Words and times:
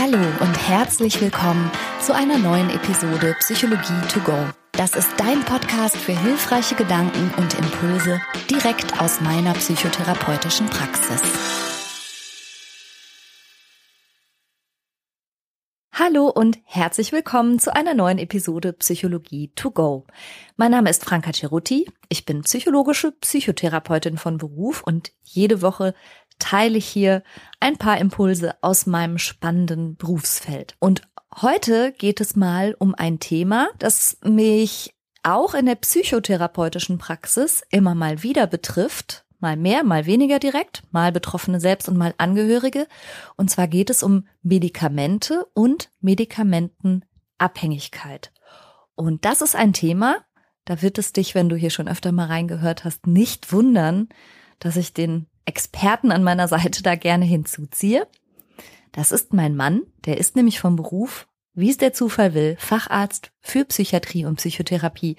Hallo 0.00 0.16
und 0.40 0.56
herzlich 0.66 1.20
willkommen 1.20 1.70
zu 2.00 2.14
einer 2.14 2.38
neuen 2.38 2.70
Episode 2.70 3.36
Psychologie 3.40 4.00
to 4.10 4.20
go. 4.20 4.32
Das 4.72 4.96
ist 4.96 5.10
dein 5.18 5.44
Podcast 5.44 5.94
für 5.94 6.18
hilfreiche 6.18 6.74
Gedanken 6.74 7.30
und 7.36 7.52
Impulse 7.58 8.18
direkt 8.48 8.98
aus 8.98 9.20
meiner 9.20 9.52
psychotherapeutischen 9.52 10.70
Praxis. 10.70 11.20
Hallo 16.02 16.28
und 16.30 16.58
herzlich 16.64 17.12
willkommen 17.12 17.58
zu 17.58 17.76
einer 17.76 17.92
neuen 17.92 18.16
Episode 18.16 18.72
Psychologie 18.72 19.52
to 19.54 19.70
go. 19.70 20.06
Mein 20.56 20.70
Name 20.70 20.88
ist 20.88 21.04
Franka 21.04 21.30
Cerutti. 21.30 21.92
Ich 22.08 22.24
bin 22.24 22.40
psychologische 22.40 23.12
Psychotherapeutin 23.12 24.16
von 24.16 24.38
Beruf 24.38 24.82
und 24.82 25.12
jede 25.24 25.60
Woche 25.60 25.92
teile 26.38 26.78
ich 26.78 26.86
hier 26.86 27.22
ein 27.60 27.76
paar 27.76 27.98
Impulse 27.98 28.54
aus 28.62 28.86
meinem 28.86 29.18
spannenden 29.18 29.96
Berufsfeld. 29.96 30.74
Und 30.78 31.02
heute 31.42 31.92
geht 31.92 32.22
es 32.22 32.34
mal 32.34 32.74
um 32.78 32.94
ein 32.94 33.20
Thema, 33.20 33.68
das 33.78 34.16
mich 34.24 34.94
auch 35.22 35.52
in 35.52 35.66
der 35.66 35.74
psychotherapeutischen 35.74 36.96
Praxis 36.96 37.62
immer 37.68 37.94
mal 37.94 38.22
wieder 38.22 38.46
betrifft, 38.46 39.26
mal 39.40 39.56
mehr, 39.56 39.82
mal 39.84 40.04
weniger 40.06 40.38
direkt, 40.38 40.82
mal 40.90 41.12
Betroffene 41.12 41.60
selbst 41.60 41.88
und 41.88 41.96
mal 41.96 42.14
Angehörige. 42.18 42.86
Und 43.36 43.50
zwar 43.50 43.68
geht 43.68 43.88
es 43.90 44.02
um 44.02 44.26
Medikamente 44.42 45.46
und 45.54 45.90
Medikamentenabhängigkeit. 46.00 48.32
Und 48.94 49.24
das 49.24 49.40
ist 49.40 49.56
ein 49.56 49.72
Thema, 49.72 50.18
da 50.64 50.82
wird 50.82 50.98
es 50.98 51.12
dich, 51.12 51.34
wenn 51.34 51.48
du 51.48 51.56
hier 51.56 51.70
schon 51.70 51.88
öfter 51.88 52.12
mal 52.12 52.26
reingehört 52.26 52.84
hast, 52.84 53.06
nicht 53.06 53.52
wundern, 53.52 54.08
dass 54.58 54.76
ich 54.76 54.92
den 54.92 55.26
Experten 55.46 56.12
an 56.12 56.22
meiner 56.22 56.48
Seite 56.48 56.82
da 56.82 56.94
gerne 56.94 57.24
hinzuziehe. 57.24 58.06
Das 58.92 59.12
ist 59.12 59.32
mein 59.32 59.56
Mann, 59.56 59.82
der 60.04 60.18
ist 60.18 60.36
nämlich 60.36 60.60
vom 60.60 60.76
Beruf, 60.76 61.26
wie 61.54 61.70
es 61.70 61.78
der 61.78 61.92
Zufall 61.92 62.34
will, 62.34 62.56
Facharzt 62.58 63.32
für 63.40 63.64
Psychiatrie 63.64 64.24
und 64.24 64.36
Psychotherapie. 64.36 65.16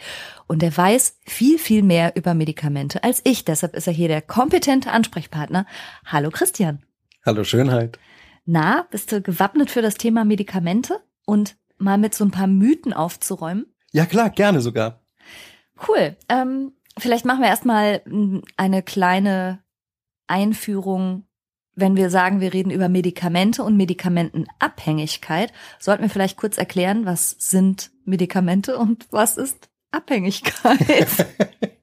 Und 0.48 0.64
er 0.64 0.76
weiß 0.76 1.20
viel, 1.26 1.58
viel 1.58 1.84
mehr 1.84 2.16
über 2.16 2.34
Medikamente 2.34 3.04
als 3.04 3.22
ich. 3.24 3.46
Deshalb 3.46 3.76
ist 3.76 3.88
er 3.88 3.94
hier 3.94 4.08
der 4.08 4.22
kompetente 4.22 4.92
Ansprechpartner. 4.92 5.66
Hallo 6.06 6.30
Christian. 6.32 6.84
Hallo 7.26 7.44
Schönheit. 7.44 8.00
Na, 8.46 8.88
bist 8.90 9.12
du 9.12 9.22
gewappnet 9.22 9.70
für 9.70 9.82
das 9.82 9.96
Thema 9.96 10.26
Medikamente 10.26 11.02
und 11.26 11.58
mal 11.78 11.98
mit 11.98 12.16
so 12.16 12.26
ein 12.26 12.32
paar 12.32 12.48
Mythen 12.48 12.94
aufzuräumen? 12.94 13.68
Ja 13.92 14.06
klar, 14.06 14.30
gerne 14.30 14.62
sogar. 14.62 15.02
Cool. 15.88 16.16
Ähm, 16.30 16.74
vielleicht 16.98 17.26
machen 17.26 17.42
wir 17.42 17.50
erstmal 17.50 18.02
eine 18.58 18.84
kleine 18.84 19.64
Einführung, 20.28 21.28
wenn 21.76 21.96
wir 21.96 22.10
sagen, 22.10 22.42
wir 22.42 22.54
reden 22.54 22.72
über 22.72 22.90
Medikamente 22.90 23.64
und 23.64 23.78
Medikamentenabhängigkeit, 23.78 25.54
sollten 25.80 26.04
wir 26.04 26.10
vielleicht 26.10 26.38
kurz 26.38 26.58
erklären, 26.58 27.06
was 27.06 27.36
sind 27.40 27.92
Medikamente 28.06 28.78
und 28.78 29.08
was 29.12 29.38
ist 29.38 29.70
Abhängigkeit? 29.92 31.28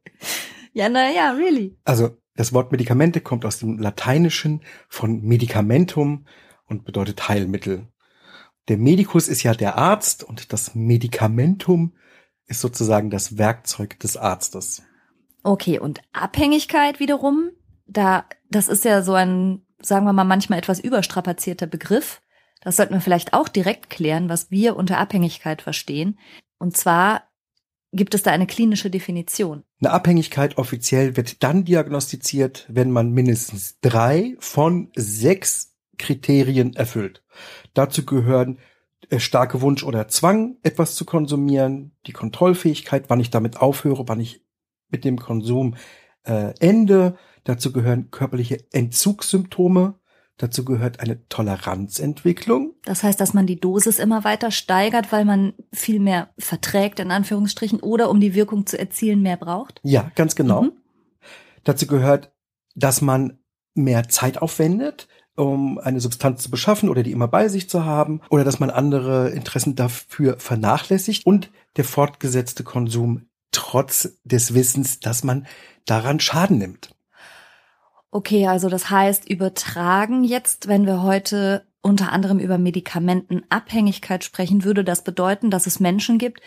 ja, 0.73 0.89
naja, 0.89 1.33
really. 1.33 1.77
Also 1.85 2.17
das 2.35 2.53
Wort 2.53 2.71
Medikamente 2.71 3.21
kommt 3.21 3.45
aus 3.45 3.59
dem 3.59 3.79
Lateinischen 3.79 4.63
von 4.89 5.23
Medicamentum 5.23 6.27
und 6.67 6.85
bedeutet 6.85 7.29
Heilmittel. 7.29 7.89
Der 8.69 8.77
Medikus 8.77 9.29
ist 9.29 9.43
ja 9.43 9.55
der 9.55 9.77
Arzt 9.77 10.23
und 10.23 10.53
das 10.53 10.75
Medikamentum 10.75 11.95
ist 12.47 12.61
sozusagen 12.61 13.11
das 13.11 13.39
Werkzeug 13.39 13.99
des 14.01 14.17
Arztes. 14.17 14.83
Okay, 15.43 15.79
und 15.79 16.01
Abhängigkeit 16.13 17.01
wiederum 17.01 17.51
da, 17.87 18.27
das 18.51 18.69
ist 18.69 18.85
ja 18.85 19.03
so 19.03 19.15
ein, 19.15 19.63
sagen 19.81 20.07
wir 20.07 20.13
mal, 20.13 20.25
manchmal 20.25 20.59
etwas 20.59 20.81
überstrapazierter 20.81 21.67
Begriff. 21.67 22.21
Das 22.61 22.77
sollten 22.77 22.95
wir 22.95 23.01
vielleicht 23.01 23.33
auch 23.33 23.49
direkt 23.49 23.91
klären, 23.91 24.29
was 24.29 24.51
wir 24.51 24.77
unter 24.77 24.99
Abhängigkeit 24.99 25.63
verstehen. 25.63 26.19
Und 26.59 26.77
zwar 26.77 27.23
gibt 27.93 28.15
es 28.15 28.23
da 28.23 28.33
eine 28.33 28.47
klinische 28.47 28.91
Definition. 28.91 29.63
Eine 29.81 29.93
Abhängigkeit 29.93 30.59
offiziell 30.59 31.17
wird 31.17 31.43
dann 31.43 31.65
diagnostiziert, 31.65 32.67
wenn 32.69 32.91
man 32.91 33.13
mindestens 33.13 33.79
drei 33.81 34.37
von 34.41 34.91
sechs 34.95 35.77
Kriterien 35.99 36.75
erfüllt. 36.75 37.23
Dazu 37.75 38.05
gehören 38.05 38.59
äh, 39.09 39.21
starke 39.21 39.61
Wunsch 39.61 39.85
oder 39.85 40.09
Zwang, 40.09 40.57
etwas 40.63 40.95
zu 40.95 41.05
konsumieren, 41.05 41.93
die 42.07 42.13
Kontrollfähigkeit, 42.13 43.05
wann 43.09 43.21
ich 43.21 43.31
damit 43.31 43.57
aufhöre, 43.59 44.07
wann 44.09 44.21
ich 44.21 44.45
mit 44.91 45.05
dem 45.05 45.19
Konsum 45.19 45.77
äh, 46.29 46.55
ende, 46.61 47.17
Dazu 47.49 47.73
gehören 47.73 48.11
körperliche 48.11 48.63
Entzugssymptome. 48.73 49.95
Dazu 50.37 50.67
gehört 50.67 51.01
eine 51.01 51.27
Toleranzentwicklung. 51.31 52.75
Das 52.85 53.03
heißt, 53.03 53.19
dass 53.19 53.33
man 53.33 53.47
die 53.47 53.59
Dosis 53.59 53.99
immer 53.99 54.23
weiter 54.23 54.51
steigert, 54.51 55.13
weil 55.13 55.25
man 55.25 55.55
viel 55.73 55.99
mehr 55.99 56.29
verträgt, 56.39 57.01
in 57.01 57.11
Anführungsstrichen, 57.11 57.81
oder 57.81 58.11
um 58.11 58.21
die 58.21 58.35
Wirkung 58.35 58.67
zu 58.67 58.79
erzielen, 58.79 59.23
mehr 59.23 59.39
braucht? 59.39 59.81
Ja, 59.83 60.13
ganz 60.15 60.37
genau. 60.37 60.65
Mhm. 60.65 60.73
Dazu 61.65 61.87
gehört, 61.87 62.33
dass 62.75 63.01
man 63.01 63.39
mehr 63.73 64.11
Zeit 64.11 64.43
aufwendet, 64.43 65.09
um 65.35 65.79
eine 65.79 66.01
Substanz 66.01 66.43
zu 66.43 66.51
beschaffen 66.51 66.91
oder 66.91 67.03
die 67.03 67.13
immer 67.13 67.29
bei 67.29 67.49
sich 67.49 67.71
zu 67.71 67.87
haben, 67.87 68.21
oder 68.29 68.45
dass 68.45 68.61
man 68.61 68.69
andere 68.69 69.31
Interessen 69.31 69.75
dafür 69.75 70.39
vernachlässigt 70.39 71.25
und 71.25 71.51
der 71.79 71.85
fortgesetzte 71.85 72.63
Konsum 72.63 73.28
trotz 73.59 74.17
des 74.23 74.55
Wissens, 74.55 75.01
dass 75.01 75.25
man 75.25 75.45
daran 75.85 76.21
Schaden 76.21 76.59
nimmt. 76.59 76.95
Okay, 78.13 78.47
also 78.47 78.69
das 78.69 78.89
heißt, 78.89 79.29
übertragen 79.29 80.23
jetzt, 80.23 80.69
wenn 80.69 80.87
wir 80.87 81.03
heute 81.03 81.67
unter 81.83 82.13
anderem 82.13 82.39
über 82.39 82.57
Medikamentenabhängigkeit 82.57 84.23
sprechen, 84.23 84.63
würde 84.63 84.85
das 84.85 85.03
bedeuten, 85.03 85.51
dass 85.51 85.67
es 85.67 85.81
Menschen 85.81 86.19
gibt, 86.19 86.41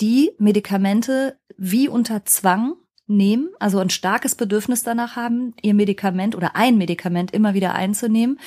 die 0.00 0.32
Medikamente 0.38 1.38
wie 1.58 1.86
unter 1.86 2.24
Zwang 2.24 2.76
nehmen, 3.06 3.50
also 3.60 3.78
ein 3.78 3.90
starkes 3.90 4.34
Bedürfnis 4.34 4.82
danach 4.82 5.16
haben, 5.16 5.54
ihr 5.60 5.74
Medikament 5.74 6.34
oder 6.34 6.56
ein 6.56 6.78
Medikament 6.78 7.32
immer 7.32 7.52
wieder 7.52 7.74
einzunehmen. 7.74 8.40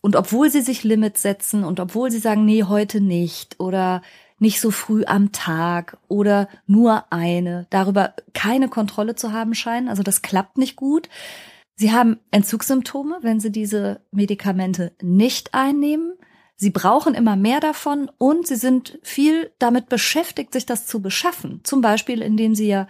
Und 0.00 0.16
obwohl 0.16 0.50
sie 0.50 0.62
sich 0.62 0.82
Limits 0.82 1.20
setzen 1.20 1.62
und 1.62 1.78
obwohl 1.78 2.10
sie 2.10 2.18
sagen, 2.18 2.46
nee, 2.46 2.62
heute 2.64 3.02
nicht 3.02 3.60
oder 3.60 4.00
nicht 4.44 4.60
so 4.60 4.70
früh 4.70 5.04
am 5.06 5.32
Tag 5.32 5.96
oder 6.06 6.48
nur 6.66 7.10
eine, 7.10 7.66
darüber 7.70 8.12
keine 8.34 8.68
Kontrolle 8.68 9.14
zu 9.14 9.32
haben 9.32 9.54
scheinen, 9.54 9.88
also 9.88 10.02
das 10.02 10.20
klappt 10.20 10.58
nicht 10.58 10.76
gut, 10.76 11.08
Sie 11.76 11.92
haben 11.92 12.20
Entzugssymptome, 12.30 13.18
wenn 13.22 13.40
Sie 13.40 13.50
diese 13.50 14.00
Medikamente 14.12 14.92
nicht 15.02 15.54
einnehmen. 15.54 16.12
Sie 16.56 16.70
brauchen 16.70 17.14
immer 17.14 17.36
mehr 17.36 17.58
davon 17.58 18.10
und 18.18 18.46
Sie 18.46 18.56
sind 18.56 18.98
viel 19.02 19.50
damit 19.58 19.88
beschäftigt, 19.88 20.52
sich 20.52 20.66
das 20.66 20.86
zu 20.86 21.02
beschaffen. 21.02 21.62
Zum 21.64 21.80
Beispiel, 21.80 22.22
indem 22.22 22.54
Sie 22.54 22.68
ja, 22.68 22.86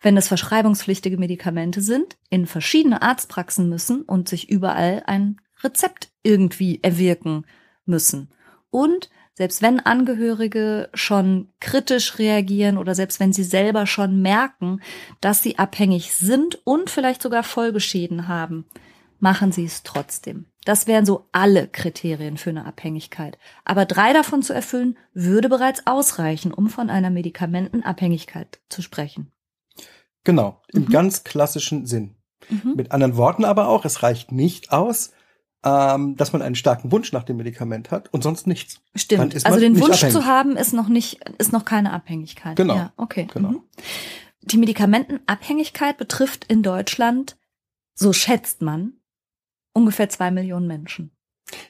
wenn 0.00 0.16
es 0.16 0.28
verschreibungspflichtige 0.28 1.18
Medikamente 1.18 1.82
sind, 1.82 2.16
in 2.30 2.46
verschiedene 2.46 3.02
Arztpraxen 3.02 3.68
müssen 3.68 4.02
und 4.02 4.28
sich 4.28 4.48
überall 4.48 5.02
ein 5.06 5.40
Rezept 5.62 6.10
irgendwie 6.22 6.78
erwirken 6.82 7.44
müssen. 7.84 8.30
Und 8.70 9.10
selbst 9.34 9.62
wenn 9.62 9.80
Angehörige 9.80 10.90
schon 10.94 11.48
kritisch 11.60 12.18
reagieren 12.18 12.76
oder 12.76 12.94
selbst 12.94 13.18
wenn 13.20 13.32
sie 13.32 13.44
selber 13.44 13.86
schon 13.86 14.20
merken, 14.20 14.80
dass 15.20 15.42
sie 15.42 15.58
abhängig 15.58 16.14
sind 16.14 16.60
und 16.64 16.90
vielleicht 16.90 17.22
sogar 17.22 17.42
Folgeschäden 17.42 18.28
haben, 18.28 18.66
machen 19.18 19.52
sie 19.52 19.64
es 19.64 19.82
trotzdem. 19.84 20.46
Das 20.64 20.86
wären 20.86 21.06
so 21.06 21.26
alle 21.32 21.66
Kriterien 21.66 22.36
für 22.36 22.50
eine 22.50 22.66
Abhängigkeit. 22.66 23.38
Aber 23.64 23.84
drei 23.84 24.12
davon 24.12 24.42
zu 24.42 24.52
erfüllen, 24.52 24.96
würde 25.14 25.48
bereits 25.48 25.86
ausreichen, 25.86 26.52
um 26.52 26.68
von 26.68 26.90
einer 26.90 27.10
Medikamentenabhängigkeit 27.10 28.60
zu 28.68 28.82
sprechen. 28.82 29.32
Genau, 30.24 30.60
im 30.72 30.82
mhm. 30.82 30.88
ganz 30.90 31.24
klassischen 31.24 31.86
Sinn. 31.86 32.16
Mhm. 32.48 32.74
Mit 32.76 32.92
anderen 32.92 33.16
Worten 33.16 33.44
aber 33.44 33.68
auch, 33.68 33.84
es 33.84 34.02
reicht 34.02 34.30
nicht 34.30 34.72
aus, 34.72 35.12
ähm, 35.64 36.16
dass 36.16 36.32
man 36.32 36.42
einen 36.42 36.54
starken 36.54 36.90
Wunsch 36.90 37.12
nach 37.12 37.24
dem 37.24 37.36
Medikament 37.36 37.90
hat 37.90 38.12
und 38.12 38.22
sonst 38.22 38.46
nichts. 38.46 38.80
Stimmt. 38.94 39.46
also 39.46 39.60
den 39.60 39.78
Wunsch 39.80 40.02
abhängig. 40.02 40.14
zu 40.14 40.24
haben 40.24 40.56
ist 40.56 40.72
noch 40.72 40.88
nicht, 40.88 41.20
ist 41.38 41.52
noch 41.52 41.64
keine 41.64 41.92
Abhängigkeit. 41.92 42.56
Genau. 42.56 42.74
Ja, 42.74 42.92
okay. 42.96 43.28
Genau. 43.32 43.50
Mhm. 43.50 43.62
Die 44.42 44.58
Medikamentenabhängigkeit 44.58 45.98
betrifft 45.98 46.44
in 46.48 46.62
Deutschland, 46.62 47.36
so 47.94 48.12
schätzt 48.12 48.60
man, 48.60 48.94
ungefähr 49.72 50.08
zwei 50.08 50.30
Millionen 50.32 50.66
Menschen. 50.66 51.12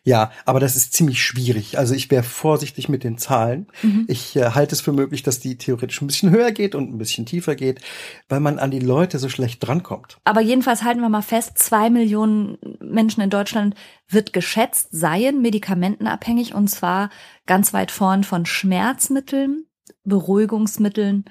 Ja, 0.05 0.31
aber 0.45 0.61
das 0.61 0.77
ist 0.77 0.93
ziemlich 0.93 1.23
schwierig. 1.23 1.79
Also 1.79 1.95
ich 1.95 2.11
wäre 2.11 2.23
vorsichtig 2.23 2.89
mit 2.89 3.05
den 3.05 3.19
Zahlen. 3.19 3.69
Mhm. 3.83 4.05
Ich 4.09 4.37
äh, 4.37 4.51
halte 4.51 4.75
es 4.75 4.81
für 4.81 4.93
möglich, 4.93 5.23
dass 5.23 5.41
die 5.41 5.59
theoretisch 5.59 6.01
ein 6.03 6.07
bisschen 6.07 6.31
höher 6.31 6.53
geht 6.53 6.75
und 6.75 6.93
ein 6.93 6.99
bisschen 6.99 7.27
tiefer 7.27 7.55
geht, 7.55 7.81
weil 8.29 8.41
man 8.41 8.59
an 8.59 8.71
die 8.71 8.81
Leute 8.81 9.19
so 9.19 9.29
schlecht 9.29 9.67
drankommt. 9.67 10.19
Aber 10.25 10.41
jedenfalls 10.41 10.83
halten 10.83 11.01
wir 11.01 11.09
mal 11.09 11.23
fest, 11.23 11.59
zwei 11.59 11.91
Millionen 11.91 12.59
Menschen 12.81 13.23
in 13.23 13.31
Deutschland 13.31 13.75
wird 14.09 14.33
geschätzt, 14.33 14.89
seien 14.91 15.41
medikamentenabhängig 15.41 16.55
und 16.55 16.69
zwar 16.69 17.11
ganz 17.47 17.73
weit 17.73 17.91
vorn 17.91 18.25
von 18.25 18.47
Schmerzmitteln, 18.47 19.67
Beruhigungsmitteln 20.05 21.25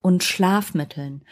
und 0.00 0.24
Schlafmitteln. 0.24 1.24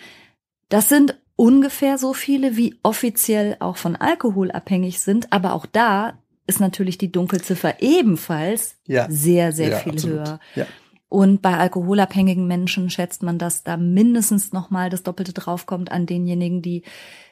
Das 0.68 0.88
sind 0.88 1.20
ungefähr 1.36 1.98
so 1.98 2.14
viele, 2.14 2.56
wie 2.56 2.78
offiziell 2.82 3.56
auch 3.60 3.76
von 3.76 3.96
Alkohol 3.96 4.50
abhängig 4.50 5.00
sind, 5.00 5.32
aber 5.32 5.52
auch 5.52 5.66
da 5.66 6.18
ist 6.46 6.60
natürlich 6.60 6.98
die 6.98 7.10
Dunkelziffer 7.12 7.80
ebenfalls 7.80 8.76
Ja. 8.86 9.06
sehr, 9.10 9.52
sehr 9.52 9.70
Ja, 9.70 9.78
viel 9.78 9.92
absolut. 9.92 10.16
höher. 10.18 10.40
Ja. 10.54 10.66
Und 11.08 11.42
bei 11.42 11.56
alkoholabhängigen 11.56 12.46
Menschen 12.46 12.90
schätzt 12.90 13.22
man, 13.22 13.38
dass 13.38 13.62
da 13.62 13.76
mindestens 13.76 14.52
nochmal 14.52 14.90
das 14.90 15.02
Doppelte 15.04 15.32
draufkommt 15.32 15.92
an 15.92 16.06
denjenigen, 16.06 16.60
die 16.60 16.82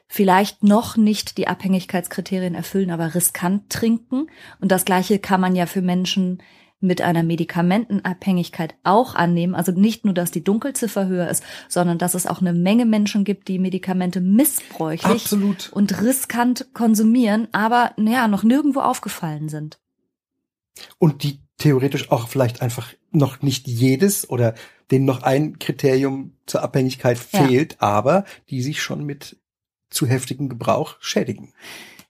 vielleicht 0.06 0.62
noch 0.62 0.96
nicht 0.96 1.36
die 1.38 1.48
Abhängigkeitskriterien 1.48 2.54
erfüllen, 2.54 2.90
aber 2.90 3.14
riskant 3.14 3.70
trinken. 3.70 4.26
Und 4.60 4.70
das 4.70 4.84
Gleiche 4.84 5.18
kann 5.18 5.40
man 5.40 5.56
ja 5.56 5.66
für 5.66 5.82
Menschen 5.82 6.42
mit 6.82 7.00
einer 7.00 7.22
Medikamentenabhängigkeit 7.22 8.74
auch 8.82 9.14
annehmen. 9.14 9.54
Also 9.54 9.72
nicht 9.72 10.04
nur, 10.04 10.14
dass 10.14 10.30
die 10.30 10.44
Dunkelziffer 10.44 11.06
höher 11.06 11.28
ist, 11.28 11.42
sondern 11.68 11.98
dass 11.98 12.14
es 12.14 12.26
auch 12.26 12.40
eine 12.40 12.52
Menge 12.52 12.86
Menschen 12.86 13.24
gibt, 13.24 13.48
die 13.48 13.58
Medikamente 13.58 14.20
missbräuchlich 14.20 15.04
Absolut. 15.24 15.70
und 15.72 16.02
riskant 16.02 16.66
konsumieren, 16.74 17.48
aber 17.52 17.92
naja, 17.96 18.28
noch 18.28 18.42
nirgendwo 18.42 18.80
aufgefallen 18.80 19.48
sind. 19.48 19.78
Und 20.98 21.22
die 21.22 21.40
theoretisch 21.58 22.10
auch 22.10 22.28
vielleicht 22.28 22.62
einfach 22.62 22.92
noch 23.10 23.42
nicht 23.42 23.68
jedes 23.68 24.28
oder 24.28 24.54
denen 24.90 25.04
noch 25.04 25.22
ein 25.22 25.58
Kriterium 25.58 26.36
zur 26.46 26.62
Abhängigkeit 26.62 27.18
Ja. 27.32 27.46
fehlt, 27.46 27.80
aber 27.80 28.24
die 28.50 28.62
sich 28.62 28.82
schon 28.82 29.04
mit 29.04 29.36
zu 29.90 30.06
heftigem 30.06 30.48
Gebrauch 30.48 30.96
schädigen. 31.00 31.52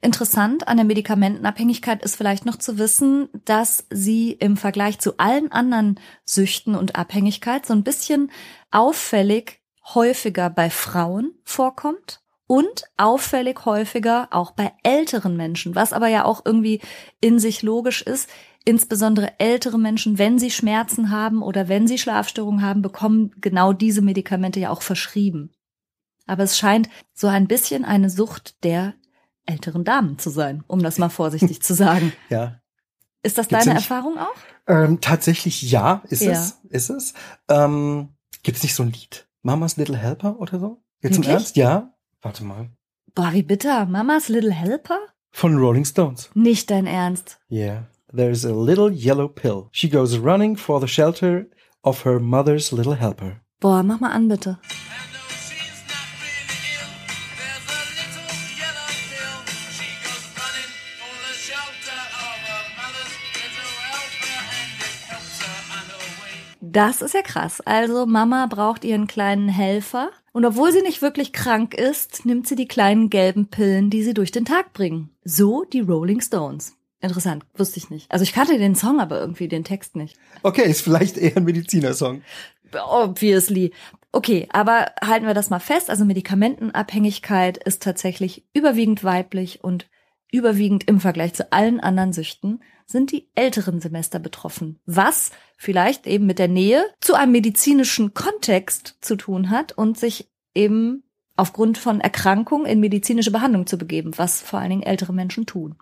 Interessant 0.05 0.67
an 0.67 0.79
der 0.79 0.85
Medikamentenabhängigkeit 0.85 2.03
ist 2.03 2.17
vielleicht 2.17 2.45
noch 2.45 2.57
zu 2.57 2.77
wissen, 2.77 3.29
dass 3.45 3.87
sie 3.89 4.33
im 4.33 4.57
Vergleich 4.57 4.99
zu 4.99 5.17
allen 5.19 5.53
anderen 5.53 6.01
Süchten 6.25 6.75
und 6.75 6.97
Abhängigkeit 6.97 7.65
so 7.65 7.73
ein 7.73 7.85
bisschen 7.85 8.33
auffällig 8.73 9.61
häufiger 9.95 10.51
bei 10.51 10.71
Frauen 10.71 11.35
vorkommt 11.45 12.21
und 12.49 12.83
auffällig 12.97 13.65
häufiger 13.65 14.27
auch 14.33 14.51
bei 14.51 14.73
älteren 14.83 15.37
Menschen, 15.37 15.77
was 15.77 15.93
aber 15.93 16.09
ja 16.09 16.25
auch 16.25 16.43
irgendwie 16.45 16.81
in 17.21 17.39
sich 17.39 17.63
logisch 17.63 18.03
ist. 18.03 18.29
Insbesondere 18.65 19.39
ältere 19.39 19.79
Menschen, 19.79 20.19
wenn 20.19 20.37
sie 20.37 20.51
Schmerzen 20.51 21.11
haben 21.11 21.43
oder 21.43 21.69
wenn 21.69 21.87
sie 21.87 21.99
Schlafstörungen 21.99 22.63
haben, 22.63 22.83
bekommen 22.83 23.31
genau 23.41 23.73
diese 23.73 24.03
Medikamente 24.03 24.59
ja 24.59 24.71
auch 24.71 24.83
verschrieben. 24.83 25.53
Aber 26.27 26.43
es 26.43 26.59
scheint 26.59 26.89
so 27.15 27.29
ein 27.29 27.47
bisschen 27.47 27.85
eine 27.85 28.11
Sucht 28.11 28.65
der 28.65 28.95
älteren 29.47 29.85
Damen 29.85 30.19
zu 30.19 30.31
sein, 30.31 30.63
um 30.67 30.83
das 30.83 30.99
mal 30.99 31.09
vorsichtig 31.09 31.63
zu 31.63 31.75
sagen. 31.75 32.13
Ja. 32.31 32.59
Ist 33.25 33.39
das 33.39 33.47
Gibt's 33.49 33.65
deine 33.67 33.79
nicht- 33.79 33.89
Erfahrung 33.91 34.19
auch? 34.19 34.35
Ähm, 34.67 35.01
tatsächlich 35.01 35.63
ja, 35.63 36.03
ist 36.09 36.23
Ja. 36.23 36.33
es, 36.33 36.59
ist 36.71 36.91
es. 36.91 37.15
Ähm, 37.49 38.09
Gibt 38.43 38.57
es 38.57 38.63
nicht 38.65 38.75
so 38.75 38.83
ein 38.83 38.91
Lied? 38.93 39.29
Mama's 39.43 39.77
Little 39.77 39.97
Helper 39.97 40.39
oder 40.41 40.59
so? 40.59 40.83
Jetzt 41.03 41.17
im 41.17 41.23
Wirklich? 41.23 41.35
Ernst? 41.35 41.57
Ja. 41.57 41.93
Warte 42.21 42.45
mal. 42.45 42.71
Boah, 43.15 43.33
wie 43.33 43.43
bitter. 43.43 43.87
Mamas 43.87 44.29
Little 44.29 44.53
Helper? 44.53 44.99
Von 45.31 45.57
Rolling 45.57 45.85
Stones. 45.85 46.31
Nicht 46.35 46.71
dein 46.71 46.87
Ernst. 46.87 47.39
Yeah. 47.51 47.87
There's 48.15 48.45
a 48.45 48.51
little 48.53 48.91
yellow 48.91 49.29
pill. 49.29 49.69
She 49.73 49.89
goes 49.89 50.19
running 50.19 50.57
for 50.57 50.81
the 50.81 50.89
shelter 50.89 51.47
of 51.83 52.05
her 52.05 52.19
mother's 52.21 52.73
little 52.73 52.97
helper. 52.99 53.41
Boah, 53.61 53.83
mach 53.83 54.01
mal 54.01 54.11
an, 54.13 54.29
bitte. 54.29 54.59
Das 66.73 67.03
ist 67.03 67.13
ja 67.13 67.21
krass. 67.21 67.61
Also 67.61 68.07
Mama 68.07 68.47
braucht 68.47 68.85
ihren 68.85 69.07
kleinen 69.07 69.51
Helfer. 69.51 70.11
Und 70.33 70.47
obwohl 70.47 70.73
sie 70.73 70.81
nicht 70.81 71.03
wirklich 71.03 71.35
krank 71.35 71.75
ist, 71.75 72.25
nimmt 72.25 72.49
sie 72.49 72.57
die 72.57 72.67
kleinen 72.67 73.11
gelben 73.11 73.49
Pillen, 73.49 73.91
die 73.91 74.03
sie 74.03 74.15
durch 74.15 74.31
den 74.31 74.47
Tag 74.47 74.73
bringen. 74.73 75.11
So 75.23 75.65
die 75.65 75.81
Rolling 75.81 76.23
Stones. 76.23 76.75
Interessant, 77.03 77.45
wusste 77.55 77.77
ich 77.77 77.91
nicht. 77.91 78.11
Also 78.11 78.23
ich 78.23 78.33
kannte 78.33 78.57
den 78.57 78.75
Song, 78.75 79.01
aber 79.01 79.21
irgendwie 79.21 79.49
den 79.49 79.65
Text 79.65 79.97
nicht. 79.97 80.17
Okay, 80.43 80.71
ist 80.71 80.81
vielleicht 80.81 81.19
eher 81.19 81.37
ein 81.37 81.45
Medizinersong. 81.45 82.23
Obviously. 82.73 83.73
Okay, 84.11 84.49
aber 84.51 84.93
halten 85.05 85.27
wir 85.27 85.35
das 85.35 85.51
mal 85.51 85.59
fest. 85.59 85.91
Also 85.91 86.07
Medikamentenabhängigkeit 86.07 87.59
ist 87.59 87.83
tatsächlich 87.83 88.47
überwiegend 88.55 89.05
weiblich 89.05 89.63
und 89.63 89.91
überwiegend 90.31 90.89
im 90.89 91.01
Vergleich 91.01 91.35
zu 91.35 91.53
allen 91.53 91.81
anderen 91.81 92.15
Süchten 92.15 92.63
sind 92.93 93.11
die 93.11 93.29
älteren 93.35 93.81
Semester 93.81 94.19
betroffen. 94.21 94.79
Was 94.87 95.33
vielleicht 95.57 96.07
eben 96.07 96.27
mit 96.27 96.39
der 96.39 96.49
Nähe 96.49 96.85
zu 97.01 97.15
einem 97.15 97.33
medizinischen 97.33 98.15
Kontext 98.15 98.99
zu 99.01 99.17
tun 99.17 99.51
hat 99.51 99.73
und 99.73 99.99
sich 99.99 100.31
eben 100.55 101.03
aufgrund 101.35 101.79
von 101.79 102.01
Erkrankung 102.01 102.67
in 102.67 102.79
medizinische 102.79 103.33
Behandlung 103.33 103.67
zu 103.67 103.79
begeben, 103.79 104.13
was 104.17 104.41
vor 104.43 104.61
allen 104.61 104.71
Dingen 104.71 104.83
ältere 104.83 105.13
Menschen 105.13 105.47
tun. 105.47 105.77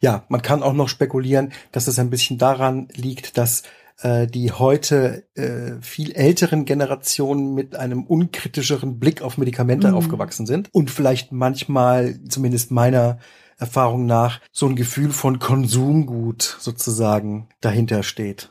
Ja, 0.00 0.24
man 0.28 0.42
kann 0.42 0.62
auch 0.62 0.74
noch 0.74 0.90
spekulieren, 0.90 1.52
dass 1.72 1.86
es 1.86 1.98
ein 1.98 2.10
bisschen 2.10 2.36
daran 2.36 2.88
liegt, 2.94 3.38
dass 3.38 3.62
äh, 4.00 4.26
die 4.26 4.52
heute 4.52 5.26
äh, 5.34 5.80
viel 5.80 6.12
älteren 6.12 6.66
Generationen 6.66 7.54
mit 7.54 7.76
einem 7.76 8.04
unkritischeren 8.04 8.98
Blick 8.98 9.22
auf 9.22 9.38
Medikamente 9.38 9.88
Mhm. 9.88 9.94
aufgewachsen 9.94 10.44
sind 10.46 10.68
und 10.72 10.90
vielleicht 10.90 11.32
manchmal, 11.32 12.20
zumindest 12.28 12.70
meiner 12.72 13.18
Erfahrung 13.58 14.06
nach, 14.06 14.40
so 14.52 14.66
ein 14.66 14.76
Gefühl 14.76 15.10
von 15.10 15.38
Konsumgut 15.38 16.56
sozusagen 16.60 17.48
dahinter 17.60 18.02
steht. 18.02 18.50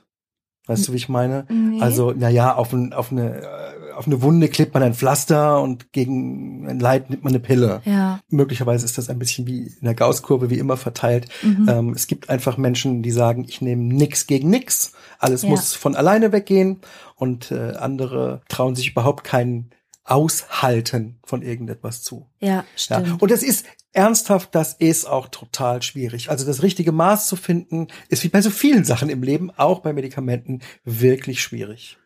Weißt 0.65 0.87
du, 0.87 0.93
wie 0.93 0.97
ich 0.97 1.09
meine? 1.09 1.45
Nee. 1.49 1.81
Also, 1.81 2.13
na 2.15 2.29
ja, 2.29 2.55
auf, 2.55 2.71
ein, 2.71 2.93
auf, 2.93 3.11
eine, 3.11 3.41
äh, 3.41 3.91
auf 3.95 4.07
eine 4.07 4.21
Wunde 4.21 4.47
klebt 4.47 4.73
man 4.73 4.81
ein 4.81 4.93
Pflaster 4.93 5.61
und 5.61 5.91
gegen 5.91 6.65
ein 6.69 6.79
Leid 6.79 7.09
nimmt 7.09 7.25
man 7.25 7.33
eine 7.33 7.41
Pille. 7.41 7.81
Ja. 7.83 8.21
Möglicherweise 8.29 8.85
ist 8.85 8.97
das 8.97 9.09
ein 9.09 9.19
bisschen 9.19 9.45
wie 9.45 9.63
in 9.63 9.83
der 9.83 9.93
Gaußkurve, 9.93 10.49
wie 10.49 10.59
immer 10.59 10.77
verteilt. 10.77 11.27
Mhm. 11.41 11.67
Ähm, 11.67 11.89
es 11.89 12.07
gibt 12.07 12.29
einfach 12.29 12.55
Menschen, 12.55 13.03
die 13.03 13.11
sagen, 13.11 13.43
ich 13.45 13.59
nehme 13.59 13.83
nix 13.83 14.25
gegen 14.25 14.49
nix. 14.49 14.93
Alles 15.19 15.41
Ja. 15.41 15.49
muss 15.49 15.73
von 15.73 15.97
alleine 15.97 16.31
weggehen. 16.31 16.79
Und 17.15 17.51
äh, 17.51 17.73
andere 17.73 18.39
trauen 18.47 18.75
sich 18.77 18.91
überhaupt 18.91 19.25
kein 19.25 19.69
Aushalten 20.05 21.19
von 21.23 21.41
irgendetwas 21.41 22.01
zu. 22.03 22.29
Ja, 22.39 22.47
Ja. 22.47 22.65
stimmt. 22.75 23.21
Und 23.21 23.31
das 23.31 23.43
ist 23.43 23.65
ernsthaft, 23.93 24.53
das 24.55 24.73
ist 24.73 25.05
auch 25.05 25.27
total 25.29 25.81
schwierig. 25.81 26.29
Also 26.29 26.45
das 26.45 26.63
richtige 26.63 26.91
Maß 26.91 27.27
zu 27.27 27.35
finden, 27.35 27.87
ist 28.09 28.23
wie 28.23 28.29
bei 28.29 28.41
so 28.41 28.49
vielen 28.49 28.83
Sachen 28.83 29.09
im 29.09 29.23
Leben, 29.23 29.51
auch 29.51 29.79
bei 29.79 29.93
Medikamenten, 29.93 30.61
wirklich 30.83 31.41
schwierig. 31.41 31.97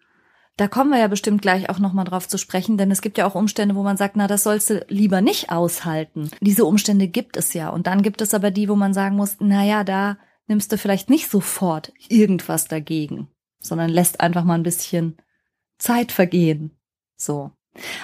Da 0.57 0.67
kommen 0.67 0.89
wir 0.89 0.97
ja 0.97 1.07
bestimmt 1.07 1.43
gleich 1.43 1.69
auch 1.69 1.77
nochmal 1.77 2.05
drauf 2.05 2.27
zu 2.27 2.39
sprechen, 2.39 2.77
denn 2.77 2.89
es 2.89 3.01
gibt 3.01 3.19
ja 3.19 3.27
auch 3.27 3.35
Umstände, 3.35 3.75
wo 3.75 3.83
man 3.83 3.95
sagt, 3.95 4.15
na, 4.15 4.25
das 4.25 4.43
sollst 4.43 4.71
du 4.71 4.83
lieber 4.89 5.21
nicht 5.21 5.51
aushalten. 5.51 6.31
Diese 6.41 6.65
Umstände 6.65 7.07
gibt 7.07 7.37
es 7.37 7.53
ja. 7.53 7.69
Und 7.69 7.85
dann 7.85 8.01
gibt 8.01 8.21
es 8.21 8.33
aber 8.33 8.49
die, 8.49 8.67
wo 8.67 8.75
man 8.75 8.93
sagen 8.93 9.15
muss, 9.15 9.37
na 9.39 9.63
ja, 9.63 9.83
da 9.83 10.17
nimmst 10.47 10.71
du 10.71 10.77
vielleicht 10.77 11.11
nicht 11.11 11.29
sofort 11.29 11.93
irgendwas 12.09 12.67
dagegen, 12.67 13.27
sondern 13.59 13.89
lässt 13.89 14.19
einfach 14.19 14.43
mal 14.43 14.55
ein 14.55 14.63
bisschen 14.63 15.17
Zeit 15.77 16.11
vergehen. 16.11 16.71
So. 17.15 17.51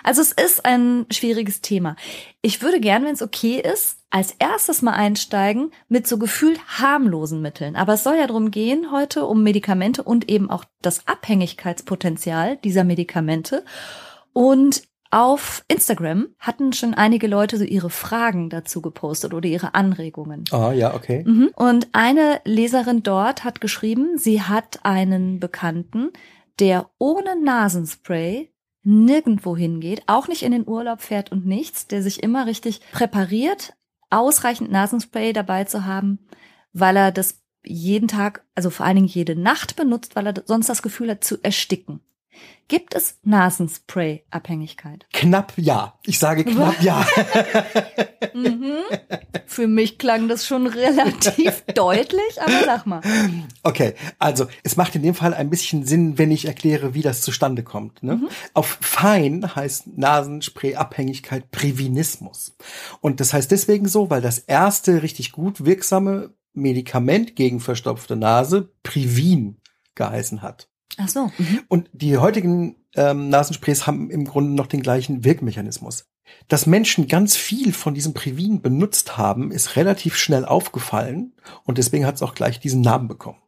Also 0.04 0.22
es 0.22 0.32
ist 0.32 0.66
ein 0.66 1.06
schwieriges 1.12 1.62
Thema. 1.62 1.96
Ich 2.42 2.62
würde 2.62 2.80
gern, 2.80 3.06
wenn 3.06 3.14
es 3.14 3.22
okay 3.22 3.62
ist, 3.62 3.98
als 4.10 4.36
erstes 4.38 4.82
mal 4.82 4.94
einsteigen 4.94 5.72
mit 5.90 6.08
so 6.08 6.18
gefühlt 6.18 6.60
harmlosen 6.80 7.42
Mitteln. 7.42 7.76
Aber 7.76 7.94
es 7.94 8.04
soll 8.04 8.16
ja 8.16 8.28
darum 8.28 8.52
gehen 8.52 8.92
heute 8.92 9.26
um 9.26 9.44
Medikamente 9.44 10.04
und 10.04 10.30
eben 10.30 10.50
auch 10.50 10.66
das 10.82 11.08
Abhängigkeitspotenzial 11.08 12.58
dieser 12.58 12.84
Medikamente. 12.84 13.66
Und 14.34 14.84
auf 15.14 15.64
Instagram 15.68 16.30
hatten 16.40 16.74
schon 16.74 16.96
einige 16.96 17.28
Leute 17.28 17.58
so 17.58 17.64
ihre 17.64 17.92
Fragen 17.92 18.50
dazu 18.50 18.82
gepostet 18.82 19.36
oder 19.36 19.48
ihre 19.48 19.76
Anregungen. 19.76 20.44
Ah, 20.52 20.72
ja, 20.72 20.96
okay. 20.96 21.24
Mhm. 21.24 21.52
Und 21.56 21.88
eine 21.92 22.42
Leserin 22.46 23.04
dort 23.04 23.44
hat 23.44 23.62
geschrieben, 23.62 24.18
sie 24.18 24.42
hat 24.42 24.80
einen 24.82 25.40
Bekannten, 25.40 26.12
der 26.60 26.90
ohne 26.98 27.40
Nasenspray 27.40 28.53
nirgendwo 28.84 29.56
hingeht, 29.56 30.04
auch 30.08 30.28
nicht 30.28 30.44
in 30.44 30.52
den 30.52 30.68
Urlaub 30.68 31.02
fährt 31.02 31.32
und 31.32 31.46
nichts, 31.46 31.88
der 31.88 32.04
sich 32.04 32.22
immer 32.22 32.46
richtig 32.46 32.82
präpariert, 32.92 33.74
ausreichend 34.10 34.72
Nasenspray 34.72 35.34
dabei 35.34 35.64
zu 35.64 35.86
haben, 35.86 36.20
weil 36.74 36.98
er 36.98 37.12
das 37.12 37.42
jeden 37.64 38.08
Tag, 38.08 38.46
also 38.56 38.70
vor 38.70 38.86
allen 38.86 38.98
Dingen 38.98 39.08
jede 39.08 39.36
Nacht 39.36 39.76
benutzt, 39.76 40.16
weil 40.16 40.28
er 40.28 40.44
sonst 40.46 40.68
das 40.68 40.82
Gefühl 40.82 41.10
hat 41.10 41.24
zu 41.24 41.38
ersticken. 41.42 42.02
Gibt 42.68 42.96
es 42.96 43.20
Nasenspray-Abhängigkeit? 43.24 45.06
Knapp 45.14 45.54
ja. 45.58 46.00
Ich 46.06 46.18
sage 46.20 46.44
knapp 46.44 46.82
ja. 46.82 47.06
Mhm. 48.34 48.78
Für 49.46 49.68
mich 49.68 50.00
klang 50.00 50.28
das 50.28 50.48
schon 50.48 50.66
relativ 50.66 51.64
deutlich, 51.76 52.42
aber 52.42 52.64
sag 52.66 52.86
mal. 52.88 53.02
Okay, 53.62 53.94
also 54.18 54.48
es 54.64 54.76
macht 54.76 54.96
in 54.96 55.04
dem 55.04 55.14
Fall 55.14 55.36
ein 55.36 55.52
bisschen 55.52 55.86
Sinn, 55.86 56.18
wenn 56.18 56.32
ich 56.32 56.46
erkläre, 56.46 56.96
wie 56.96 57.04
das 57.04 57.22
zustande 57.22 57.62
kommt. 57.62 58.02
Ne? 58.02 58.28
Auf 58.54 58.80
fein 58.82 59.56
heißt 59.56 59.98
Nasenspray-Abhängigkeit 59.98 61.52
Privinismus. 61.52 62.56
Und 63.02 63.20
das 63.20 63.34
heißt 63.34 63.52
deswegen 63.52 63.88
so, 63.88 64.10
weil 64.10 64.22
das 64.22 64.40
erste 64.40 65.04
richtig 65.04 65.32
gut 65.32 65.66
wirksame 65.66 66.34
Medikament 66.54 67.36
gegen 67.36 67.60
verstopfte 67.60 68.16
Nase 68.16 68.72
Privin 68.82 69.58
geheißen 69.96 70.42
hat. 70.42 70.70
Ach 70.98 71.08
so. 71.08 71.32
Mhm. 71.38 71.62
Und 71.68 71.90
die 71.94 72.18
heutigen 72.18 72.76
ähm, 72.96 73.30
Nasensprays 73.30 73.88
haben 73.88 74.10
im 74.10 74.26
Grunde 74.26 74.52
noch 74.52 74.68
den 74.68 74.82
gleichen 74.82 75.24
Wirkmechanismus. 75.24 76.06
Dass 76.48 76.66
Menschen 76.66 77.08
ganz 77.08 77.36
viel 77.36 77.74
von 77.74 77.94
diesem 77.94 78.14
Privin 78.14 78.62
benutzt 78.62 79.18
haben, 79.18 79.52
ist 79.52 79.76
relativ 79.76 80.16
schnell 80.16 80.46
aufgefallen 80.46 81.34
und 81.66 81.78
deswegen 81.78 82.06
hat 82.06 82.16
es 82.16 82.22
auch 82.22 82.34
gleich 82.34 82.60
diesen 82.60 82.82
Namen 82.82 83.08
bekommen. 83.08 83.40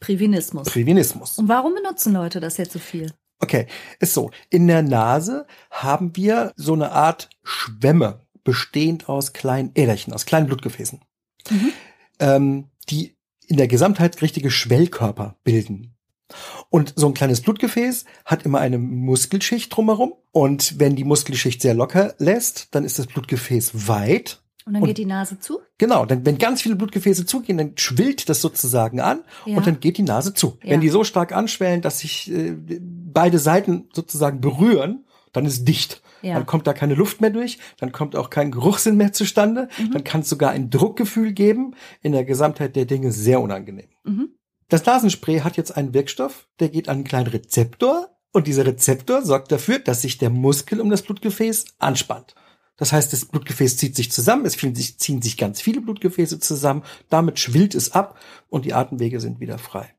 Privinismus. 0.00 0.68
Privinismus. 0.68 1.38
Und 1.38 1.48
warum 1.48 1.74
benutzen 1.74 2.12
Leute 2.12 2.40
das 2.40 2.56
jetzt 2.56 2.72
so 2.72 2.78
viel? 2.78 3.12
Okay, 3.40 3.66
ist 3.98 4.14
so. 4.14 4.30
In 4.50 4.66
der 4.66 4.82
Nase 4.82 5.46
haben 5.70 6.14
wir 6.16 6.52
so 6.56 6.74
eine 6.74 6.92
Art 6.92 7.30
Schwämme, 7.42 8.20
bestehend 8.44 9.08
aus 9.08 9.32
kleinen 9.32 9.72
Äderchen, 9.74 10.12
aus 10.12 10.26
kleinen 10.26 10.46
Blutgefäßen, 10.46 11.00
Mhm. 11.50 11.72
ähm, 12.18 12.64
die 12.88 13.16
in 13.46 13.56
der 13.56 13.68
Gesamtheit 13.68 14.22
richtige 14.22 14.50
Schwellkörper 14.50 15.36
bilden. 15.42 15.96
Und 16.68 16.92
so 16.96 17.06
ein 17.06 17.14
kleines 17.14 17.40
Blutgefäß 17.40 18.04
hat 18.24 18.44
immer 18.44 18.58
eine 18.60 18.78
Muskelschicht 18.78 19.74
drumherum. 19.74 20.14
Und 20.32 20.78
wenn 20.78 20.96
die 20.96 21.04
Muskelschicht 21.04 21.60
sehr 21.62 21.74
locker 21.74 22.14
lässt, 22.18 22.74
dann 22.74 22.84
ist 22.84 22.98
das 22.98 23.06
Blutgefäß 23.06 23.88
weit. 23.88 24.42
Und 24.66 24.74
dann 24.74 24.82
Und- 24.82 24.88
geht 24.88 24.98
die 24.98 25.06
Nase 25.06 25.38
zu? 25.40 25.60
Genau, 25.78 26.04
dann, 26.06 26.24
wenn 26.26 26.38
ganz 26.38 26.62
viele 26.62 26.76
Blutgefäße 26.76 27.24
zugehen, 27.26 27.58
dann 27.58 27.72
schwillt 27.76 28.28
das 28.28 28.40
sozusagen 28.40 29.00
an 29.00 29.20
Ja. 29.46 29.56
und 29.56 29.66
dann 29.66 29.80
geht 29.80 29.96
die 29.98 30.02
Nase 30.02 30.34
zu. 30.34 30.58
Ja. 30.62 30.70
Wenn 30.72 30.80
die 30.80 30.90
so 30.90 31.02
stark 31.02 31.32
anschwellen, 31.32 31.80
dass 31.80 32.00
sich 32.00 32.30
äh, 32.30 32.54
beide 32.80 33.38
Seiten 33.38 33.88
sozusagen 33.92 34.40
berühren, 34.40 35.04
dann 35.32 35.46
ist 35.46 35.66
dicht. 35.66 36.02
Ja. 36.22 36.34
Dann 36.34 36.44
kommt 36.44 36.66
da 36.66 36.74
keine 36.74 36.94
Luft 36.94 37.22
mehr 37.22 37.30
durch, 37.30 37.58
dann 37.78 37.92
kommt 37.92 38.14
auch 38.14 38.28
kein 38.28 38.50
Geruchssinn 38.50 38.96
mehr 38.98 39.12
zustande, 39.14 39.68
Mhm. 39.78 39.92
dann 39.92 40.04
kann 40.04 40.20
es 40.20 40.28
sogar 40.28 40.50
ein 40.50 40.68
Druckgefühl 40.68 41.32
geben. 41.32 41.74
In 42.02 42.12
der 42.12 42.24
Gesamtheit 42.24 42.76
der 42.76 42.84
Dinge 42.84 43.10
sehr 43.10 43.40
unangenehm. 43.40 43.88
Mhm. 44.04 44.28
Das 44.70 44.86
Nasenspray 44.86 45.40
hat 45.40 45.56
jetzt 45.56 45.76
einen 45.76 45.94
Wirkstoff, 45.94 46.46
der 46.60 46.68
geht 46.68 46.88
an 46.88 46.98
einen 46.98 47.04
kleinen 47.04 47.26
Rezeptor 47.26 48.16
und 48.32 48.46
dieser 48.46 48.64
Rezeptor 48.64 49.22
sorgt 49.22 49.50
dafür, 49.50 49.80
dass 49.80 50.02
sich 50.02 50.16
der 50.16 50.30
Muskel 50.30 50.80
um 50.80 50.90
das 50.90 51.02
Blutgefäß 51.02 51.64
anspannt. 51.80 52.36
Das 52.76 52.92
heißt, 52.92 53.12
das 53.12 53.24
Blutgefäß 53.24 53.76
zieht 53.76 53.96
sich 53.96 54.12
zusammen, 54.12 54.46
es 54.46 54.56
ziehen 54.56 55.20
sich, 55.22 55.36
ganz 55.36 55.60
viele 55.60 55.80
Blutgefäße 55.80 56.38
zusammen, 56.38 56.84
damit 57.08 57.40
schwillt 57.40 57.74
es 57.74 57.90
ab 57.90 58.18
und 58.48 58.64
die 58.64 58.72
Atemwege 58.72 59.18
sind 59.18 59.40
wieder 59.40 59.58
frei. 59.58 59.92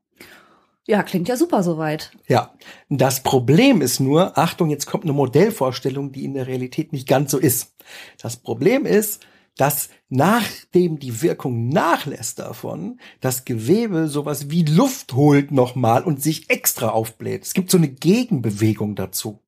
Ja, 0.86 1.02
klingt 1.02 1.28
ja 1.28 1.36
super 1.36 1.62
soweit. 1.62 2.10
Ja, 2.26 2.54
das 2.88 3.22
Problem 3.22 3.82
ist 3.82 4.00
nur, 4.00 4.38
Achtung, 4.38 4.70
jetzt 4.70 4.86
kommt 4.86 5.04
eine 5.04 5.12
Modellvorstellung, 5.12 6.12
die 6.12 6.24
in 6.24 6.32
der 6.32 6.46
Realität 6.46 6.92
nicht 6.94 7.06
ganz 7.06 7.30
so 7.30 7.38
ist. 7.38 7.74
Das 8.20 8.38
Problem 8.38 8.86
ist, 8.86 9.20
dass 9.56 9.90
nachdem 10.12 10.98
die 10.98 11.22
Wirkung 11.22 11.68
nachlässt 11.70 12.38
davon, 12.38 13.00
das 13.20 13.44
Gewebe 13.46 14.08
sowas 14.08 14.50
wie 14.50 14.62
Luft 14.62 15.14
holt 15.14 15.50
nochmal 15.50 16.04
und 16.04 16.22
sich 16.22 16.50
extra 16.50 16.88
aufbläht. 16.90 17.44
Es 17.44 17.54
gibt 17.54 17.70
so 17.70 17.78
eine 17.78 17.88
Gegenbewegung 17.88 18.94
dazu. 18.94 19.40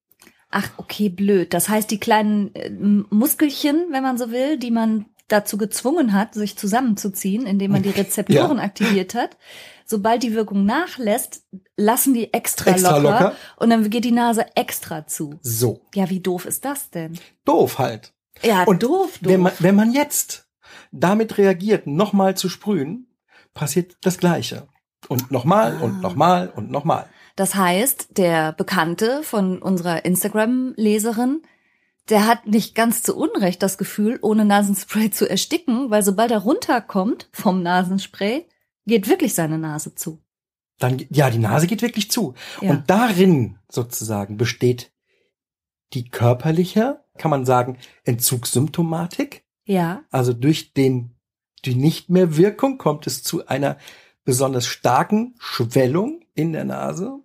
Ach, 0.51 0.71
okay, 0.79 1.11
blöd. 1.11 1.53
Das 1.53 1.69
heißt, 1.69 1.91
die 1.91 2.01
kleinen 2.01 2.55
äh, 2.55 2.71
Muskelchen, 2.71 3.87
wenn 3.91 4.03
man 4.03 4.17
so 4.17 4.31
will, 4.31 4.57
die 4.59 4.71
man 4.71 5.05
dazu 5.29 5.59
gezwungen 5.59 6.13
hat, 6.13 6.33
sich 6.35 6.57
zusammenzuziehen, 6.57 7.47
indem 7.47 7.73
man 7.73 7.83
die 7.83 7.91
Rezeptoren 7.91 8.59
aktiviert 8.59 9.15
hat, 9.15 9.37
sobald 9.85 10.23
die 10.23 10.35
Wirkung 10.35 10.65
nachlässt, 10.65 11.45
lassen 11.77 12.15
die 12.15 12.33
extra, 12.33 12.71
Extra 12.71 12.99
locker, 12.99 13.21
locker. 13.21 13.37
und 13.57 13.71
dann 13.71 13.89
geht 13.91 14.05
die 14.05 14.13
Nase 14.13 14.47
extra 14.55 15.07
zu. 15.07 15.39
So, 15.43 15.81
Ja, 15.95 16.09
wie 16.09 16.21
doof 16.21 16.47
ist 16.47 16.65
das 16.65 16.91
denn? 16.91 17.19
doof 17.45 17.79
halt. 17.79 18.13
Ja, 18.43 18.65
Und 18.65 18.83
doof, 18.83 19.19
doof. 19.21 19.33
Wenn 19.33 19.41
man, 19.41 19.53
wenn 19.61 19.75
man 19.75 19.93
jetzt 19.93 20.44
damit 20.93 21.39
reagiert, 21.39 21.87
nochmal 21.87 22.37
zu 22.37 22.49
sprühen, 22.49 23.09
passiert 23.53 23.97
das 24.03 24.19
Gleiche. 24.19 24.69
Und 25.09 25.31
nochmal 25.31 25.77
Ah. 25.81 25.85
und 25.85 26.01
nochmal 26.01 26.53
und 26.55 26.71
nochmal. 26.71 27.07
Das 27.37 27.55
heißt, 27.55 28.17
der 28.17 28.53
Bekannte 28.53 29.23
von 29.23 29.61
unserer 29.61 30.05
Instagram-Leserin, 30.05 31.43
der 32.09 32.27
hat 32.27 32.47
nicht 32.47 32.75
ganz 32.75 33.03
zu 33.03 33.17
Unrecht 33.17 33.63
das 33.63 33.77
Gefühl, 33.77 34.19
ohne 34.23 34.45
Nasenspray 34.45 35.11
zu 35.11 35.29
ersticken, 35.29 35.91
weil 35.91 36.03
sobald 36.03 36.31
er 36.31 36.39
runterkommt 36.39 37.29
vom 37.33 37.63
Nasenspray, 37.63 38.47
geht 38.87 39.09
wirklich 39.09 39.35
seine 39.35 39.59
Nase 39.59 39.95
zu. 39.95 40.23
Dann, 40.79 41.05
ja, 41.11 41.31
die 41.31 41.39
Nase 41.39 41.67
geht 41.67 41.83
wirklich 41.83 42.11
zu. 42.11 42.35
Ja. 42.61 42.71
Und 42.71 42.91
darin 42.91 43.59
sozusagen 43.71 44.37
besteht 44.37 44.93
die 45.93 46.09
körperliche, 46.11 47.05
kann 47.17 47.31
man 47.31 47.45
sagen, 47.45 47.79
Entzugssymptomatik. 48.05 49.44
Ja, 49.67 50.03
Also 50.11 50.33
durch 50.33 50.73
den, 50.75 51.15
die 51.65 51.75
Nichtmehrwirkung 51.75 52.79
kommt 52.79 53.07
es 53.07 53.23
zu 53.23 53.47
einer 53.47 53.79
besonders 54.25 54.67
starken 54.67 55.35
Schwellung 55.39 56.21
in 56.35 56.53
der 56.53 56.65
Nase. 56.65 57.19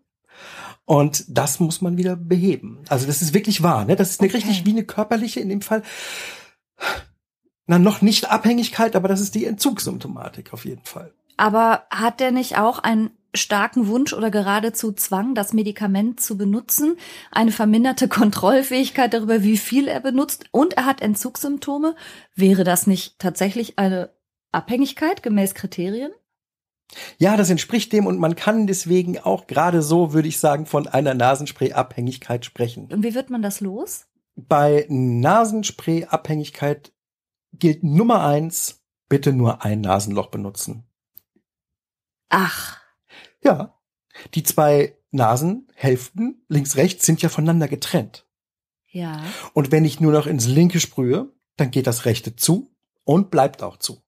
Und 0.85 1.25
das 1.27 1.59
muss 1.59 1.81
man 1.81 1.97
wieder 1.97 2.15
beheben. 2.15 2.79
Also 2.89 3.05
das 3.05 3.21
ist 3.21 3.33
wirklich 3.33 3.61
wahr, 3.61 3.85
ne? 3.85 3.95
Das 3.95 4.09
ist 4.11 4.21
eine 4.21 4.29
Okay. 4.29 4.37
richtig 4.37 4.65
wie 4.65 4.71
eine 4.71 4.83
körperliche, 4.85 5.39
in 5.39 5.49
dem 5.49 5.61
Fall, 5.61 5.83
na, 7.67 7.77
noch 7.77 8.01
nicht 8.01 8.29
Abhängigkeit, 8.31 8.95
aber 8.95 9.07
das 9.07 9.21
ist 9.21 9.35
die 9.35 9.45
Entzugssymptomatik 9.45 10.53
auf 10.53 10.65
jeden 10.65 10.83
Fall. 10.85 11.13
aber 11.37 11.83
hat 11.91 12.19
der 12.19 12.31
nicht 12.31 12.57
auch 12.57 12.79
einen 12.79 13.11
starken 13.33 13.87
Wunsch 13.87 14.13
oder 14.13 14.31
geradezu 14.31 14.91
Zwang, 14.91 15.35
das 15.35 15.53
Medikament 15.53 16.19
zu 16.19 16.37
benutzen, 16.37 16.97
eine 17.31 17.51
verminderte 17.51 18.07
Kontrollfähigkeit 18.19 19.13
darüber, 19.13 19.43
wie 19.43 19.57
viel 19.57 19.87
er 19.87 19.99
benutzt 19.99 20.45
und 20.51 20.73
er 20.73 20.85
hat 20.85 21.01
Entzugssymptome? 21.01 21.95
Wäre 22.35 22.63
das 22.63 22.87
nicht 22.87 23.19
tatsächlich 23.19 23.77
eine 23.77 24.09
Abhängigkeit 24.51 25.21
gemäß 25.23 25.53
Kriterien? 25.53 26.11
Ja, 27.17 27.37
das 27.37 27.51
entspricht 27.51 27.93
dem 27.93 28.07
und 28.07 28.19
man 28.19 28.35
kann 28.35 28.65
deswegen 28.65 29.19
auch 29.19 29.45
gerade 29.47 29.83
so, 29.83 30.13
würde 30.13 30.27
ich 30.27 30.39
sagen, 30.39 30.65
von 30.65 30.87
einer 30.87 31.13
Nasenspray-Abhängigkeit 31.13 32.43
sprechen. 32.45 32.91
Und 32.91 33.03
wie 33.03 33.13
wird 33.13 33.29
man 33.29 33.43
das 33.43 33.61
los? 33.61 34.07
Bei 34.35 34.87
Nasenspray-Abhängigkeit 34.89 36.91
gilt 37.53 37.83
Nummer 37.83 38.25
eins, 38.25 38.81
bitte 39.07 39.31
nur 39.33 39.63
ein 39.63 39.81
Nasenloch 39.81 40.27
benutzen. 40.27 40.85
Ach, 42.29 42.79
Ja, 43.43 43.79
die 44.33 44.43
zwei 44.43 44.95
Nasenhälften, 45.11 46.43
links, 46.47 46.75
rechts, 46.75 47.05
sind 47.05 47.21
ja 47.21 47.29
voneinander 47.29 47.67
getrennt. 47.67 48.25
ja. 48.91 49.23
Und 49.53 49.71
wenn 49.71 49.85
ich 49.85 49.99
nur 49.99 50.11
noch 50.11 50.25
ins 50.27 50.47
linke 50.47 50.79
sprühe, 50.79 51.31
dann 51.57 51.69
geht 51.71 51.87
das 51.87 52.05
rechte 52.05 52.35
zu 52.35 52.71
und 53.03 53.29
bleibt 53.31 53.61
auch 53.63 53.77
zu. 53.77 54.01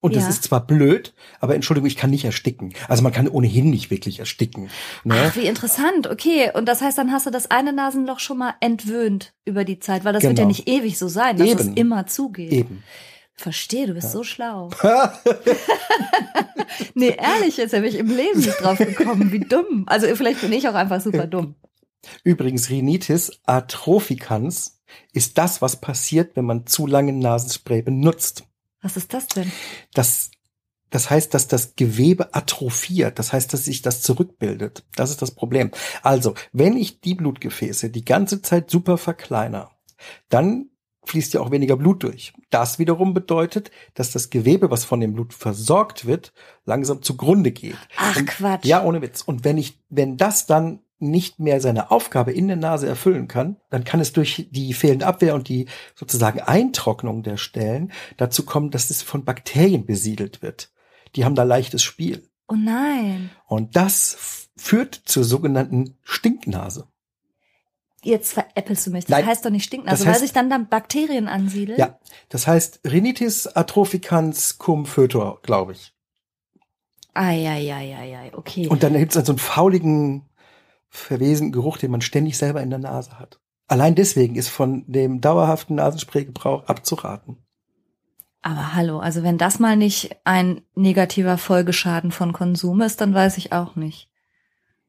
Und 0.00 0.14
das 0.14 0.24
Ja. 0.24 0.28
ist 0.28 0.42
zwar 0.44 0.66
blöd, 0.66 1.14
aber 1.40 1.54
Entschuldigung, 1.54 1.86
ich 1.86 1.96
kann 1.96 2.10
nicht 2.10 2.26
ersticken. 2.26 2.74
Also 2.88 3.02
man 3.02 3.12
kann 3.12 3.26
ohnehin 3.28 3.70
nicht 3.70 3.90
wirklich 3.90 4.18
ersticken. 4.18 4.68
Ne? 5.04 5.14
Ach, 5.30 5.36
wie 5.36 5.46
interessant. 5.46 6.06
Okay, 6.08 6.50
und 6.52 6.66
das 6.66 6.82
heißt, 6.82 6.98
dann 6.98 7.10
hast 7.12 7.24
du 7.24 7.30
das 7.30 7.50
eine 7.50 7.72
Nasenloch 7.72 8.18
schon 8.20 8.36
mal 8.36 8.54
entwöhnt 8.60 9.32
über 9.46 9.64
die 9.64 9.78
Zeit, 9.78 10.04
weil 10.04 10.12
das 10.12 10.22
wird 10.22 10.32
ja 10.38 10.44
Genau. 10.44 10.48
nicht 10.48 10.68
ewig 10.68 10.98
so 10.98 11.08
sein, 11.08 11.38
dass 11.38 11.48
es 11.48 11.66
Eben. 11.68 11.76
immer 11.78 12.06
zugeht. 12.06 12.52
Eben. 12.52 12.82
Verstehe, 13.36 13.88
du 13.88 13.94
bist 13.94 14.12
so 14.12 14.22
schlau. 14.22 14.70
nee, 16.94 17.16
ehrlich, 17.18 17.56
jetzt 17.56 17.72
wäre 17.72 17.86
ich 17.86 17.96
im 17.96 18.08
Leben 18.08 18.38
nicht 18.38 18.60
drauf 18.60 18.78
gekommen. 18.78 19.32
Wie 19.32 19.40
dumm. 19.40 19.84
Also 19.86 20.06
vielleicht 20.14 20.40
bin 20.40 20.52
ich 20.52 20.68
auch 20.68 20.74
einfach 20.74 21.00
super 21.00 21.26
dumm. 21.26 21.56
Übrigens, 22.22 22.70
Rhinitis 22.70 23.40
atrophicans 23.44 24.80
ist 25.12 25.38
das, 25.38 25.62
was 25.62 25.80
passiert, 25.80 26.36
wenn 26.36 26.44
man 26.44 26.66
zu 26.66 26.86
lange 26.86 27.12
Nasenspray 27.12 27.82
benutzt. 27.82 28.44
Was 28.82 28.96
ist 28.96 29.12
das 29.12 29.26
denn? 29.26 29.50
Das, 29.94 30.30
das 30.90 31.10
heißt, 31.10 31.34
dass 31.34 31.48
das 31.48 31.74
Gewebe 31.74 32.34
atrophiert. 32.34 33.18
Das 33.18 33.32
heißt, 33.32 33.52
dass 33.52 33.64
sich 33.64 33.82
das 33.82 34.02
zurückbildet. 34.02 34.84
Das 34.94 35.10
ist 35.10 35.22
das 35.22 35.32
Problem. 35.32 35.72
Also, 36.02 36.34
wenn 36.52 36.76
ich 36.76 37.00
die 37.00 37.14
Blutgefäße 37.14 37.90
die 37.90 38.04
ganze 38.04 38.42
Zeit 38.42 38.70
super 38.70 38.96
verkleiner, 38.96 39.70
dann 40.28 40.70
fließt 41.06 41.34
ja 41.34 41.40
auch 41.40 41.50
weniger 41.50 41.76
Blut 41.76 42.02
durch. 42.02 42.32
Das 42.50 42.78
wiederum 42.78 43.14
bedeutet, 43.14 43.70
dass 43.94 44.10
das 44.12 44.30
Gewebe, 44.30 44.70
was 44.70 44.84
von 44.84 45.00
dem 45.00 45.14
Blut 45.14 45.34
versorgt 45.34 46.06
wird, 46.06 46.32
langsam 46.64 47.02
zugrunde 47.02 47.52
geht. 47.52 47.76
Ach, 47.96 48.16
Und- 48.16 48.26
Quatsch. 48.26 48.64
Ja, 48.64 48.82
ohne 48.84 49.02
Witz. 49.02 49.22
Und 49.22 49.44
wenn 49.44 49.58
ich, 49.58 49.80
wenn 49.88 50.16
das 50.16 50.46
dann 50.46 50.80
nicht 50.98 51.38
mehr 51.38 51.60
seine 51.60 51.90
Aufgabe 51.90 52.32
in 52.32 52.48
der 52.48 52.56
Nase 52.56 52.86
erfüllen 52.86 53.28
kann, 53.28 53.56
dann 53.68 53.84
kann 53.84 54.00
es 54.00 54.12
durch 54.12 54.48
die 54.50 54.72
fehlende 54.72 55.06
Abwehr 55.06 55.34
und 55.34 55.48
die 55.48 55.66
sozusagen 55.94 56.40
Eintrocknung 56.40 57.22
der 57.22 57.36
Stellen 57.36 57.92
dazu 58.16 58.44
kommen, 58.44 58.70
dass 58.70 58.90
es 58.90 59.02
von 59.02 59.24
Bakterien 59.24 59.84
besiedelt 59.84 60.40
wird. 60.40 60.70
Die 61.16 61.24
haben 61.24 61.34
da 61.34 61.42
leichtes 61.42 61.82
Spiel. 61.82 62.28
Oh 62.48 62.54
nein. 62.54 63.30
Und 63.46 63.76
das 63.76 64.48
führt 64.56 64.94
zur 65.04 65.24
sogenannten 65.24 65.98
Stinknase. 66.02 66.86
Jetzt 68.04 68.34
veräppelst 68.34 68.86
du 68.86 68.90
mich. 68.90 69.06
Das 69.06 69.10
Nein. 69.18 69.26
heißt 69.26 69.44
doch 69.44 69.50
nicht 69.50 69.64
Stinknase, 69.64 69.96
Das 69.98 70.06
weil 70.06 70.14
heißt- 70.14 70.18
sich 70.20 70.32
dann 70.32 70.50
dann 70.50 70.68
Bakterien 70.68 71.26
ansiedeln. 71.28 71.78
Ja, 71.78 71.98
das 72.28 72.46
heißt 72.46 72.80
Rhinitis 72.86 73.46
atrophicans 73.46 74.58
cum 74.58 74.86
foetor, 74.86 75.40
glaube 75.42 75.72
ich. 75.72 75.92
Eieieiei, 77.14 78.32
okay. 78.34 78.68
Und 78.68 78.82
dann 78.82 78.94
gibt's 78.94 79.14
dann 79.14 79.24
so 79.24 79.32
einen 79.32 79.38
fauligen, 79.38 80.28
verwesenen 80.88 81.52
Geruch, 81.52 81.78
den 81.78 81.90
man 81.90 82.00
ständig 82.00 82.36
selber 82.36 82.60
in 82.62 82.70
der 82.70 82.78
Nase 82.78 83.18
hat. 83.18 83.40
Allein 83.66 83.94
deswegen 83.94 84.34
ist 84.36 84.48
von 84.48 84.84
dem 84.86 85.20
dauerhaften 85.20 85.76
Nasenspraygebrauch 85.76 86.64
abzuraten. 86.66 87.38
Aber 88.42 88.74
hallo, 88.74 88.98
also 88.98 89.22
wenn 89.22 89.38
das 89.38 89.58
mal 89.58 89.76
nicht 89.76 90.16
ein 90.24 90.60
negativer 90.74 91.38
Folgeschaden 91.38 92.10
von 92.12 92.32
Konsum 92.34 92.82
ist, 92.82 93.00
dann 93.00 93.14
weiß 93.14 93.38
ich 93.38 93.52
auch 93.52 93.74
nicht. 93.74 94.10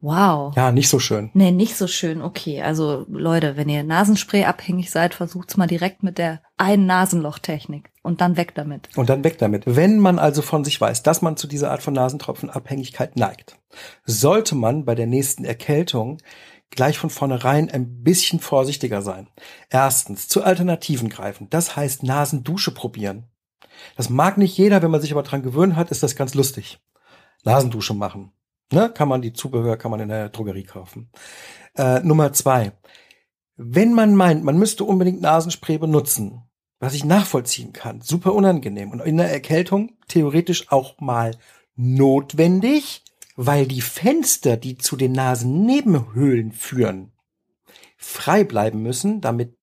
Wow. 0.06 0.56
Ja, 0.56 0.72
nicht 0.72 0.88
so 0.88 1.00
schön. 1.00 1.32
Nee, 1.34 1.50
nicht 1.50 1.76
so 1.76 1.88
schön. 1.88 2.22
Okay, 2.22 2.62
also 2.62 3.08
Leute, 3.10 3.58
wenn 3.58 3.70
ihr 3.70 3.84
Nasenspray 3.84 4.44
abhängig 4.44 4.92
seid, 4.92 5.16
versucht's 5.16 5.58
mal 5.58 5.66
direkt 5.66 6.04
mit 6.04 6.20
der 6.20 6.44
einen 6.58 6.86
Nasenlochtechnik 6.86 7.90
und 8.04 8.22
dann 8.22 8.38
weg 8.38 8.54
damit. 8.54 8.88
Und 8.96 9.10
dann 9.10 9.24
weg 9.24 9.40
damit. 9.40 9.64
Wenn 9.66 9.98
man 9.98 10.20
also 10.20 10.44
von 10.44 10.64
sich 10.64 10.80
weiß, 10.80 11.02
dass 11.02 11.24
man 11.24 11.38
zu 11.38 11.48
dieser 11.48 11.72
Art 11.72 11.82
von 11.82 11.96
Nasentropfenabhängigkeit 11.96 13.16
neigt, 13.16 13.58
sollte 14.06 14.54
man 14.54 14.86
bei 14.86 14.94
der 14.94 15.08
nächsten 15.08 15.44
Erkältung 15.44 16.20
gleich 16.70 17.00
von 17.00 17.10
vornherein 17.10 17.72
ein 17.72 18.04
bisschen 18.04 18.40
vorsichtiger 18.40 19.02
sein. 19.02 19.28
Erstens, 19.72 20.28
zu 20.28 20.44
Alternativen 20.44 21.10
greifen. 21.10 21.48
Das 21.50 21.76
heißt 21.76 22.04
Nasendusche 22.04 22.76
probieren. 22.76 23.32
Das 23.98 24.12
mag 24.12 24.38
nicht 24.38 24.56
jeder, 24.56 24.84
wenn 24.84 24.92
man 24.92 25.02
sich 25.02 25.14
aber 25.14 25.24
dran 25.24 25.42
gewöhnt 25.42 25.76
hat, 25.76 25.90
ist 25.90 26.04
das 26.04 26.16
ganz 26.16 26.36
lustig. 26.36 26.80
Nasendusche 27.44 27.96
machen. 27.96 28.35
Ne? 28.72 28.90
Kann 28.90 29.08
man 29.08 29.22
die 29.22 29.34
Zubehör, 29.34 29.78
kann 29.78 29.92
man 29.92 30.00
in 30.00 30.10
der 30.10 30.30
Drogerie 30.30 30.64
kaufen. 30.64 31.10
Äh, 31.78 32.00
Nummer 32.02 32.34
zwei. 32.34 32.72
Wenn 33.58 33.94
man 33.94 34.16
meint, 34.16 34.44
man 34.44 34.58
müsste 34.58 34.84
unbedingt 34.84 35.22
Nasenspray 35.22 35.78
benutzen, 35.78 36.44
was 36.80 36.94
ich 36.94 37.06
nachvollziehen 37.06 37.74
kann, 37.74 38.02
super 38.02 38.34
unangenehm 38.34 38.92
und 38.92 39.00
in 39.02 39.18
der 39.18 39.32
Erkältung 39.32 39.98
theoretisch 40.08 40.72
auch 40.72 41.00
mal 41.00 41.38
notwendig, 41.76 43.04
weil 43.36 43.66
die 43.66 43.82
Fenster, 43.82 44.58
die 44.58 44.78
zu 44.78 44.96
den 44.96 45.14
Nasennebenhöhlen 45.14 46.52
führen, 46.52 47.12
frei 47.98 48.44
bleiben 48.44 48.82
müssen, 48.82 49.22
damit 49.22 49.58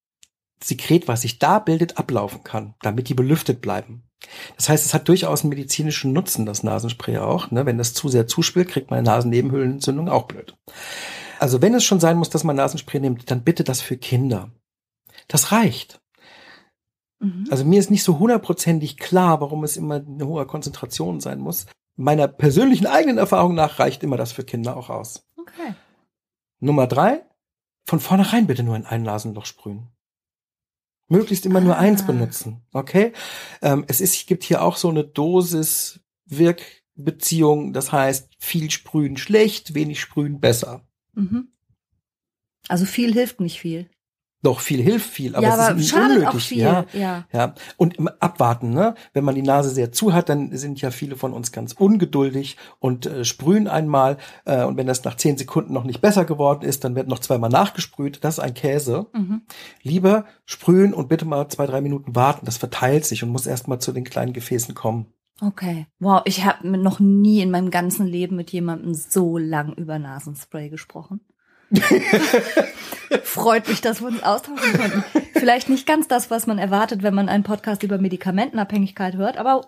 Sekret, 0.62 1.09
was 1.09 1.23
sich 1.23 1.38
da 1.38 1.59
bildet, 1.59 1.99
ablaufen 1.99 2.44
kann, 2.44 2.75
damit 2.82 3.09
die 3.09 3.14
belüftet 3.14 3.61
bleiben. 3.61 4.04
Das 4.57 4.69
heißt, 4.69 4.87
es 4.87 4.95
hat 4.95 5.09
durchaus 5.09 5.43
einen 5.43 5.50
medizinischen 5.50 6.12
Nutzen, 6.12 6.47
das 6.47 6.62
Nasenspray 6.62 7.19
auch. 7.19 7.50
Ne? 7.50 7.67
Wenn 7.67 7.79
das 7.79 7.95
zu 7.95 8.09
sehr 8.09 8.26
zuspielt, 8.26 8.69
kriegt 8.69 8.91
man 8.91 8.99
eine 8.99 9.09
Nasennebenhöhlenentzündung 9.09 10.09
auch 10.09 10.25
blöd. 10.25 10.57
Also 11.38 11.61
wenn 11.61 11.75
es 11.75 11.85
schon 11.85 12.00
sein 12.00 12.19
muss, 12.19 12.31
dass 12.31 12.45
man 12.45 12.57
Nasenspray 12.57 13.00
nimmt, 13.00 13.31
dann 13.31 13.43
bitte 13.43 13.64
das 13.64 13.81
für 13.81 13.97
Kinder. 13.97 14.50
Das 15.29 15.52
reicht. 15.52 16.00
Mhm. 17.19 17.47
Also 17.50 17.64
mir 17.64 17.81
ist 17.81 17.91
nicht 17.91 18.05
so 18.05 18.19
hundertprozentig 18.19 18.97
klar, 18.97 19.41
warum 19.41 19.64
es 19.64 19.76
immer 19.76 19.97
eine 19.97 20.26
hohe 20.26 20.47
Konzentration 20.47 21.21
sein 21.21 21.41
muss. 21.41 21.67
Meiner 21.97 22.29
persönlichen 22.29 22.87
eigenen 22.87 23.19
Erfahrung 23.19 23.55
nach 23.55 23.79
reicht 23.79 24.02
immer 24.02 24.17
das 24.17 24.33
für 24.33 24.45
Kinder 24.45 24.76
auch 24.76 24.91
aus. 24.91 25.26
Okay. 25.37 25.75
Nummer 26.61 26.87
drei, 26.87 27.25
von 27.85 28.00
vornherein 28.00 28.47
bitte 28.47 28.62
nur 28.62 28.76
in 28.76 28.87
ein 28.87 29.02
Nasenloch 29.02 29.47
sprühen. 29.47 29.91
Möglichst 31.12 31.47
immer 31.47 31.61
nur 31.61 31.76
Ah. 31.76 31.81
eins 31.81 32.04
benutzen, 32.07 32.62
okay? 32.73 33.12
Ähm, 33.61 33.85
es 33.87 34.00
ist, 34.00 34.26
gibt 34.26 34.42
hier 34.45 34.62
auch 34.62 34.76
so 34.76 34.88
eine 34.88 35.04
Dosis-Wirkbeziehung, 35.04 37.73
das 37.73 37.92
heißt, 37.92 38.31
viel 38.38 38.71
sprühen 38.71 39.16
schlecht, 39.16 39.75
wenig 39.75 40.00
sprühen 40.00 40.40
besser. 40.40 40.87
Mhm. 41.14 41.49
Also 42.69 42.85
viel 42.87 43.12
hilft 43.12 43.40
nicht 43.40 43.61
viel. 43.61 43.90
Doch, 44.42 44.58
viel 44.58 44.82
hilft 44.82 45.08
viel, 45.08 45.37
aber 45.37 45.46
ja, 45.46 45.54
es 45.54 45.61
aber 45.61 45.78
ist 45.78 45.88
schadet 45.88 46.18
unnötig. 46.18 46.42
viel. 46.42 46.58
Ja, 46.58 46.84
ja. 46.92 47.25
Ja, 47.32 47.54
und 47.76 47.96
im 47.99 48.08
Abwarten, 48.18 48.70
ne? 48.70 48.96
Wenn 49.12 49.22
man 49.22 49.37
die 49.37 49.42
Nase 49.42 49.70
sehr 49.70 49.92
zu 49.92 50.12
hat, 50.12 50.28
dann 50.28 50.56
sind 50.56 50.80
ja 50.80 50.90
viele 50.90 51.14
von 51.14 51.32
uns 51.32 51.52
ganz 51.52 51.75
ungeduldig 51.75 52.56
und 52.80 53.06
äh, 53.06 53.25
sprühen 53.25 53.68
einmal. 53.68 54.16
Äh, 54.44 54.64
und 54.64 54.76
wenn 54.76 54.88
das 54.88 55.04
nach 55.04 55.16
zehn 55.16 55.38
Sekunden 55.38 55.72
noch 55.72 55.84
nicht 55.84 56.00
besser 56.00 56.25
geworden 56.25 56.64
ist, 56.64 56.82
dann 56.82 56.96
wird 56.96 57.06
noch 57.06 57.20
zweimal 57.20 57.50
nachgesprüht. 57.50 58.25
Das 58.25 58.38
ist 58.38 58.44
ein 58.44 58.54
Käse. 58.54 59.06
Mhm. 59.12 59.42
Lieber 59.82 60.25
sprühen 60.44 60.92
und 60.92 61.08
bitte 61.08 61.25
mal 61.25 61.49
zwei, 61.49 61.66
drei 61.66 61.80
Minuten 61.80 62.16
warten. 62.16 62.44
Das 62.44 62.56
verteilt 62.56 63.04
sich 63.06 63.22
und 63.22 63.30
muss 63.30 63.46
erst 63.46 63.68
mal 63.68 63.78
zu 63.78 63.92
den 63.92 64.04
kleinen 64.04 64.32
Gefäßen 64.32 64.75
kommen. 64.75 65.06
Okay. 65.40 65.87
Wow, 65.99 66.22
ich 66.25 66.44
habe 66.44 66.68
noch 66.68 67.00
nie 67.00 67.42
in 67.42 67.50
meinem 67.50 67.70
ganzen 67.70 68.06
Leben 68.06 68.37
mit 68.37 68.50
jemandem 68.50 68.94
so 68.94 69.38
lang 69.38 69.72
über 69.75 69.99
Nasenspray 69.99 70.68
gesprochen. 70.68 71.20
Freut 73.23 73.69
mich, 73.69 73.81
dass 73.81 74.00
wir 74.00 74.09
uns 74.09 74.23
austauschen 74.23 74.73
konnten. 74.73 75.05
Vielleicht 75.33 75.69
nicht 75.69 75.87
ganz 75.87 76.09
das, 76.09 76.31
was 76.31 76.47
man 76.47 76.59
erwartet, 76.59 77.02
wenn 77.02 77.14
man 77.14 77.29
einen 77.29 77.45
Podcast 77.45 77.83
über 77.83 77.99
Medikamentenabhängigkeit 77.99 79.17
hört, 79.17 79.37
aber 79.37 79.67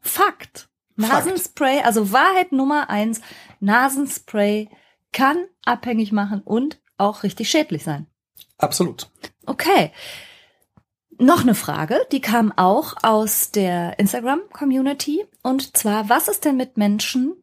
Fakt. 0.00 0.68
Fakt. 0.98 1.24
Nasenspray, 1.26 1.80
also 1.82 2.12
Wahrheit 2.12 2.52
Nummer 2.52 2.88
eins, 2.90 3.20
Nasenspray 3.60 4.68
kann 5.12 5.36
abhängig 5.64 6.12
machen 6.12 6.42
und 6.44 6.80
auch 6.98 7.22
richtig 7.22 7.50
schädlich 7.50 7.82
sein. 7.82 8.06
Absolut. 8.58 9.10
Okay. 9.46 9.90
Noch 11.18 11.42
eine 11.42 11.54
Frage, 11.54 11.98
die 12.12 12.20
kam 12.20 12.52
auch 12.56 12.94
aus 13.02 13.50
der 13.50 13.98
Instagram-Community. 13.98 15.24
Und 15.42 15.76
zwar, 15.76 16.08
was 16.08 16.28
ist 16.28 16.44
denn 16.44 16.56
mit 16.56 16.76
Menschen, 16.76 17.34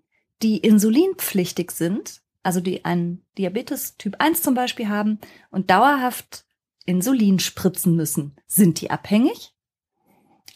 die 0.41 0.57
insulinpflichtig 0.57 1.71
sind, 1.71 2.20
also 2.43 2.59
die 2.59 2.85
einen 2.85 3.23
Diabetes 3.37 3.97
Typ 3.97 4.15
1 4.19 4.41
zum 4.41 4.53
Beispiel 4.55 4.87
haben 4.89 5.19
und 5.51 5.69
dauerhaft 5.69 6.45
Insulin 6.85 7.39
spritzen 7.39 7.95
müssen? 7.95 8.35
Sind 8.47 8.81
die 8.81 8.89
abhängig? 8.91 9.53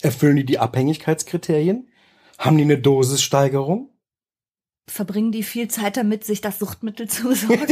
Erfüllen 0.02 0.36
die 0.36 0.46
die 0.46 0.60
Abhängigkeitskriterien? 0.60 1.88
Haben 2.38 2.58
die 2.58 2.64
eine 2.64 2.78
Dosissteigerung? 2.78 3.90
Verbringen 4.88 5.32
die 5.32 5.42
viel 5.44 5.68
Zeit 5.68 5.98
damit, 5.98 6.24
sich 6.26 6.42
das 6.42 6.60
Suchtmittel 6.60 7.08
zu 7.10 7.24
besorgen? 7.30 7.66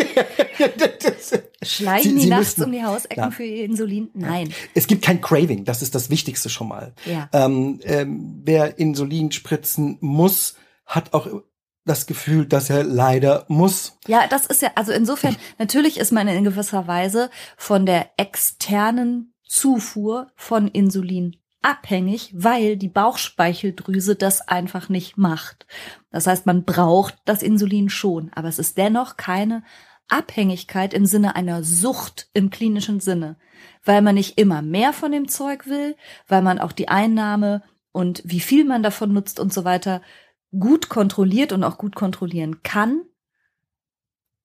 Schleichen 1.62 2.12
Sie- 2.12 2.15
die 2.17 2.21
sie 2.23 2.30
nachts 2.30 2.58
müssten- 2.58 2.63
um 2.63 2.71
die 2.71 2.84
Hausecken 2.84 3.17
Ja. 3.17 3.32
für 3.32 3.43
ihr 3.43 3.65
Insulin? 3.65 4.10
Nein. 4.13 4.54
es 4.73 4.88
gibt 4.88 5.04
kein 5.04 5.21
Craving, 5.21 5.63
das 5.65 5.82
ist 5.82 5.95
das 5.95 6.10
Wichtigste 6.10 6.49
schon 6.49 6.67
mal. 6.67 6.93
Ja. 7.06 7.30
Ähm, 7.34 7.80
ähm, 7.84 8.41
wer 8.45 8.78
Insulin 8.80 9.32
spritzen 9.32 9.97
muss, 10.02 10.56
hat 10.86 11.13
auch 11.13 11.28
das 11.86 12.06
Gefühl, 12.06 12.46
dass 12.46 12.69
er 12.69 12.84
leider 12.84 13.46
muss. 13.48 13.98
Ja, 14.08 14.28
das 14.28 14.46
ist 14.46 14.62
ja, 14.62 14.72
also 14.76 14.91
insofern, 14.91 15.36
natürlich 15.60 15.98
ist 16.00 16.12
man 16.12 16.28
in 16.28 16.43
gewisser 16.43 16.88
Weise 16.88 17.30
von 17.58 17.86
der 17.86 18.12
externen 18.17 19.34
Zufuhr 19.46 20.32
von 20.36 20.67
Insulin 20.67 21.38
abhängig, 21.62 22.32
weil 22.36 22.78
die 22.78 22.89
Bauchspeicheldrüse 22.89 24.15
das 24.15 24.48
einfach 24.48 24.89
nicht 24.89 25.17
macht. 25.17 25.65
Das 26.12 26.28
heißt, 26.28 26.46
man 26.46 26.63
braucht 26.63 27.15
das 27.26 27.41
Insulin 27.41 27.89
schon, 27.89 28.32
aber 28.34 28.50
es 28.50 28.60
ist 28.60 28.78
dennoch 28.78 29.17
keine 29.17 29.63
Abhängigkeit 30.10 30.93
im 30.93 31.06
Sinne 31.06 31.36
einer 31.36 31.63
Sucht 31.63 32.30
im 32.34 32.50
klinischen 32.50 33.00
Sinne, 33.00 33.38
weil 33.84 34.02
man 34.02 34.15
nicht 34.15 34.38
immer 34.38 34.62
mehr 34.62 34.93
von 34.93 35.12
dem 35.12 35.28
Zeug 35.28 35.67
will, 35.67 35.96
weil 36.28 36.41
man 36.41 36.60
auch 36.60 36.74
die 36.74 36.89
Einnahme 36.89 37.63
und 37.91 38.22
wie 38.26 38.41
viel 38.41 38.65
man 38.65 38.84
davon 38.84 39.13
nutzt 39.13 39.39
und 39.39 39.54
so 39.54 39.63
weiter 39.63 40.02
gut 40.58 40.89
kontrolliert 40.89 41.52
und 41.52 41.63
auch 41.63 41.78
gut 41.78 41.96
kontrollieren 41.96 42.63
kann. 42.63 43.04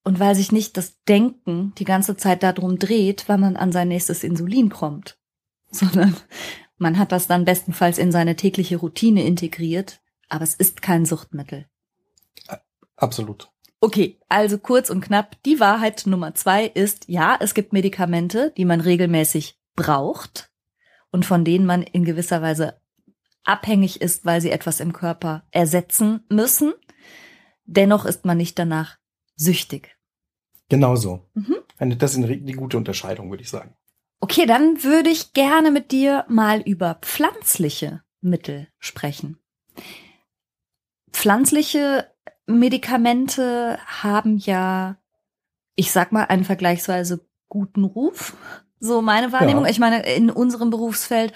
Und 0.03 0.19
weil 0.19 0.35
sich 0.35 0.51
nicht 0.51 0.77
das 0.77 1.01
Denken 1.07 1.73
die 1.77 1.85
ganze 1.85 2.17
Zeit 2.17 2.43
darum 2.43 2.79
dreht, 2.79 3.25
wann 3.27 3.41
man 3.41 3.57
an 3.57 3.71
sein 3.71 3.89
nächstes 3.89 4.23
Insulin 4.23 4.69
kommt, 4.69 5.17
sondern 5.71 6.15
man 6.77 6.97
hat 6.97 7.11
das 7.11 7.27
dann 7.27 7.45
bestenfalls 7.45 7.97
in 7.97 8.11
seine 8.11 8.35
tägliche 8.35 8.77
Routine 8.77 9.23
integriert, 9.25 10.01
aber 10.29 10.43
es 10.43 10.55
ist 10.55 10.81
kein 10.81 11.05
Suchtmittel. 11.05 11.65
Absolut. 12.95 13.49
Okay, 13.81 14.19
also 14.27 14.57
kurz 14.57 14.89
und 14.89 15.01
knapp, 15.01 15.41
die 15.43 15.59
Wahrheit 15.59 16.05
Nummer 16.05 16.33
zwei 16.35 16.65
ist, 16.65 17.07
ja, 17.07 17.37
es 17.39 17.53
gibt 17.53 17.71
Medikamente, 17.71 18.53
die 18.57 18.65
man 18.65 18.81
regelmäßig 18.81 19.57
braucht 19.75 20.51
und 21.11 21.25
von 21.25 21.45
denen 21.45 21.65
man 21.65 21.83
in 21.83 22.03
gewisser 22.03 22.41
Weise 22.41 22.81
abhängig 23.43 24.01
ist, 24.01 24.25
weil 24.25 24.41
sie 24.41 24.51
etwas 24.51 24.79
im 24.79 24.93
Körper 24.93 25.43
ersetzen 25.51 26.25
müssen. 26.29 26.73
Dennoch 27.65 28.05
ist 28.05 28.25
man 28.25 28.37
nicht 28.37 28.57
danach 28.57 28.97
süchtig. 29.35 29.97
Genau 30.69 30.95
so. 30.95 31.29
Mhm. 31.33 31.57
Das 31.97 32.11
ist 32.11 32.17
eine, 32.17 32.37
die 32.37 32.53
gute 32.53 32.77
Unterscheidung, 32.77 33.29
würde 33.29 33.43
ich 33.43 33.49
sagen. 33.49 33.75
Okay, 34.19 34.45
dann 34.45 34.83
würde 34.83 35.09
ich 35.09 35.33
gerne 35.33 35.71
mit 35.71 35.91
dir 35.91 36.25
mal 36.27 36.61
über 36.61 36.95
pflanzliche 37.01 38.03
Mittel 38.21 38.67
sprechen. 38.77 39.39
Pflanzliche 41.11 42.11
Medikamente 42.45 43.79
haben 43.85 44.37
ja, 44.37 44.97
ich 45.75 45.91
sag 45.91 46.11
mal, 46.11 46.25
einen 46.25 46.43
vergleichsweise 46.43 47.25
guten 47.47 47.83
Ruf. 47.85 48.35
So 48.79 49.01
meine 49.01 49.31
Wahrnehmung. 49.31 49.65
Ja. 49.65 49.71
Ich 49.71 49.79
meine, 49.79 50.05
in 50.13 50.29
unserem 50.29 50.69
Berufsfeld, 50.69 51.33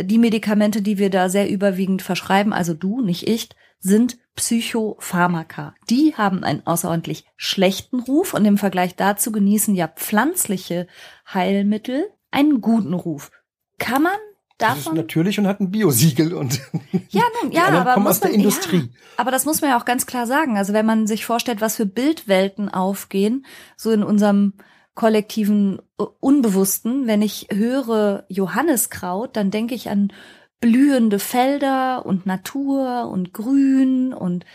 die 0.00 0.18
Medikamente, 0.18 0.82
die 0.82 0.98
wir 0.98 1.10
da 1.10 1.28
sehr 1.28 1.50
überwiegend 1.50 2.02
verschreiben, 2.02 2.52
also 2.52 2.74
du, 2.74 3.00
nicht 3.00 3.28
ich, 3.28 3.48
sind 3.78 4.18
Psychopharmaka. 4.34 5.74
Die 5.90 6.14
haben 6.16 6.42
einen 6.42 6.66
außerordentlich 6.66 7.26
schlechten 7.36 8.00
Ruf 8.00 8.34
und 8.34 8.44
im 8.44 8.58
Vergleich 8.58 8.96
dazu 8.96 9.30
genießen 9.30 9.74
ja 9.74 9.88
pflanzliche 9.88 10.86
Heilmittel 11.32 12.06
einen 12.30 12.60
guten 12.60 12.94
Ruf. 12.94 13.30
Kann 13.78 14.02
man 14.02 14.12
Das 14.58 14.78
ist 14.78 14.86
davon? 14.86 14.96
natürlich 14.96 15.38
und 15.38 15.46
hat 15.46 15.60
ein 15.60 15.70
Biosiegel 15.70 16.32
und 16.34 16.60
Ja, 17.10 17.22
nun, 17.42 17.52
ja, 17.52 17.68
aber 17.68 17.94
kommen 17.94 18.06
aus 18.06 18.20
der 18.20 18.30
man, 18.30 18.40
Industrie. 18.40 18.78
Ja, 18.78 18.98
aber 19.18 19.30
das 19.30 19.44
muss 19.44 19.60
man 19.60 19.70
ja 19.70 19.78
auch 19.78 19.84
ganz 19.84 20.06
klar 20.06 20.26
sagen. 20.26 20.56
Also 20.56 20.72
wenn 20.72 20.86
man 20.86 21.06
sich 21.06 21.24
vorstellt, 21.26 21.60
was 21.60 21.76
für 21.76 21.86
Bildwelten 21.86 22.68
aufgehen, 22.68 23.46
so 23.76 23.90
in 23.90 24.02
unserem 24.02 24.54
kollektiven 24.94 25.80
äh, 25.98 26.04
Unbewussten, 26.20 27.06
wenn 27.06 27.22
ich 27.22 27.48
höre 27.52 28.24
Johanniskraut, 28.28 29.36
dann 29.36 29.50
denke 29.50 29.74
ich 29.74 29.90
an 29.90 30.12
blühende 30.60 31.18
Felder 31.18 32.06
und 32.06 32.26
Natur 32.26 33.08
und 33.10 33.32
Grün 33.32 34.14
und 34.14 34.46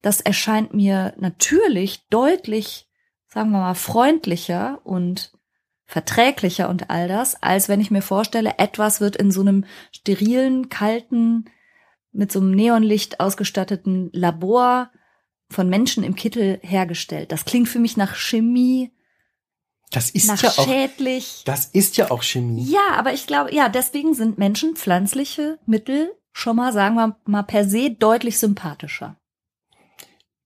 das 0.00 0.20
erscheint 0.20 0.72
mir 0.72 1.12
natürlich 1.18 2.08
deutlich, 2.08 2.88
sagen 3.26 3.50
wir 3.50 3.58
mal, 3.58 3.74
freundlicher 3.74 4.80
und 4.84 5.32
verträglicher 5.84 6.68
und 6.68 6.88
all 6.88 7.08
das, 7.08 7.42
als 7.42 7.68
wenn 7.68 7.80
ich 7.80 7.90
mir 7.90 8.00
vorstelle, 8.00 8.54
etwas 8.58 9.00
wird 9.00 9.16
in 9.16 9.30
so 9.30 9.40
einem 9.40 9.64
sterilen, 9.92 10.68
kalten, 10.68 11.46
mit 12.12 12.32
so 12.32 12.40
einem 12.40 12.52
Neonlicht 12.52 13.20
ausgestatteten 13.20 14.08
Labor 14.12 14.90
von 15.50 15.68
Menschen 15.68 16.04
im 16.04 16.14
Kittel 16.14 16.58
hergestellt. 16.62 17.32
Das 17.32 17.44
klingt 17.44 17.68
für 17.68 17.80
mich 17.80 17.96
nach 17.96 18.14
Chemie, 18.14 18.92
Das 19.90 20.10
ist 20.10 20.28
nach 20.28 20.40
ja 20.40 20.50
auch, 20.50 20.64
schädlich. 20.64 21.42
das 21.44 21.66
ist 21.66 21.96
ja 21.96 22.10
auch 22.10 22.22
Chemie. 22.22 22.64
Ja, 22.64 22.94
aber 22.96 23.12
ich 23.12 23.26
glaube, 23.26 23.52
ja, 23.52 23.68
deswegen 23.68 24.14
sind 24.14 24.38
Menschen 24.38 24.76
pflanzliche 24.76 25.58
Mittel 25.66 26.12
schon 26.32 26.56
mal, 26.56 26.72
sagen 26.72 26.94
wir 26.94 27.16
mal, 27.24 27.42
per 27.42 27.68
se 27.68 27.90
deutlich 27.90 28.38
sympathischer. 28.38 29.16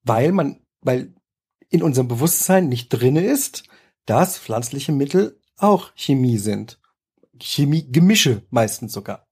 Weil 0.02 0.33
man, 0.33 0.61
weil 0.80 1.14
in 1.68 1.83
unserem 1.83 2.09
Bewusstsein 2.09 2.68
nicht 2.68 2.88
drinne 2.88 3.24
ist, 3.24 3.64
dass 4.07 4.38
pflanzliche 4.38 4.92
Mittel 4.92 5.40
auch 5.57 5.92
Chemie 5.94 6.38
sind. 6.38 6.80
Chemie-Gemische 7.40 8.42
meistens 8.50 8.92
sogar. 8.92 9.26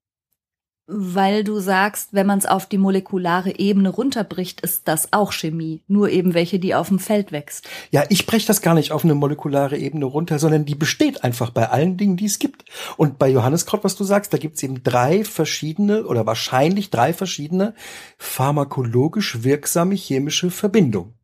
Weil 0.94 1.42
du 1.42 1.59
sagst, 1.59 2.12
wenn 2.12 2.26
man 2.26 2.38
es 2.38 2.44
auf 2.44 2.66
die 2.66 2.76
molekulare 2.76 3.59
Ebene 3.59 3.88
runterbricht, 3.88 4.61
ist 4.61 4.87
das 4.88 5.12
auch 5.14 5.33
Chemie. 5.33 5.83
Nur 5.88 6.11
eben 6.11 6.35
welche, 6.35 6.59
die 6.59 6.74
auf 6.74 6.88
dem 6.88 6.98
Feld 6.98 7.33
wächst. 7.33 7.66
Ja, 7.90 8.05
ich 8.11 8.26
breche 8.26 8.46
das 8.46 8.61
gar 8.61 8.74
nicht 8.74 8.92
auf 8.92 9.02
eine 9.02 9.14
molekulare 9.14 9.78
Ebene 9.78 10.05
runter, 10.05 10.38
sondern 10.38 10.66
die 10.66 10.74
besteht 10.74 11.24
einfach 11.24 11.48
bei 11.48 11.70
allen 11.70 11.96
Dingen, 11.96 12.18
die 12.18 12.26
es 12.26 12.38
gibt. 12.38 12.66
Und 12.98 13.18
bei 13.18 13.31
Johanneskraut, 13.31 13.85
was 13.85 13.96
du 13.96 14.05
sagst, 14.05 14.35
da 14.35 14.38
gibt 14.38 14.57
es 14.57 14.62
eben 14.62 14.83
drei 14.83 15.24
verschiedene 15.24 16.05
oder 16.05 16.26
wahrscheinlich 16.26 16.90
drei 16.90 17.14
verschiedene 17.14 17.74
pharmakologisch 18.18 19.42
wirksame 19.42 19.94
chemische 19.94 20.50
Verbindungen, 20.50 21.14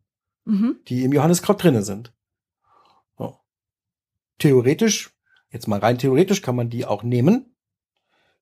Mhm. 0.47 0.77
die 0.89 1.05
im 1.05 1.13
Johanneskraut 1.13 1.63
drinne 1.63 1.83
sind. 1.83 2.15
So. 3.19 3.37
Theoretisch, 4.39 5.11
jetzt 5.51 5.69
mal 5.69 5.79
rein 5.81 5.99
theoretisch, 5.99 6.41
kann 6.41 6.57
man 6.57 6.71
die 6.71 6.87
auch 6.87 7.03
nehmen, 7.03 7.55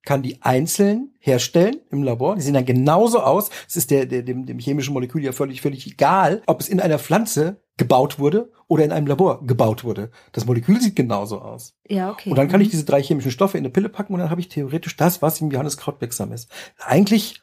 kann 0.06 0.22
die 0.22 0.40
einzeln 0.40 1.12
herstellen 1.18 1.80
im 1.90 2.02
Labor. 2.02 2.36
Die 2.36 2.40
sehen 2.40 2.54
dann 2.54 2.64
genauso 2.64 3.20
aus. 3.20 3.50
Es 3.68 3.76
ist 3.76 3.90
der, 3.90 4.06
der, 4.06 4.22
dem, 4.22 4.46
dem 4.46 4.58
chemischen 4.58 4.94
Molekül 4.94 5.22
ja 5.22 5.32
völlig, 5.32 5.60
völlig 5.60 5.86
egal, 5.86 6.40
ob 6.46 6.60
es 6.60 6.68
in 6.70 6.80
einer 6.80 6.98
Pflanze 6.98 7.60
gebaut 7.76 8.18
wurde 8.18 8.50
oder 8.68 8.84
in 8.84 8.92
einem 8.92 9.06
Labor 9.06 9.44
gebaut 9.46 9.84
wurde. 9.84 10.10
Das 10.32 10.46
Molekül 10.46 10.80
sieht 10.80 10.96
genauso 10.96 11.42
aus. 11.42 11.74
Ja, 11.86 12.10
okay. 12.10 12.30
Und 12.30 12.36
dann 12.36 12.48
kann 12.48 12.62
ich 12.62 12.68
Mhm. 12.68 12.70
diese 12.70 12.84
drei 12.86 13.02
chemischen 13.02 13.30
Stoffe 13.30 13.58
in 13.58 13.64
eine 13.64 13.72
Pille 13.72 13.90
packen 13.90 14.14
und 14.14 14.20
dann 14.20 14.30
habe 14.30 14.40
ich 14.40 14.48
theoretisch 14.48 14.96
das, 14.96 15.20
was 15.20 15.40
im 15.42 15.50
Johanneskraut 15.50 16.00
wirksam 16.00 16.32
ist. 16.32 16.50
Eigentlich 16.78 17.42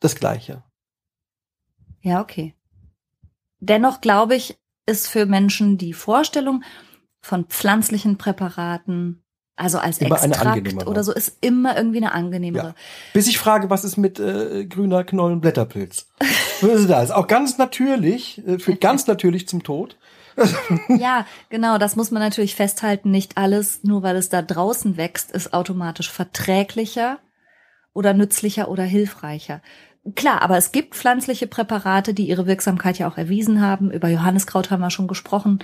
das 0.00 0.16
Gleiche. 0.16 0.64
Ja, 2.02 2.20
okay. 2.20 2.54
Dennoch 3.60 4.02
glaube 4.02 4.34
ich, 4.34 4.58
ist 4.86 5.08
für 5.08 5.24
Menschen 5.24 5.78
die 5.78 5.94
Vorstellung 5.94 6.62
von 7.22 7.46
pflanzlichen 7.46 8.18
Präparaten, 8.18 9.23
also 9.56 9.78
als 9.78 9.98
Immer 9.98 10.22
Extrakt 10.22 10.86
oder 10.86 11.04
so, 11.04 11.12
ist 11.12 11.36
immer 11.40 11.76
irgendwie 11.76 11.98
eine 11.98 12.12
angenehmere. 12.12 12.68
Ja. 12.68 12.74
Bis 13.12 13.28
ich 13.28 13.38
frage, 13.38 13.70
was 13.70 13.84
ist 13.84 13.96
mit 13.96 14.18
äh, 14.18 14.64
grüner 14.66 15.04
Knollenblätterpilz? 15.04 16.08
Was 16.60 16.80
ist 16.80 16.90
das? 16.90 17.10
Auch 17.10 17.26
ganz 17.26 17.58
natürlich, 17.58 18.40
äh, 18.46 18.58
führt 18.58 18.80
ganz 18.80 19.06
natürlich 19.08 19.46
zum 19.48 19.62
Tod. 19.62 19.96
Ja, 20.88 21.26
genau, 21.48 21.78
das 21.78 21.94
muss 21.94 22.10
man 22.10 22.22
natürlich 22.22 22.56
festhalten. 22.56 23.10
Nicht 23.10 23.36
alles, 23.36 23.84
nur 23.84 24.02
weil 24.02 24.16
es 24.16 24.28
da 24.28 24.42
draußen 24.42 24.96
wächst, 24.96 25.30
ist 25.30 25.52
automatisch 25.52 26.10
verträglicher 26.10 27.18
oder 27.92 28.14
nützlicher 28.14 28.68
oder 28.68 28.82
hilfreicher. 28.82 29.62
Klar, 30.16 30.42
aber 30.42 30.56
es 30.56 30.72
gibt 30.72 30.94
pflanzliche 30.94 31.46
Präparate, 31.46 32.12
die 32.12 32.28
ihre 32.28 32.46
Wirksamkeit 32.46 32.98
ja 32.98 33.08
auch 33.08 33.16
erwiesen 33.16 33.60
haben. 33.60 33.90
Über 33.90 34.08
Johanniskraut 34.08 34.70
haben 34.70 34.80
wir 34.80 34.90
schon 34.90 35.08
gesprochen. 35.08 35.60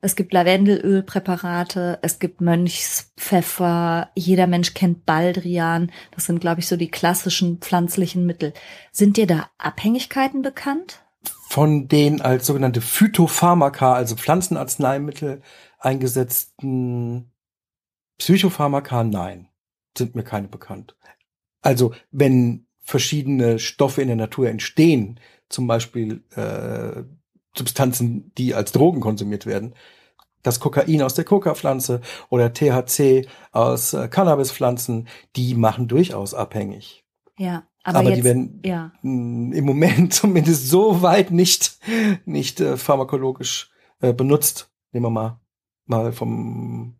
Es 0.00 0.14
gibt 0.14 0.32
Lavendelölpräparate, 0.32 1.98
es 2.02 2.20
gibt 2.20 2.40
Mönchspfeffer, 2.40 4.10
jeder 4.14 4.46
Mensch 4.46 4.72
kennt 4.74 5.04
Baldrian. 5.04 5.90
Das 6.12 6.26
sind, 6.26 6.40
glaube 6.40 6.60
ich, 6.60 6.68
so 6.68 6.76
die 6.76 6.90
klassischen 6.90 7.58
pflanzlichen 7.58 8.24
Mittel. 8.24 8.52
Sind 8.92 9.16
dir 9.16 9.26
da 9.26 9.50
Abhängigkeiten 9.58 10.42
bekannt? 10.42 11.04
Von 11.48 11.88
den 11.88 12.20
als 12.20 12.46
sogenannte 12.46 12.80
Phytopharmaka, 12.80 13.94
also 13.94 14.14
Pflanzenarzneimittel 14.14 15.42
eingesetzten 15.80 17.32
Psychopharmaka, 18.18 19.02
nein, 19.02 19.48
sind 19.96 20.14
mir 20.14 20.22
keine 20.22 20.48
bekannt. 20.48 20.96
Also 21.60 21.92
wenn 22.12 22.66
verschiedene 22.80 23.58
Stoffe 23.58 24.00
in 24.00 24.08
der 24.08 24.16
Natur 24.16 24.48
entstehen, 24.48 25.18
zum 25.48 25.66
Beispiel 25.66 26.22
äh, 26.36 27.02
Substanzen, 27.56 28.32
die 28.38 28.54
als 28.54 28.72
Drogen 28.72 29.00
konsumiert 29.00 29.46
werden, 29.46 29.74
das 30.42 30.60
Kokain 30.60 31.02
aus 31.02 31.14
der 31.14 31.24
Coca-Pflanze 31.24 32.00
oder 32.30 32.52
THC 32.52 33.26
aus 33.52 33.92
äh, 33.92 34.08
Cannabispflanzen, 34.08 35.08
die 35.36 35.54
machen 35.54 35.88
durchaus 35.88 36.32
abhängig. 36.34 37.04
Ja, 37.36 37.64
aber, 37.82 38.00
Aber 38.00 38.08
jetzt, 38.10 38.18
die 38.18 38.24
werden 38.24 38.60
ja. 38.64 38.92
im 39.02 39.64
Moment 39.64 40.12
zumindest 40.14 40.68
so 40.68 41.02
weit 41.02 41.30
nicht, 41.30 41.78
nicht 42.24 42.60
äh, 42.60 42.76
pharmakologisch 42.76 43.70
äh, 44.00 44.12
benutzt. 44.12 44.70
Nehmen 44.92 45.06
wir 45.06 45.10
mal, 45.10 45.40
mal 45.86 46.12
vom 46.12 46.96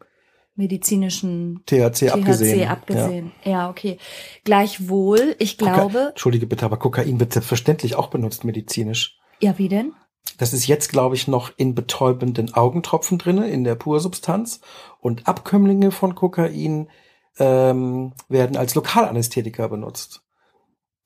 medizinischen 0.54 1.62
THC, 1.66 2.08
THC 2.08 2.10
abgesehen. 2.10 2.68
abgesehen. 2.68 3.32
Ja. 3.44 3.70
okay. 3.70 3.98
Gleichwohl, 4.44 5.36
ich 5.38 5.60
Ja. 5.60 5.68
Koka- 5.68 5.74
glaube, 5.74 5.98
Entschuldige 6.10 6.46
bitte, 6.46 6.64
aber 6.64 6.78
Kokain 6.78 7.20
wird 7.20 7.32
selbstverständlich 7.32 7.94
auch 7.94 8.08
benutzt 8.08 8.44
medizinisch. 8.44 9.18
ja, 9.40 9.56
wie 9.58 9.68
denn? 9.68 9.92
Das 10.38 10.52
ist 10.52 10.66
jetzt, 10.68 10.90
glaube 10.90 11.16
ich, 11.16 11.26
noch 11.26 11.52
in 11.56 11.74
betäubenden 11.74 12.54
Augentropfen 12.54 13.18
drinne, 13.18 13.48
in 13.48 13.64
der 13.64 13.74
Pursubstanz. 13.74 14.60
Und 15.00 15.26
Abkömmlinge 15.26 15.90
von 15.90 16.14
Kokain 16.14 16.88
ähm, 17.38 18.12
werden 18.28 18.56
als 18.56 18.74
Lokalanästhetika 18.74 19.66
benutzt. 19.66 20.22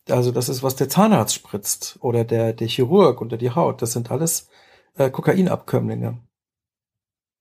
Also 0.09 0.33
das 0.33 0.49
ist, 0.49 0.63
was 0.63 0.77
der 0.77 0.89
Zahnarzt 0.89 1.35
spritzt 1.35 1.99
oder 2.01 2.25
der, 2.25 2.53
der 2.53 2.69
Chirurg 2.69 3.21
unter 3.21 3.37
die 3.37 3.51
Haut. 3.51 3.83
Das 3.83 3.93
sind 3.93 4.11
alles 4.11 4.49
äh, 4.97 5.11
Kokainabkömmlinge. 5.11 6.19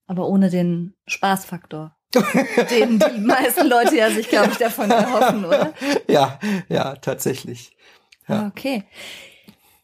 Aber 0.07 0.27
ohne 0.27 0.49
den 0.49 0.93
Spaßfaktor. 1.07 1.95
den 2.69 2.99
die 2.99 3.21
meisten 3.21 3.67
Leute 3.67 3.95
ja 3.95 4.11
sich, 4.11 4.27
glaube 4.27 4.49
ich, 4.51 4.57
davon 4.57 4.91
erhoffen, 4.91 5.45
oder? 5.45 5.73
ja, 6.09 6.39
ja, 6.67 6.95
tatsächlich. 6.95 7.77
Ja. 8.27 8.47
Okay. 8.47 8.83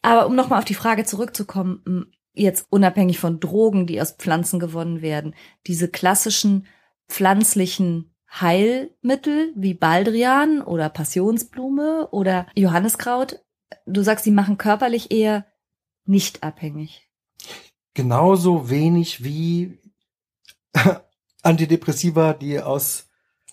Aber 0.02 0.26
um 0.26 0.34
nochmal 0.34 0.58
auf 0.58 0.64
die 0.64 0.74
Frage 0.74 1.04
zurückzukommen, 1.04 2.12
jetzt 2.34 2.66
unabhängig 2.70 3.18
von 3.18 3.40
Drogen, 3.40 3.86
die 3.86 4.00
aus 4.00 4.12
Pflanzen 4.12 4.60
gewonnen 4.60 5.02
werden, 5.02 5.34
diese 5.66 5.88
klassischen 5.88 6.66
pflanzlichen 7.08 8.14
Heilmittel 8.30 9.52
wie 9.56 9.74
Baldrian 9.74 10.62
oder 10.62 10.88
Passionsblume 10.88 12.08
oder 12.10 12.46
Johanniskraut, 12.54 13.40
du 13.86 14.02
sagst, 14.02 14.26
die 14.26 14.30
machen 14.30 14.58
körperlich 14.58 15.10
eher 15.10 15.46
nicht 16.04 16.42
abhängig. 16.42 17.10
Genauso 17.94 18.70
wenig 18.70 19.24
wie 19.24 19.78
Antidepressiva, 21.42 22.34
die 22.34 22.60
aus 22.60 23.07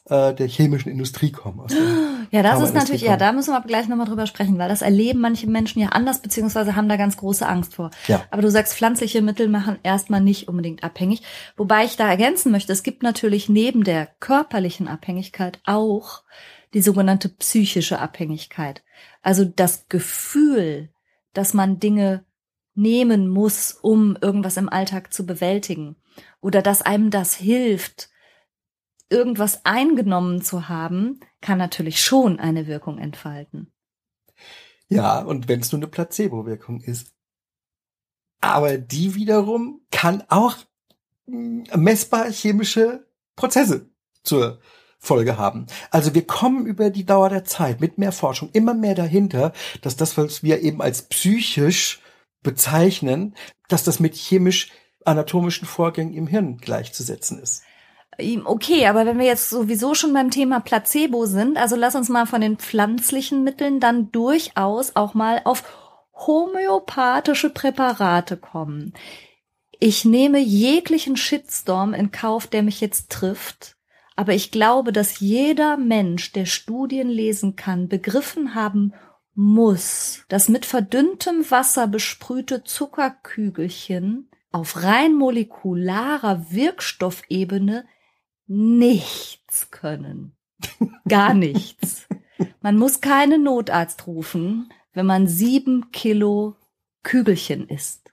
äh, 0.07 0.33
der 0.33 0.47
chemischen 0.47 0.91
Industrie 0.91 1.31
kommen. 1.31 1.67
Ja, 2.31 2.41
das 2.41 2.61
ist 2.61 2.73
natürlich, 2.73 3.03
ja, 3.03 3.17
da 3.17 3.31
müssen 3.31 3.51
wir 3.51 3.57
aber 3.57 3.67
gleich 3.67 3.87
nochmal 3.87 4.07
drüber 4.07 4.25
sprechen, 4.25 4.57
weil 4.57 4.67
das 4.67 4.81
erleben 4.81 5.21
manche 5.21 5.47
Menschen 5.47 5.79
ja 5.79 5.89
anders, 5.89 6.21
beziehungsweise 6.21 6.75
haben 6.75 6.89
da 6.89 6.97
ganz 6.97 7.17
große 7.17 7.47
Angst 7.47 7.75
vor. 7.75 7.91
Ja. 8.07 8.23
Aber 8.31 8.41
du 8.41 8.49
sagst, 8.49 8.73
pflanzliche 8.73 9.21
Mittel 9.21 9.47
machen 9.47 9.77
erstmal 9.83 10.21
nicht 10.21 10.47
unbedingt 10.49 10.83
abhängig. 10.83 11.21
Wobei 11.55 11.85
ich 11.85 11.97
da 11.97 12.09
ergänzen 12.09 12.51
möchte, 12.51 12.73
es 12.73 12.83
gibt 12.83 13.03
natürlich 13.03 13.47
neben 13.47 13.83
der 13.83 14.07
körperlichen 14.19 14.87
Abhängigkeit 14.87 15.59
auch 15.65 16.23
die 16.73 16.81
sogenannte 16.81 17.29
psychische 17.29 17.99
Abhängigkeit. 17.99 18.83
Also 19.21 19.45
das 19.45 19.87
Gefühl, 19.87 20.89
dass 21.33 21.53
man 21.53 21.79
Dinge 21.79 22.25
nehmen 22.73 23.29
muss, 23.29 23.71
um 23.71 24.17
irgendwas 24.19 24.57
im 24.57 24.67
Alltag 24.67 25.13
zu 25.13 25.25
bewältigen. 25.25 25.95
Oder 26.41 26.61
dass 26.61 26.81
einem 26.81 27.11
das 27.11 27.35
hilft, 27.35 28.09
irgendwas 29.09 29.65
eingenommen 29.65 30.41
zu 30.41 30.67
haben, 30.69 31.19
kann 31.41 31.57
natürlich 31.57 32.01
schon 32.01 32.39
eine 32.39 32.67
Wirkung 32.67 32.97
entfalten. 32.97 33.71
Ja, 34.87 35.19
und 35.21 35.47
wenn 35.47 35.61
es 35.61 35.71
nur 35.71 35.79
eine 35.79 35.87
Placebo-Wirkung 35.87 36.81
ist. 36.81 37.13
Aber 38.41 38.77
die 38.77 39.15
wiederum 39.15 39.81
kann 39.91 40.23
auch 40.29 40.57
mh, 41.25 41.75
messbar 41.77 42.29
chemische 42.31 43.07
Prozesse 43.35 43.89
zur 44.23 44.59
Folge 44.99 45.37
haben. 45.37 45.67
Also 45.91 46.13
wir 46.13 46.25
kommen 46.25 46.65
über 46.65 46.89
die 46.89 47.05
Dauer 47.05 47.29
der 47.29 47.45
Zeit 47.45 47.79
mit 47.79 47.97
mehr 47.97 48.11
Forschung 48.11 48.49
immer 48.53 48.73
mehr 48.73 48.95
dahinter, 48.95 49.53
dass 49.81 49.95
das, 49.95 50.17
was 50.17 50.43
wir 50.43 50.61
eben 50.61 50.81
als 50.81 51.03
psychisch 51.03 52.01
bezeichnen, 52.41 53.35
dass 53.67 53.83
das 53.83 53.99
mit 53.99 54.15
chemisch-anatomischen 54.15 55.67
Vorgängen 55.67 56.13
im 56.13 56.27
Hirn 56.27 56.57
gleichzusetzen 56.57 57.39
ist. 57.39 57.63
Okay, 58.17 58.87
aber 58.87 59.05
wenn 59.05 59.19
wir 59.19 59.25
jetzt 59.25 59.49
sowieso 59.49 59.93
schon 59.93 60.13
beim 60.13 60.31
Thema 60.31 60.59
Placebo 60.59 61.25
sind, 61.25 61.57
also 61.57 61.75
lass 61.75 61.95
uns 61.95 62.09
mal 62.09 62.25
von 62.25 62.41
den 62.41 62.57
pflanzlichen 62.57 63.43
Mitteln 63.43 63.79
dann 63.79 64.11
durchaus 64.11 64.95
auch 64.95 65.13
mal 65.13 65.41
auf 65.43 65.63
homöopathische 66.13 67.49
Präparate 67.49 68.37
kommen. 68.37 68.93
Ich 69.79 70.05
nehme 70.05 70.39
jeglichen 70.39 71.17
Shitstorm 71.17 71.93
in 71.93 72.11
Kauf, 72.11 72.47
der 72.47 72.63
mich 72.63 72.79
jetzt 72.79 73.11
trifft. 73.11 73.75
Aber 74.15 74.33
ich 74.33 74.51
glaube, 74.51 74.93
dass 74.93 75.19
jeder 75.19 75.75
Mensch, 75.75 76.31
der 76.31 76.45
Studien 76.45 77.09
lesen 77.09 77.57
kann, 77.57 77.89
begriffen 77.89 78.55
haben 78.55 78.93
muss, 79.33 80.23
dass 80.29 80.47
mit 80.47 80.65
verdünntem 80.65 81.51
Wasser 81.51 81.87
besprühte 81.87 82.63
Zuckerkügelchen 82.63 84.29
auf 84.53 84.83
rein 84.83 85.13
molekularer 85.13 86.45
Wirkstoffebene 86.49 87.85
nichts 88.47 89.71
können. 89.71 90.35
Gar 91.07 91.33
nichts. 91.33 92.07
Man 92.61 92.77
muss 92.77 93.01
keinen 93.01 93.43
Notarzt 93.43 94.07
rufen, 94.07 94.69
wenn 94.93 95.05
man 95.05 95.27
sieben 95.27 95.91
Kilo 95.91 96.55
Kügelchen 97.03 97.67
isst. 97.67 98.05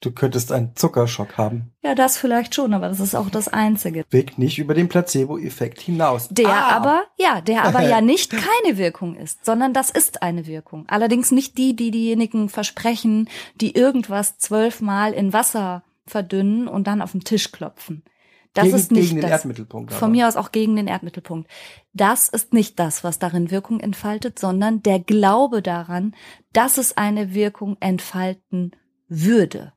Du 0.00 0.12
könntest 0.12 0.52
einen 0.52 0.76
Zuckerschock 0.76 1.36
haben. 1.38 1.72
Ja, 1.82 1.96
das 1.96 2.18
vielleicht 2.18 2.54
schon, 2.54 2.72
aber 2.72 2.88
das 2.88 3.00
ist 3.00 3.16
auch 3.16 3.30
das 3.30 3.48
Einzige. 3.48 4.04
Wirkt 4.10 4.38
nicht 4.38 4.58
über 4.58 4.72
den 4.72 4.88
Placebo-Effekt 4.88 5.80
hinaus. 5.80 6.28
Der 6.30 6.48
Ah, 6.48 6.70
aber, 6.70 7.02
ja, 7.18 7.40
der 7.40 7.64
aber 7.64 7.82
ja 7.82 8.00
nicht 8.00 8.30
keine 8.30 8.78
Wirkung 8.78 9.16
ist, 9.16 9.44
sondern 9.44 9.74
das 9.74 9.90
ist 9.90 10.22
eine 10.22 10.46
Wirkung. 10.46 10.84
Allerdings 10.86 11.32
nicht 11.32 11.58
die, 11.58 11.74
die 11.74 11.90
diejenigen 11.90 12.48
versprechen, 12.48 13.28
die 13.56 13.74
irgendwas 13.74 14.38
zwölfmal 14.38 15.12
in 15.12 15.32
Wasser 15.32 15.82
verdünnen 16.06 16.68
und 16.68 16.86
dann 16.86 17.02
auf 17.02 17.10
den 17.10 17.24
Tisch 17.24 17.50
klopfen. 17.50 18.04
Das 18.54 18.64
gegen, 18.64 18.76
ist 18.76 18.92
nicht 18.92 19.02
gegen 19.02 19.16
den 19.16 19.22
das. 19.22 19.30
Erdmittelpunkt. 19.30 19.92
Von 19.92 20.04
aber. 20.04 20.12
mir 20.12 20.28
aus 20.28 20.36
auch 20.36 20.52
gegen 20.52 20.76
den 20.76 20.86
Erdmittelpunkt. 20.86 21.50
Das 21.92 22.28
ist 22.28 22.52
nicht 22.52 22.78
das, 22.78 23.04
was 23.04 23.18
darin 23.18 23.50
Wirkung 23.50 23.80
entfaltet, 23.80 24.38
sondern 24.38 24.82
der 24.82 25.00
Glaube 25.00 25.62
daran, 25.62 26.14
dass 26.52 26.78
es 26.78 26.96
eine 26.96 27.34
Wirkung 27.34 27.76
entfalten 27.80 28.72
würde. 29.08 29.72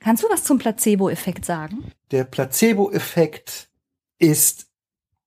Kannst 0.00 0.22
du 0.22 0.28
was 0.30 0.44
zum 0.44 0.58
Placebo-Effekt 0.58 1.44
sagen? 1.44 1.92
Der 2.10 2.24
Placebo-Effekt 2.24 3.70
ist 4.18 4.68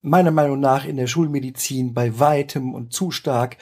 meiner 0.01 0.31
Meinung 0.31 0.59
nach 0.59 0.85
in 0.85 0.97
der 0.97 1.07
Schulmedizin 1.07 1.93
bei 1.93 2.19
weitem 2.19 2.73
und 2.73 2.91
zu 2.91 3.11
stark 3.11 3.57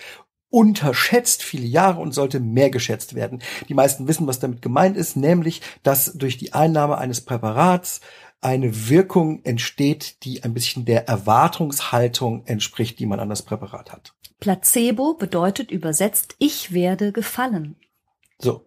unterschätzt 0.50 1.44
viele 1.44 1.66
Jahre 1.66 2.02
und 2.02 2.12
sollte 2.12 2.40
mehr 2.40 2.70
geschätzt 2.70 3.16
werden. 3.16 3.42
Die 3.70 3.74
meisten 3.74 4.08
wissen, 4.08 4.28
was 4.28 4.40
damit 4.40 4.62
gemeint 4.62 4.98
ist, 4.98 5.16
nämlich, 5.16 5.62
dass 5.82 6.14
durch 6.14 6.38
die 6.38 6.54
Einnahme 6.54 6.98
eines 6.98 7.22
Präparats 7.22 8.02
eine 8.42 8.90
Wirkung 8.90 9.44
entsteht, 9.44 10.24
die 10.24 10.44
ein 10.44 10.54
bisschen 10.54 10.86
der 10.86 11.08
Erwartungshaltung 11.08 12.46
entspricht, 12.46 13.00
die 13.00 13.06
man 13.06 13.20
an 13.20 13.30
das 13.30 13.44
Präparat 13.44 13.92
hat. 13.92 14.16
Placebo 14.40 15.14
bedeutet 15.14 15.70
übersetzt, 15.72 16.36
ich 16.40 16.74
werde 16.74 17.12
gefallen. 17.12 17.76
So. 18.40 18.66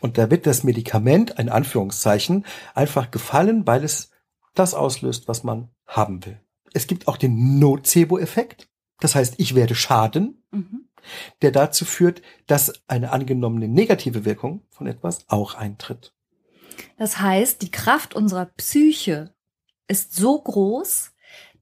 Und 0.00 0.18
da 0.18 0.30
wird 0.30 0.46
das 0.46 0.64
Medikament, 0.64 1.38
ein 1.38 1.48
Anführungszeichen, 1.48 2.44
einfach 2.74 3.10
gefallen, 3.10 3.66
weil 3.66 3.84
es 3.84 4.10
das 4.54 4.74
auslöst, 4.74 5.28
was 5.28 5.44
man 5.44 5.70
haben 5.86 6.26
will. 6.26 6.40
Es 6.74 6.86
gibt 6.86 7.08
auch 7.08 7.16
den 7.16 7.58
Nocebo-Effekt. 7.58 8.68
Das 8.98 9.14
heißt, 9.14 9.34
ich 9.38 9.54
werde 9.54 9.74
schaden, 9.74 10.42
Mhm. 10.50 10.88
der 11.42 11.52
dazu 11.52 11.84
führt, 11.84 12.22
dass 12.46 12.72
eine 12.88 13.12
angenommene 13.12 13.68
negative 13.68 14.24
Wirkung 14.24 14.62
von 14.70 14.86
etwas 14.86 15.28
auch 15.28 15.54
eintritt. 15.54 16.15
Das 16.96 17.20
heißt, 17.20 17.62
die 17.62 17.70
Kraft 17.70 18.14
unserer 18.14 18.46
Psyche 18.46 19.34
ist 19.88 20.14
so 20.14 20.40
groß, 20.40 21.12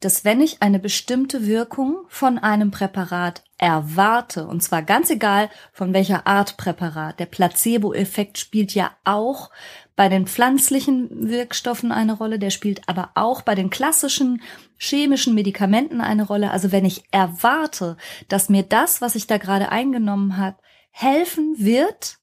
dass 0.05 0.23
wenn 0.25 0.43
ich 0.43 0.61
eine 0.61 0.79
bestimmte 0.79 1.47
Wirkung 1.47 2.05
von 2.09 2.39
einem 2.39 2.71
Präparat 2.71 3.43
erwarte, 3.57 4.47
und 4.47 4.63
zwar 4.63 4.83
ganz 4.83 5.09
egal 5.09 5.49
von 5.73 5.95
welcher 5.95 6.27
Art 6.27 6.59
Präparat, 6.59 7.19
der 7.19 7.27
Placebo-Effekt 7.27 8.37
spielt 8.37 8.75
ja 8.75 8.91
auch 9.05 9.51
bei 9.97 10.11
den 10.11 10.27
pflanzlichen 10.27 11.29
Wirkstoffen 11.31 11.91
eine 11.91 12.13
Rolle, 12.13 12.39
der 12.39 12.51
spielt 12.51 12.87
aber 12.87 13.13
auch 13.15 13.41
bei 13.43 13.55
den 13.55 13.71
klassischen 13.71 14.43
chemischen 14.77 15.35
Medikamenten 15.35 16.03
eine 16.03 16.27
Rolle. 16.27 16.51
Also 16.51 16.71
wenn 16.71 16.85
ich 16.85 17.05
erwarte, 17.11 17.97
dass 18.29 18.51
mir 18.51 18.65
das, 18.65 19.01
was 19.01 19.15
ich 19.15 19.27
da 19.27 19.39
gerade 19.39 19.71
eingenommen 19.71 20.37
habe, 20.37 20.59
helfen 20.91 21.55
wird, 21.59 22.19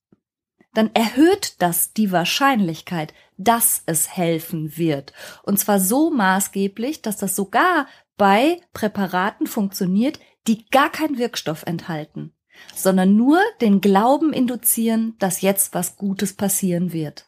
dann 0.73 0.89
erhöht 0.93 1.55
das 1.59 1.93
die 1.93 2.11
Wahrscheinlichkeit, 2.11 3.13
dass 3.37 3.83
es 3.85 4.15
helfen 4.15 4.77
wird. 4.77 5.13
Und 5.43 5.59
zwar 5.59 5.79
so 5.79 6.11
maßgeblich, 6.11 7.01
dass 7.01 7.17
das 7.17 7.35
sogar 7.35 7.87
bei 8.17 8.61
Präparaten 8.73 9.47
funktioniert, 9.47 10.19
die 10.47 10.69
gar 10.69 10.91
keinen 10.91 11.17
Wirkstoff 11.17 11.63
enthalten, 11.63 12.33
sondern 12.75 13.15
nur 13.15 13.39
den 13.61 13.81
Glauben 13.81 14.33
induzieren, 14.33 15.15
dass 15.19 15.41
jetzt 15.41 15.73
was 15.73 15.95
Gutes 15.95 16.33
passieren 16.33 16.93
wird. 16.93 17.27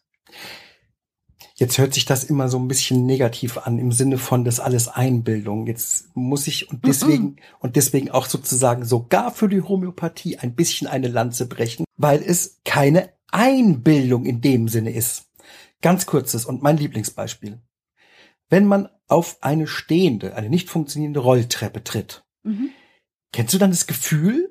Jetzt 1.55 1.77
hört 1.77 1.93
sich 1.93 2.05
das 2.05 2.23
immer 2.23 2.49
so 2.49 2.57
ein 2.57 2.67
bisschen 2.67 3.05
negativ 3.05 3.59
an 3.59 3.77
im 3.77 3.91
Sinne 3.91 4.17
von 4.17 4.43
das 4.43 4.59
alles 4.59 4.87
Einbildung. 4.87 5.67
Jetzt 5.67 6.15
muss 6.15 6.47
ich 6.47 6.69
und 6.71 6.85
deswegen 6.85 7.35
und 7.59 7.75
deswegen 7.75 8.09
auch 8.09 8.25
sozusagen 8.25 8.85
sogar 8.85 9.31
für 9.31 9.47
die 9.47 9.61
Homöopathie 9.61 10.39
ein 10.39 10.55
bisschen 10.55 10.87
eine 10.87 11.09
Lanze 11.09 11.47
brechen, 11.47 11.85
weil 11.95 12.23
es 12.23 12.59
keine 12.65 13.09
Einbildung 13.33 14.25
in 14.25 14.41
dem 14.41 14.67
Sinne 14.67 14.91
ist. 14.93 15.25
Ganz 15.81 16.05
kurzes 16.05 16.45
und 16.45 16.61
mein 16.63 16.77
Lieblingsbeispiel. 16.77 17.59
Wenn 18.49 18.65
man 18.65 18.89
auf 19.07 19.37
eine 19.41 19.67
stehende, 19.67 20.35
eine 20.35 20.49
nicht 20.49 20.69
funktionierende 20.69 21.19
Rolltreppe 21.19 21.83
tritt, 21.83 22.23
Mhm. 22.43 22.69
kennst 23.31 23.53
du 23.53 23.57
dann 23.57 23.71
das 23.71 23.87
Gefühl, 23.87 24.49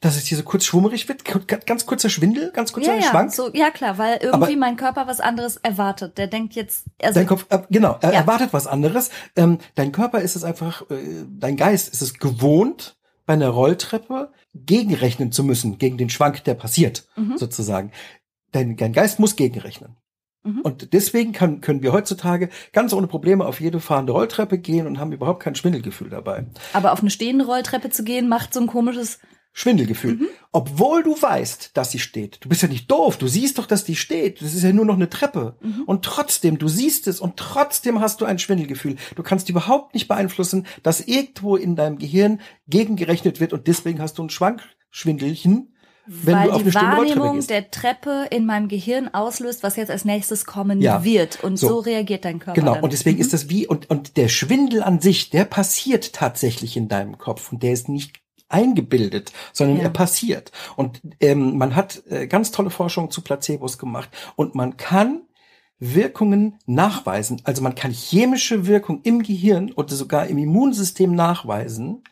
dass 0.00 0.16
es 0.16 0.24
dir 0.24 0.36
so 0.36 0.42
kurz 0.42 0.64
schwummerig 0.64 1.08
wird? 1.08 1.24
Ganz 1.66 1.86
kurzer 1.86 2.08
Schwindel, 2.10 2.50
ganz 2.50 2.72
kurzer 2.72 2.94
Ja, 2.96 3.00
ja, 3.00 3.08
Schwank? 3.10 3.32
so, 3.32 3.52
ja 3.54 3.70
klar, 3.70 3.98
weil 3.98 4.14
irgendwie 4.20 4.52
Aber- 4.52 4.56
mein 4.56 4.76
Körper 4.76 5.06
was 5.06 5.20
anderes 5.20 5.56
erwartet. 5.58 6.18
Der 6.18 6.26
denkt 6.26 6.54
jetzt, 6.54 6.84
also, 7.00 7.14
Dein 7.20 7.26
Kopf, 7.28 7.46
äh, 7.50 7.60
genau, 7.70 7.98
er 8.00 8.12
Ja. 8.12 8.20
erwartet 8.20 8.52
was 8.52 8.66
anderes. 8.66 9.10
Ähm, 9.36 9.58
dein 9.76 9.92
Körper 9.92 10.20
ist 10.20 10.34
es 10.34 10.42
einfach, 10.42 10.90
äh, 10.90 11.24
dein 11.30 11.56
Geist 11.56 11.92
ist 11.92 12.02
es 12.02 12.14
gewohnt, 12.18 12.96
bei 13.26 13.34
einer 13.34 13.48
Rolltreppe 13.48 14.32
gegenrechnen 14.54 15.32
zu 15.32 15.44
müssen, 15.44 15.78
gegen 15.78 15.96
den 15.98 16.10
Schwank, 16.10 16.44
der 16.44 16.54
passiert, 16.54 17.06
Mhm. 17.16 17.36
sozusagen. 17.38 17.92
Dein, 18.52 18.76
dein 18.76 18.92
Geist 18.92 19.18
muss 19.18 19.36
gegenrechnen. 19.36 19.96
Mhm. 20.44 20.60
Und 20.62 20.92
deswegen 20.92 21.32
kann, 21.32 21.60
können 21.60 21.82
wir 21.82 21.92
heutzutage 21.92 22.48
ganz 22.72 22.92
ohne 22.92 23.06
Probleme 23.06 23.46
auf 23.46 23.60
jede 23.60 23.78
fahrende 23.80 24.12
Rolltreppe 24.12 24.58
gehen 24.58 24.86
und 24.86 24.98
haben 24.98 25.12
überhaupt 25.12 25.42
kein 25.42 25.54
Schwindelgefühl 25.54 26.10
dabei. 26.10 26.46
aber 26.72 26.92
auf 26.92 27.00
eine 27.00 27.10
stehende 27.10 27.46
Rolltreppe 27.46 27.90
zu 27.90 28.02
gehen, 28.04 28.28
macht 28.28 28.52
so 28.52 28.60
ein 28.60 28.66
komisches, 28.66 29.20
Schwindelgefühl. 29.54 30.14
Mhm. 30.14 30.28
Obwohl 30.50 31.02
du 31.02 31.20
weißt, 31.20 31.70
dass 31.74 31.90
sie 31.90 31.98
steht. 31.98 32.38
Du 32.42 32.48
bist 32.48 32.62
ja 32.62 32.68
nicht 32.68 32.90
doof. 32.90 33.18
Du 33.18 33.26
siehst 33.28 33.58
doch, 33.58 33.66
dass 33.66 33.84
die 33.84 33.96
steht. 33.96 34.40
Das 34.40 34.54
ist 34.54 34.62
ja 34.62 34.72
nur 34.72 34.84
noch 34.86 34.94
eine 34.94 35.10
Treppe. 35.10 35.56
Mhm. 35.60 35.82
Und 35.86 36.04
trotzdem, 36.04 36.58
du 36.58 36.68
siehst 36.68 37.06
es 37.06 37.20
und 37.20 37.36
trotzdem 37.36 38.00
hast 38.00 38.20
du 38.20 38.24
ein 38.24 38.38
Schwindelgefühl. 38.38 38.96
Du 39.14 39.22
kannst 39.22 39.48
überhaupt 39.50 39.92
nicht 39.94 40.08
beeinflussen, 40.08 40.66
dass 40.82 41.00
irgendwo 41.00 41.56
in 41.56 41.76
deinem 41.76 41.98
Gehirn 41.98 42.40
gegengerechnet 42.66 43.40
wird 43.40 43.52
und 43.52 43.66
deswegen 43.66 44.00
hast 44.00 44.18
du 44.18 44.22
ein 44.24 44.30
Schwankschwindelchen, 44.30 45.74
wenn 46.06 46.34
weil 46.34 46.48
du 46.48 46.52
auf 46.54 46.62
die 46.64 46.76
eine 46.76 46.96
Wahrnehmung 46.96 47.36
gehst. 47.36 47.50
der 47.50 47.70
Treppe 47.70 48.26
in 48.30 48.44
meinem 48.44 48.68
Gehirn 48.68 49.12
auslöst, 49.14 49.62
was 49.62 49.76
jetzt 49.76 49.90
als 49.90 50.04
nächstes 50.04 50.44
kommen 50.46 50.80
Ja. 50.80 51.04
wird. 51.04 51.44
Und 51.44 51.56
so. 51.58 51.68
So. 51.68 51.78
reagiert 51.78 52.24
dein 52.24 52.40
Körper. 52.40 52.58
Genau, 52.58 52.74
dann. 52.74 52.82
und 52.84 52.92
deswegen 52.92 53.16
Mhm. 53.18 53.22
ist 53.22 53.32
das 53.32 53.48
wie, 53.48 53.66
und, 53.68 53.88
und 53.88 54.16
der 54.16 54.28
Schwindel 54.28 54.82
an 54.82 55.00
sich, 55.00 55.30
der 55.30 55.44
passiert 55.44 56.12
tatsächlich 56.12 56.76
in 56.76 56.88
deinem 56.88 57.18
Kopf 57.18 57.52
und 57.52 57.62
der 57.62 57.72
ist 57.72 57.88
nicht 57.88 58.21
eingebildet, 58.52 59.32
sondern 59.52 59.78
Ja. 59.78 59.84
er 59.84 59.90
passiert. 59.90 60.52
Und 60.76 61.00
ähm, 61.20 61.56
man 61.58 61.74
hat 61.74 62.02
äh, 62.10 62.26
ganz 62.26 62.50
tolle 62.50 62.70
Forschung 62.70 63.10
zu 63.10 63.22
Placebos 63.22 63.78
gemacht 63.78 64.10
und 64.36 64.54
man 64.54 64.76
kann 64.76 65.22
Wirkungen 65.78 66.58
nachweisen. 66.66 67.40
Also 67.44 67.60
man 67.62 67.74
kann 67.74 67.90
chemische 67.90 68.66
Wirkung 68.68 69.00
im 69.02 69.22
Gehirn 69.22 69.72
oder 69.72 69.94
sogar 69.96 70.28
im 70.28 70.38
Immunsystem 70.38 71.12
nachweisen, 71.12 72.04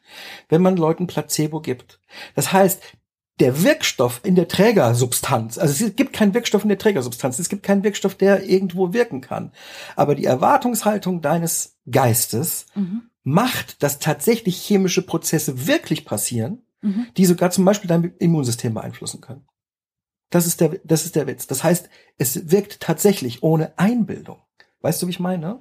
wenn 0.48 0.60
man 0.60 0.76
Leuten 0.76 1.06
Placebo 1.06 1.60
gibt. 1.60 2.00
Das 2.34 2.52
heißt, 2.52 2.82
der 3.38 3.62
Wirkstoff 3.62 4.20
in 4.24 4.34
der 4.34 4.48
Trägersubstanz, 4.48 5.56
also 5.56 5.84
es 5.86 5.94
gibt 5.96 6.12
keinen 6.12 6.34
Wirkstoff 6.34 6.62
in 6.64 6.68
der 6.68 6.78
Trägersubstanz, 6.78 7.38
es 7.38 7.48
gibt 7.48 7.62
keinen 7.62 7.84
Wirkstoff, 7.84 8.14
der 8.16 8.44
irgendwo 8.44 8.92
wirken 8.92 9.20
kann. 9.20 9.52
Aber 9.96 10.14
die 10.16 10.24
Erwartungshaltung 10.26 11.22
deines 11.22 11.78
Geistes 11.90 12.66
Mhm. 12.74 13.02
Macht, 13.22 13.82
dass 13.82 13.98
tatsächlich 13.98 14.56
chemische 14.56 15.02
Prozesse 15.02 15.66
wirklich 15.66 16.04
passieren, 16.04 16.62
Mhm. 16.82 17.08
die 17.18 17.26
sogar 17.26 17.50
zum 17.50 17.64
Beispiel 17.66 17.88
dein 17.88 18.14
Immunsystem 18.18 18.72
beeinflussen 18.72 19.20
können. 19.20 19.46
Das 20.30 20.46
ist 20.46 20.60
der, 20.62 20.80
das 20.84 21.04
ist 21.04 21.14
der 21.16 21.26
Witz. 21.26 21.46
Das 21.46 21.62
heißt, 21.62 21.90
es 22.16 22.50
wirkt 22.50 22.80
tatsächlich 22.80 23.42
ohne 23.42 23.76
Einbildung. 23.78 24.40
Weißt 24.80 25.02
du, 25.02 25.06
wie 25.06 25.10
ich 25.10 25.20
meine? 25.20 25.60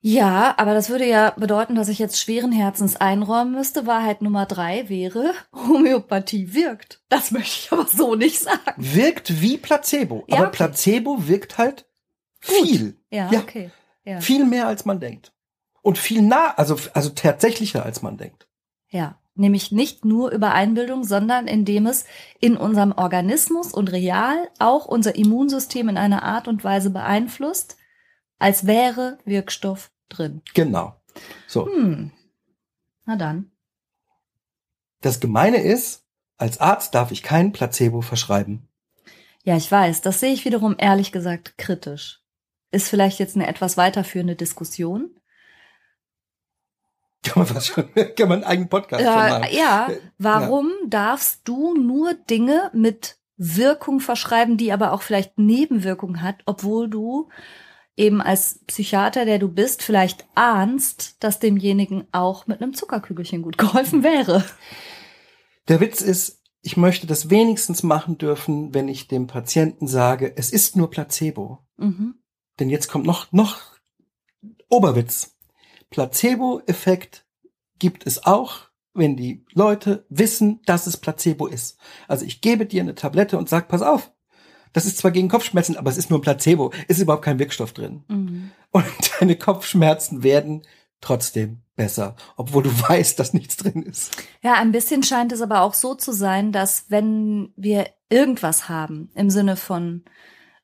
Ja, 0.00 0.54
aber 0.58 0.74
das 0.74 0.90
würde 0.90 1.08
ja 1.08 1.30
bedeuten, 1.36 1.74
dass 1.74 1.88
ich 1.88 1.98
jetzt 1.98 2.20
schweren 2.20 2.52
Herzens 2.52 2.94
einräumen 2.94 3.52
müsste. 3.52 3.84
Wahrheit 3.86 4.22
Nummer 4.22 4.46
drei 4.46 4.88
wäre, 4.88 5.32
Homöopathie 5.52 6.54
wirkt. 6.54 7.02
Das 7.08 7.32
möchte 7.32 7.58
ich 7.64 7.72
aber 7.72 7.86
so 7.88 8.14
nicht 8.14 8.38
sagen. 8.38 8.60
Wirkt 8.76 9.40
wie 9.40 9.56
Placebo. 9.58 10.24
Ja, 10.28 10.36
aber 10.36 10.46
okay. 10.48 10.56
Placebo 10.56 11.26
wirkt 11.26 11.58
halt 11.58 11.86
viel. 12.40 12.96
Ja, 13.10 13.28
Ja. 13.32 13.40
okay. 13.40 13.70
Ja. 14.04 14.20
Viel 14.20 14.44
mehr 14.44 14.68
als 14.68 14.84
man 14.84 15.00
denkt. 15.00 15.32
Und 15.88 15.96
viel 15.96 16.20
nah, 16.20 16.52
also, 16.58 16.76
also 16.92 17.08
tatsächlicher 17.08 17.82
als 17.82 18.02
man 18.02 18.18
denkt. 18.18 18.46
ja. 18.90 19.18
Nämlich 19.34 19.72
nicht 19.72 20.04
nur 20.04 20.32
über 20.32 20.52
Einbildung, 20.52 21.02
sondern 21.04 21.46
indem 21.46 21.86
es 21.86 22.04
in 22.40 22.58
unserem 22.58 22.92
Organismus 22.92 23.72
und 23.72 23.90
real 23.90 24.50
auch 24.58 24.84
unser 24.84 25.14
Immunsystem 25.14 25.88
in 25.88 25.96
einer 25.96 26.24
Art 26.24 26.46
und 26.46 26.62
Weise 26.62 26.90
beeinflusst, 26.90 27.78
als 28.38 28.66
wäre 28.66 29.16
Wirkstoff 29.24 29.92
drin. 30.10 30.42
Genau. 30.54 31.00
So. 31.46 31.66
Hm. 31.66 32.10
Na 33.06 33.16
dann. 33.16 33.52
Das 35.00 35.20
Gemeine 35.20 35.62
ist, 35.62 36.04
als 36.36 36.58
Arzt 36.60 36.94
darf 36.96 37.12
ich 37.12 37.22
kein 37.22 37.52
Placebo 37.52 38.02
verschreiben. 38.02 38.68
Ja, 39.44 39.56
ich 39.56 39.70
weiß, 39.70 40.02
das 40.02 40.20
sehe 40.20 40.34
ich 40.34 40.44
wiederum 40.44 40.74
ehrlich 40.76 41.12
gesagt 41.12 41.56
kritisch. 41.56 42.20
Ist 42.72 42.88
vielleicht 42.88 43.20
jetzt 43.20 43.36
eine 43.36 43.46
etwas 43.46 43.76
weiterführende 43.76 44.34
Diskussion. 44.34 45.14
Kann 47.24 47.42
man, 47.44 47.54
was 47.54 47.72
kann 47.74 48.28
man 48.28 48.32
einen 48.32 48.44
eigenen 48.44 48.68
Podcast 48.68 49.02
Ja, 49.04 49.38
machen. 49.40 49.48
ja, 49.52 49.88
Äh, 49.90 49.98
warum 50.18 50.70
darfst 50.86 51.40
du 51.44 51.74
nur 51.74 52.14
Dinge 52.14 52.70
mit 52.72 53.18
Wirkung 53.36 54.00
verschreiben, 54.00 54.56
die 54.56 54.72
aber 54.72 54.92
auch 54.92 55.02
vielleicht 55.02 55.38
Nebenwirkungen 55.38 56.22
hat, 56.22 56.36
obwohl 56.46 56.88
du 56.88 57.28
eben 57.96 58.20
als 58.20 58.60
Psychiater, 58.66 59.24
der 59.24 59.38
du 59.38 59.48
bist, 59.48 59.82
vielleicht 59.82 60.26
ahnst, 60.34 61.16
dass 61.22 61.40
demjenigen 61.40 62.06
auch 62.12 62.46
mit 62.46 62.62
einem 62.62 62.74
Zuckerkügelchen 62.74 63.42
gut 63.42 63.58
geholfen 63.58 64.02
wäre. 64.02 64.44
Der 65.68 65.80
Witz 65.80 66.00
ist, 66.00 66.42
ich 66.62 66.76
möchte 66.76 67.06
das 67.06 67.30
wenigstens 67.30 67.82
machen 67.82 68.18
dürfen, 68.18 68.74
wenn 68.74 68.88
ich 68.88 69.08
dem 69.08 69.26
Patienten 69.26 69.86
sage, 69.86 70.32
es 70.36 70.50
ist 70.50 70.76
nur 70.76 70.90
Placebo. 70.90 71.58
Mhm. 71.76 72.14
Denn 72.58 72.70
jetzt 72.70 72.88
kommt 72.88 73.06
noch, 73.06 73.30
noch 73.32 73.60
Oberwitz. 74.68 75.36
Placebo-Effekt 75.90 77.26
gibt 77.78 78.06
es 78.06 78.26
auch, 78.26 78.68
wenn 78.94 79.16
die 79.16 79.44
Leute 79.52 80.04
wissen, 80.08 80.60
dass 80.66 80.86
es 80.86 80.96
Placebo 80.96 81.46
ist. 81.46 81.78
Also 82.08 82.24
ich 82.24 82.40
gebe 82.40 82.66
dir 82.66 82.82
eine 82.82 82.94
Tablette 82.94 83.38
und 83.38 83.48
sag, 83.48 83.68
pass 83.68 83.82
auf, 83.82 84.12
das 84.72 84.86
ist 84.86 84.98
zwar 84.98 85.10
gegen 85.10 85.28
Kopfschmerzen, 85.28 85.76
aber 85.76 85.90
es 85.90 85.98
ist 85.98 86.10
nur 86.10 86.18
ein 86.18 86.22
Placebo, 86.22 86.72
ist 86.88 87.00
überhaupt 87.00 87.24
kein 87.24 87.38
Wirkstoff 87.38 87.72
drin. 87.72 88.04
Mhm. 88.08 88.50
Und 88.70 88.84
deine 89.20 89.36
Kopfschmerzen 89.36 90.22
werden 90.22 90.62
trotzdem 91.00 91.62
besser, 91.76 92.16
obwohl 92.36 92.64
du 92.64 92.70
weißt, 92.88 93.18
dass 93.18 93.32
nichts 93.32 93.56
drin 93.56 93.82
ist. 93.82 94.16
Ja, 94.42 94.54
ein 94.54 94.72
bisschen 94.72 95.02
scheint 95.02 95.32
es 95.32 95.40
aber 95.40 95.62
auch 95.62 95.74
so 95.74 95.94
zu 95.94 96.12
sein, 96.12 96.52
dass 96.52 96.86
wenn 96.88 97.52
wir 97.56 97.88
irgendwas 98.10 98.68
haben 98.68 99.10
im 99.14 99.30
Sinne 99.30 99.56
von 99.56 100.04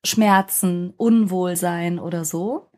Schmerzen, 0.05 0.93
Unwohlsein 0.97 1.99
oder 1.99 2.25
so 2.25 2.71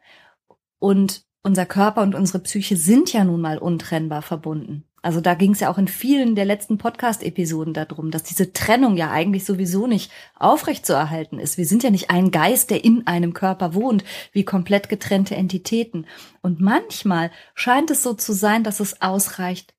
und 0.78 1.25
unser 1.46 1.64
Körper 1.64 2.02
und 2.02 2.14
unsere 2.14 2.40
Psyche 2.40 2.76
sind 2.76 3.12
ja 3.12 3.24
nun 3.24 3.40
mal 3.40 3.56
untrennbar 3.58 4.20
verbunden. 4.20 4.84
Also 5.00 5.20
da 5.20 5.34
ging 5.34 5.52
es 5.52 5.60
ja 5.60 5.70
auch 5.70 5.78
in 5.78 5.86
vielen 5.86 6.34
der 6.34 6.44
letzten 6.44 6.78
Podcast-Episoden 6.78 7.72
darum, 7.72 8.10
dass 8.10 8.24
diese 8.24 8.52
Trennung 8.52 8.96
ja 8.96 9.12
eigentlich 9.12 9.44
sowieso 9.44 9.86
nicht 9.86 10.10
aufrechtzuerhalten 10.34 11.38
ist. 11.38 11.56
Wir 11.56 11.66
sind 11.66 11.84
ja 11.84 11.90
nicht 11.90 12.10
ein 12.10 12.32
Geist, 12.32 12.70
der 12.70 12.84
in 12.84 13.06
einem 13.06 13.32
Körper 13.32 13.74
wohnt, 13.74 14.02
wie 14.32 14.44
komplett 14.44 14.88
getrennte 14.88 15.36
Entitäten. 15.36 16.06
Und 16.42 16.60
manchmal 16.60 17.30
scheint 17.54 17.92
es 17.92 18.02
so 18.02 18.14
zu 18.14 18.32
sein, 18.32 18.64
dass 18.64 18.80
es 18.80 19.00
ausreicht, 19.00 19.74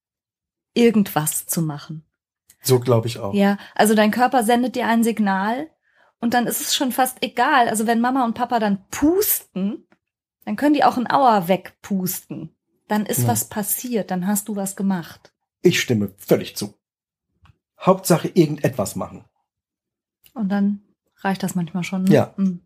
irgendwas 0.73 1.47
zu 1.47 1.62
machen. 1.62 2.06
So 2.62 2.80
glaube 2.80 3.08
ich 3.08 3.19
auch. 3.19 3.34
Ja, 3.34 3.58
also 3.75 3.93
dein 3.93 4.12
Körper 4.12 4.43
sendet 4.45 4.75
dir 4.77 4.88
ein 4.88 5.03
Signal 5.03 5.69
und 6.21 6.34
dann 6.34 6.47
ist 6.47 6.62
es 6.62 6.75
schon 6.75 6.93
fast 6.93 7.17
egal. 7.21 7.67
Also 7.67 7.86
wenn 7.86 7.99
Mama 7.99 8.23
und 8.23 8.34
Papa 8.34 8.60
dann 8.60 8.86
pusten, 8.89 9.87
dann 10.47 10.55
können 10.55 10.73
die 10.73 10.86
auch 10.86 10.95
ein 10.95 11.12
Auer 11.12 11.49
wegpusten. 11.49 12.55
Dann 12.88 13.05
ist 13.05 13.23
Ja. 13.23 13.27
was 13.27 13.49
passiert, 13.49 14.12
dann 14.12 14.27
hast 14.27 14.47
du 14.47 14.55
was 14.55 14.77
gemacht. 14.77 15.33
Ich 15.62 15.81
stimme 15.81 16.13
völlig 16.17 16.55
zu. 16.55 16.73
Hauptsache 17.77 18.29
irgendetwas 18.29 18.95
machen. 18.95 19.25
Und 20.33 20.47
dann 20.47 20.83
reicht 21.17 21.43
das 21.43 21.53
manchmal 21.53 21.83
schon. 21.83 22.05
Ne? 22.05 22.13
Ja. 22.13 22.33
Mm. 22.38 22.62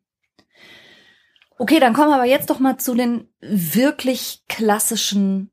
Okay, 1.57 1.79
dann 1.79 1.93
kommen 1.95 2.09
wir 2.09 2.15
aber 2.17 2.25
jetzt 2.25 2.51
doch 2.51 2.59
mal 2.59 2.77
zu 2.77 2.93
den 2.93 3.27
wirklich 3.39 4.43
klassischen 4.47 5.49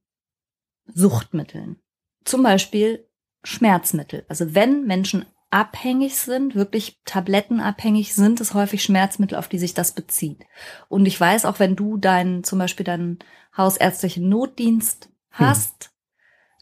Suchtmitteln. 0.84 1.80
Zum 2.24 2.42
Beispiel 2.42 3.08
Schmerzmittel. 3.42 4.26
Also 4.28 4.54
wenn 4.54 4.84
Menschen 4.86 5.24
abhängig 5.50 6.16
sind, 6.16 6.54
wirklich 6.54 7.00
tablettenabhängig, 7.04 8.14
sind 8.14 8.40
es 8.40 8.54
häufig 8.54 8.82
Schmerzmittel, 8.82 9.38
auf 9.38 9.48
die 9.48 9.58
sich 9.58 9.74
das 9.74 9.92
bezieht. 9.92 10.44
Und 10.88 11.06
ich 11.06 11.18
weiß, 11.18 11.44
auch 11.44 11.58
wenn 11.58 11.76
du 11.76 11.96
deinen, 11.96 12.44
zum 12.44 12.58
Beispiel 12.58 12.84
deinen 12.84 13.18
hausärztlichen 13.56 14.28
Notdienst 14.28 15.11
hast, 15.30 15.90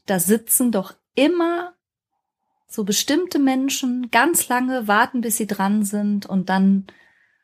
da 0.06 0.20
sitzen 0.20 0.70
doch 0.70 0.94
immer 1.14 1.74
so 2.68 2.84
bestimmte 2.84 3.38
Menschen 3.38 4.10
ganz 4.10 4.48
lange 4.48 4.86
warten, 4.86 5.20
bis 5.20 5.36
sie 5.36 5.46
dran 5.46 5.84
sind 5.84 6.26
und 6.26 6.48
dann 6.48 6.86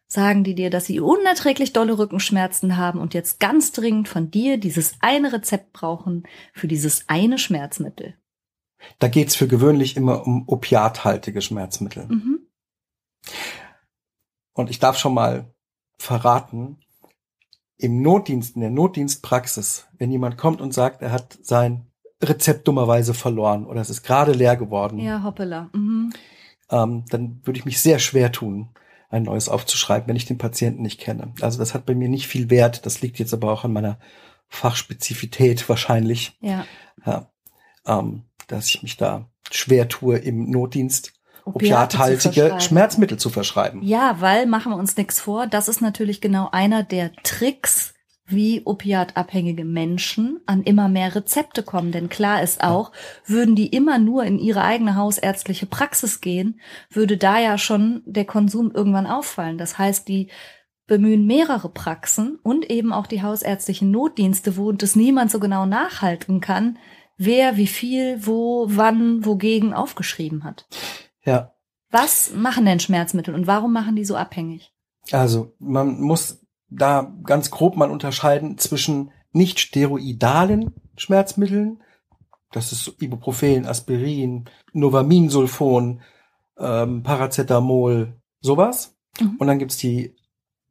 sagen 0.07 0.44
die 0.44 0.55
dir, 0.55 0.68
dass 0.68 0.85
sie 0.85 1.00
unerträglich 1.00 1.72
dolle 1.72 1.98
Rückenschmerzen 1.98 2.76
haben 2.76 3.00
und 3.00 3.14
jetzt 3.14 3.40
ganz 3.40 3.72
dringend 3.72 4.09
von 4.09 4.31
dir 4.31 4.59
dieses 4.59 4.94
eine 5.00 5.33
Rezept 5.33 5.72
brauchen 5.72 6.24
für 6.52 6.68
dieses 6.68 7.09
eine 7.09 7.38
Schmerzmittel. 7.38 8.14
Da 8.99 9.09
geht's 9.09 9.35
für 9.37 9.49
gewöhnlich 9.49 9.97
immer 9.97 10.27
um 10.27 10.45
opiathaltige 10.49 11.40
Schmerzmittel. 11.42 12.07
Mhm. 12.07 12.40
Und 14.55 14.71
ich 14.71 14.79
darf 14.79 14.99
schon 14.99 15.14
mal 15.14 15.53
verraten, 15.99 16.79
im 17.79 18.03
Notdienst, 18.03 18.55
in 18.55 18.61
der 18.61 18.71
Notdienstpraxis, 18.71 19.88
wenn 19.99 20.11
jemand 20.12 20.38
kommt 20.38 20.61
und 20.61 20.73
sagt, 20.73 21.03
er 21.03 21.11
hat 21.11 21.38
sein 21.42 21.87
Rezept 22.23 22.68
dummerweise 22.68 23.14
verloren 23.14 23.66
oder 23.66 23.81
es 23.81 23.90
ist 23.90 24.03
gerade 24.05 24.33
leer 24.33 24.57
geworden, 24.57 24.99
Ja, 24.99 25.23
hoppala. 25.25 25.68
Mhm. 25.73 26.12
ähm, 26.71 27.05
dann 27.09 27.40
würde 27.45 27.59
ich 27.59 27.64
mich 27.64 27.81
sehr 27.81 27.99
schwer 27.99 28.31
tun, 28.31 28.68
ein 29.11 29.25
neues 29.25 29.49
aufzuschreiben, 29.49 30.09
wenn 30.09 30.16
ich 30.16 30.27
den 30.27 30.38
Patienten 30.38 30.83
nicht 30.83 31.01
kenne. 31.01 31.35
Also 31.40 31.59
das 31.59 31.75
hat 31.75 31.85
bei 31.85 31.95
mir 31.95 32.09
nicht 32.09 32.29
viel 32.29 32.49
Wert. 32.51 32.87
Das 32.87 33.03
liegt 33.03 33.18
jetzt 33.18 33.35
aber 33.35 33.53
auch 33.53 33.64
an 33.64 33.73
meiner 33.73 33.99
Fachspezifität 34.49 35.68
wahrscheinlich, 35.68 36.38
Ja. 36.40 36.64
ja, 37.05 37.31
ähm, 37.87 38.23
dass 38.46 38.68
ich 38.68 38.83
mich 38.83 38.96
da 38.96 39.28
schwer 39.50 39.88
tue, 39.88 40.18
im 40.18 40.50
Notdienst 40.50 41.12
Opiate 41.44 41.96
zu 41.96 41.98
opiathaltige 41.98 42.33
verschreiben. 42.33 42.61
Schmerzmittel 42.61 43.18
zu 43.18 43.31
verschreiben. 43.31 43.83
Ja, 43.83 44.16
weil 44.20 44.46
machen 44.46 44.72
wir 44.72 44.76
uns 44.76 44.96
nichts 44.96 45.20
vor, 45.20 45.46
das 45.46 45.68
ist 45.68 45.81
natürlich 45.81 46.20
genau 46.20 46.48
einer 46.52 46.83
der 46.83 47.12
Tricks, 47.24 47.94
wie 48.26 48.62
opiatabhängige 48.64 49.64
Menschen 49.64 50.40
an 50.46 50.62
immer 50.62 50.88
mehr 50.88 51.14
Rezepte 51.14 51.62
kommen. 51.62 51.92
Denn 51.92 52.09
klar 52.09 52.42
ist 52.42 52.62
auch, 52.62 52.92
würden 53.26 53.57
die 53.57 53.66
immer 53.66 53.98
nur 53.98 54.24
in 54.24 54.38
ihre 54.38 54.62
eigene 54.62 54.96
hausärztliche 54.96 55.66
Praxis 55.66 56.20
gehen, 56.20 56.61
würde 56.90 57.16
da 57.16 57.38
ja 57.40 57.59
schon 57.59 58.02
der 58.07 58.24
Konsum 58.24 58.70
irgendwann 58.72 59.07
auffallen. 59.07 59.59
Das 59.59 59.76
heißt, 59.76 60.09
die 60.09 60.28
bemühen 60.87 61.26
mehrere 61.26 61.68
Praxen 61.68 62.38
und 62.42 62.70
eben 62.70 62.92
auch 62.92 63.07
die 63.07 63.22
hausärztlichen 63.22 63.90
Notdienste, 63.90 64.57
wo 64.57 64.72
das 64.72 64.96
niemand 64.96 65.31
so 65.31 65.40
genau 65.40 65.66
nachhalten 65.66 66.40
kann, 66.40 66.78
wer 67.16 67.57
wie 67.57 67.66
viel, 67.66 68.27
wo, 68.27 68.66
wann, 68.68 69.25
wogegen 69.25 69.75
aufgeschrieben 69.75 70.44
hat. 70.44 70.66
Ja, 71.25 71.55
Was 71.90 72.33
machen 72.35 72.64
denn 72.64 72.81
Schmerzmittel 72.81 73.35
und 73.35 73.46
warum 73.46 73.72
machen 73.72 73.96
die 73.96 74.05
so 74.05 74.16
abhängig? 74.16 74.72
Also 75.11 75.55
man 75.59 76.01
muss 76.01 76.40
da 76.68 77.12
ganz 77.25 77.51
grob 77.51 77.77
mal 77.77 77.90
unterscheiden 77.90 78.57
zwischen 78.59 79.11
nicht 79.33 79.61
steroidalen 79.61 80.75
Schmerzmitteln, 80.96 81.83
das 82.53 82.70
ist 82.72 83.01
Ibuprofen, 83.01 83.66
Aspirin, 83.66 84.44
Novaminsulfon, 84.72 86.01
ähm, 86.59 87.03
Paracetamol, 87.03 88.14
sowas. 88.40 88.94
Mhm. 89.18 89.37
Und 89.38 89.46
dann 89.46 89.59
gibt's 89.59 89.79
die 89.79 90.14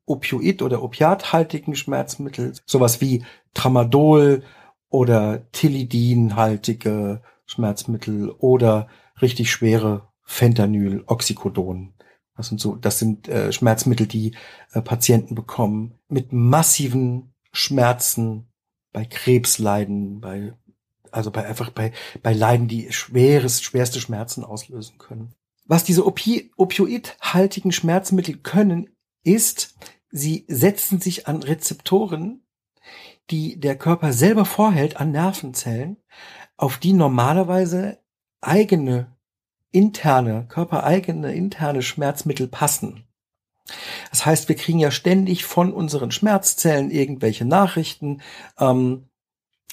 Opioid- 0.06 0.62
oder 0.62 0.84
opiathaltigen 0.84 1.76
Schmerzmittel, 1.76 2.54
sowas 2.66 3.02
wie 3.02 3.26
Tramadol 3.54 4.44
oder 4.92 5.50
Tilidin-haltige 5.54 7.24
Schmerzmittel 7.46 8.30
oder 8.30 8.88
richtig 9.22 9.52
schwere 9.52 10.10
Fentanyl, 10.22 11.04
Oxycodon. 11.08 11.94
Das 12.38 12.48
sind 12.48 12.60
so, 12.62 12.76
das 12.76 13.00
sind 13.00 13.28
äh, 13.28 13.52
Schmerzmittel, 13.52 14.06
die 14.06 14.36
äh, 14.74 14.82
Patienten 14.82 15.34
bekommen 15.34 16.00
mit 16.08 16.32
massiven 16.32 17.34
Schmerzen 17.52 18.48
bei 18.94 19.06
Krebsleiden, 19.06 20.22
bei 20.22 20.54
also 21.12 21.32
bei 21.32 21.46
einfach 21.46 21.72
bei 21.72 21.92
bei 22.22 22.34
Leiden, 22.34 22.68
die 22.68 22.92
schweres 22.92 23.62
schwerste 23.62 24.00
Schmerzen 24.00 24.44
auslösen 24.44 24.98
können. 24.98 25.34
Was 25.66 25.84
diese 25.84 26.06
Opi 26.06 26.52
opioidhaltigen 26.58 27.72
Schmerzmittel 27.72 28.38
können, 28.38 28.90
ist, 29.24 29.76
sie 30.10 30.46
setzen 30.48 31.00
sich 31.00 31.28
an 31.28 31.44
Rezeptoren, 31.44 32.41
die 33.30 33.60
der 33.60 33.78
Körper 33.78 34.14
selber 34.14 34.46
vorhält 34.46 34.98
an 34.98 35.12
Nervenzellen, 35.12 35.98
auf 36.58 36.78
die 36.78 36.94
normalerweise 36.94 38.00
eigene 38.42 39.16
interne, 39.72 40.46
körpereigene 40.50 41.34
interne 41.34 41.82
Schmerzmittel 41.82 42.48
passen. 42.48 43.06
Das 44.10 44.26
heißt, 44.26 44.50
wir 44.50 44.56
kriegen 44.56 44.80
ja 44.80 44.90
ständig 44.92 45.46
von 45.46 45.72
unseren 45.72 46.12
Schmerzzellen 46.12 46.92
irgendwelche 46.92 47.46
Nachrichten 47.46 48.22
ähm, 48.60 49.08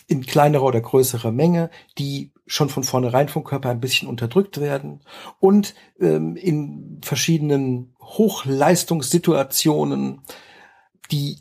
in 0.06 0.24
kleinerer 0.24 0.62
oder 0.64 0.80
größerer 0.80 1.32
Menge, 1.32 1.70
die 1.98 2.32
schon 2.46 2.68
von 2.70 2.84
vornherein 2.84 3.28
vom 3.28 3.44
Körper 3.44 3.68
ein 3.68 3.80
bisschen 3.80 4.08
unterdrückt 4.08 4.58
werden 4.60 5.02
und 5.38 5.74
ähm, 6.00 6.34
in 6.36 7.02
verschiedenen 7.04 7.94
Hochleistungssituationen, 8.00 10.22
die 11.10 11.38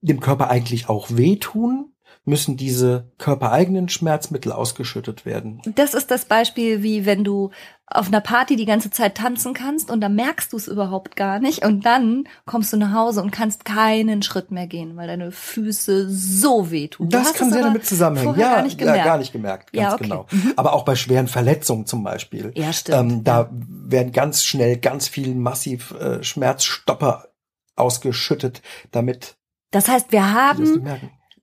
dem 0.00 0.20
Körper 0.20 0.50
eigentlich 0.50 0.88
auch 0.88 1.08
wehtun, 1.10 1.92
müssen 2.24 2.56
diese 2.56 3.10
körpereigenen 3.18 3.88
Schmerzmittel 3.88 4.52
ausgeschüttet 4.52 5.24
werden. 5.24 5.62
Das 5.74 5.94
ist 5.94 6.10
das 6.10 6.26
Beispiel, 6.26 6.82
wie 6.82 7.06
wenn 7.06 7.24
du 7.24 7.50
auf 7.86 8.06
einer 8.08 8.20
Party 8.20 8.56
die 8.56 8.66
ganze 8.66 8.90
Zeit 8.90 9.16
tanzen 9.16 9.52
kannst 9.52 9.90
und 9.90 10.00
dann 10.00 10.14
merkst 10.14 10.52
du 10.52 10.56
es 10.56 10.68
überhaupt 10.68 11.16
gar 11.16 11.40
nicht 11.40 11.64
und 11.64 11.84
dann 11.84 12.24
kommst 12.46 12.72
du 12.72 12.76
nach 12.76 12.92
Hause 12.92 13.20
und 13.22 13.32
kannst 13.32 13.64
keinen 13.64 14.22
Schritt 14.22 14.52
mehr 14.52 14.68
gehen, 14.68 14.96
weil 14.96 15.08
deine 15.08 15.32
Füße 15.32 16.08
so 16.08 16.70
wehtun. 16.70 17.08
Das 17.08 17.34
kann 17.34 17.50
sehr 17.50 17.62
damit 17.62 17.84
zusammenhängen. 17.84 18.38
Ja, 18.38 18.56
gar 18.56 18.62
nicht 18.62 18.78
gemerkt. 18.78 18.98
ja, 18.98 19.04
gar 19.04 19.18
nicht 19.18 19.32
gemerkt, 19.32 19.72
ganz 19.72 19.82
Ja, 19.82 19.94
okay. 19.94 20.04
genau. 20.04 20.26
Mhm. 20.30 20.52
Aber 20.56 20.74
auch 20.74 20.84
bei 20.84 20.94
schweren 20.94 21.26
Verletzungen 21.26 21.86
zum 21.86 22.04
Beispiel. 22.04 22.52
Ja, 22.54 22.72
stimmt. 22.72 23.12
Ähm, 23.12 23.24
da 23.24 23.50
werden 23.50 24.12
ganz 24.12 24.44
schnell 24.44 24.76
ganz 24.76 25.08
viel 25.08 25.34
massiv 25.34 25.92
äh, 25.92 26.22
Schmerzstopper 26.22 27.28
ausgeschüttet, 27.74 28.62
damit 28.92 29.36
Das 29.70 29.88
heißt, 29.88 30.12
wir 30.12 30.32
haben 30.32 30.88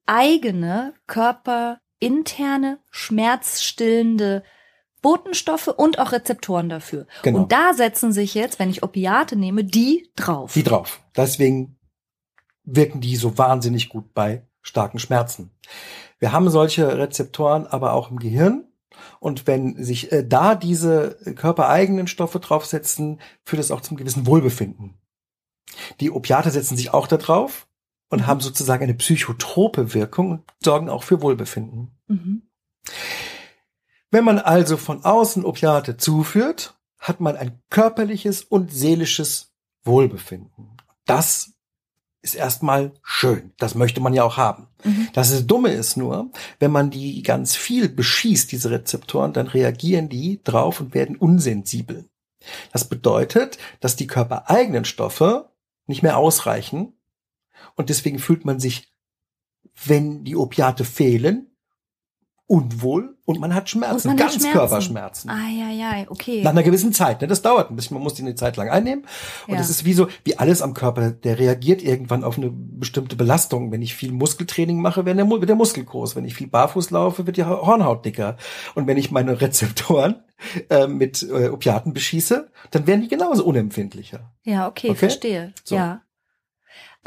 eigene 0.06 0.94
körperinterne, 1.08 2.80
schmerzstillende 2.90 4.44
Botenstoffe 5.02 5.68
und 5.68 6.00
auch 6.00 6.12
Rezeptoren 6.12 6.70
dafür. 6.70 7.08
Genau. 7.24 7.40
Und 7.40 7.52
da 7.52 7.74
setzen 7.74 8.12
sich 8.12 8.34
jetzt, 8.34 8.60
wenn 8.60 8.70
ich 8.70 8.84
Opiate 8.84 9.36
nehme, 9.36 9.64
die 9.64 10.10
drauf. 10.16 10.54
Die 10.54 10.64
drauf. 10.64 11.02
Deswegen 11.16 11.78
wirken 12.64 13.00
die 13.00 13.16
so 13.16 13.38
wahnsinnig 13.38 13.90
gut 13.90 14.14
bei 14.14 14.46
starken 14.62 15.00
Schmerzen. 15.00 15.52
Wir 16.20 16.32
haben 16.32 16.50
solche 16.50 16.98
Rezeptoren 16.98 17.68
aber 17.68 17.94
auch 17.94 18.12
im 18.12 18.20
Gehirn. 18.20 18.66
Und 19.20 19.46
wenn 19.46 19.82
sich 19.82 20.12
äh, 20.12 20.28
da 20.28 20.56
diese 20.56 21.18
körpereigenen 21.36 22.08
Stoffe 22.08 22.40
draufsetzen, 22.40 23.22
führt 23.46 23.62
es 23.62 23.72
auch 23.72 23.82
zum 23.82 23.96
gewissen 23.96 24.26
Wohlbefinden. 24.26 24.96
Die 26.00 26.12
Opiate 26.12 26.50
setzen 26.50 26.76
sich 26.76 26.94
auch 26.94 27.08
da 27.08 27.18
drauf 27.18 27.67
und 28.10 28.28
haben 28.28 28.40
sozusagen 28.40 28.84
eine 28.84 28.94
psychotrope 28.94 29.94
Wirkung 29.94 30.32
und 30.32 30.44
sorgen 30.64 30.90
auch 30.90 31.04
für 31.04 31.22
Wohlbefinden. 31.22 31.92
Mhm. 32.08 32.44
Wenn 34.12 34.24
man 34.24 34.40
also 34.40 34.78
von 34.78 35.04
außen 35.04 35.44
Opiate 35.44 35.98
zuführt, 35.98 36.76
hat 37.00 37.20
man 37.20 37.36
ein 37.36 37.62
körperliches 37.70 38.44
und 38.44 38.72
seelisches 38.72 39.54
Wohlbefinden. 39.84 40.78
Das 41.06 41.54
ist 42.22 42.36
erstmal 42.36 42.94
schön. 43.04 43.54
Das 43.58 43.76
möchte 43.76 44.02
man 44.02 44.14
ja 44.14 44.24
auch 44.24 44.38
haben. 44.38 44.68
Mhm. 44.84 45.10
Das 45.14 45.32
ist 45.32 45.48
Dumme 45.48 45.70
ist 45.70 45.98
nur, 45.98 46.32
wenn 46.60 46.72
man 46.72 46.90
die 46.90 47.22
ganz 47.24 47.56
viel 47.56 47.90
beschießt, 47.90 48.52
diese 48.52 48.72
Rezeptoren, 48.72 49.34
dann 49.34 49.48
reagieren 49.48 50.10
die 50.10 50.42
drauf 50.44 50.82
und 50.82 50.94
werden 50.94 51.16
unsensibel. 51.16 52.06
Das 52.72 52.86
bedeutet, 52.86 53.58
dass 53.80 53.96
die 53.96 54.08
körpereigenen 54.08 54.86
Stoffe 54.86 55.50
nicht 55.86 56.04
mehr 56.04 56.18
ausreichen 56.18 56.94
und 57.76 57.90
deswegen 57.90 58.20
fühlt 58.20 58.46
man 58.46 58.60
sich, 58.60 58.92
wenn 59.86 60.24
die 60.24 60.36
Opiate 60.36 60.84
fehlen, 60.86 61.52
unwohl 62.50 63.18
und 63.26 63.42
man 63.42 63.54
hat 63.54 63.70
Schmerzen, 63.70 64.08
man 64.08 64.18
hat 64.22 64.32
Ganzkörperschmerzen. 64.32 65.30
Ah, 65.30 65.50
ja, 65.50 65.70
ja, 65.70 66.06
okay. 66.10 66.42
Nach 66.44 66.52
einer 66.52 66.64
gewissen 66.64 66.94
Zeit, 66.94 67.20
ne? 67.20 67.28
Das 67.28 67.42
dauert 67.42 67.70
ein 67.70 67.76
bisschen, 67.76 67.96
man 67.96 68.04
muss 68.04 68.14
die 68.14 68.22
eine 68.22 68.36
Zeit 68.36 68.56
lang 68.56 68.70
einnehmen. 68.70 69.06
Und 69.48 69.56
Ja. 69.56 69.60
es 69.60 69.70
ist 69.70 69.84
wie 69.84 69.92
so, 69.92 70.08
wie 70.24 70.38
alles 70.38 70.62
am 70.62 70.74
Körper, 70.74 71.12
der 71.12 71.38
reagiert 71.38 71.82
irgendwann 71.84 72.24
auf 72.24 72.38
eine 72.38 72.50
bestimmte 72.50 73.18
Belastung. 73.18 73.74
Wenn 73.74 73.82
ich 73.82 73.96
viel 73.96 74.14
Muskeltraining 74.14 74.80
mache, 74.80 75.06
wird 75.06 75.18
der, 75.18 75.30
wird 75.30 75.50
der 75.50 75.58
Muskel 75.58 75.84
groß. 75.84 76.16
Wenn 76.16 76.24
ich 76.24 76.36
viel 76.36 76.48
barfuß 76.48 76.90
laufe, 76.92 77.28
wird 77.28 77.36
die 77.36 77.44
Hornhaut 77.44 78.06
dicker. 78.06 78.38
Und 78.76 78.88
wenn 78.88 78.96
ich 78.96 79.12
meine 79.12 79.42
Rezeptoren 79.42 80.24
äh, 80.70 80.88
mit 80.88 81.24
äh, 81.24 81.50
Opiaten 81.50 81.92
beschieße, 81.92 82.50
dann 82.72 82.88
werden 82.88 83.02
die 83.02 83.10
genauso 83.10 83.44
unempfindlicher. 83.44 84.32
Ja, 84.46 84.70
okay, 84.70 84.92
Okay? 84.92 84.98
verstehe. 85.00 85.54
So. 85.66 85.76
Ja. 85.76 86.02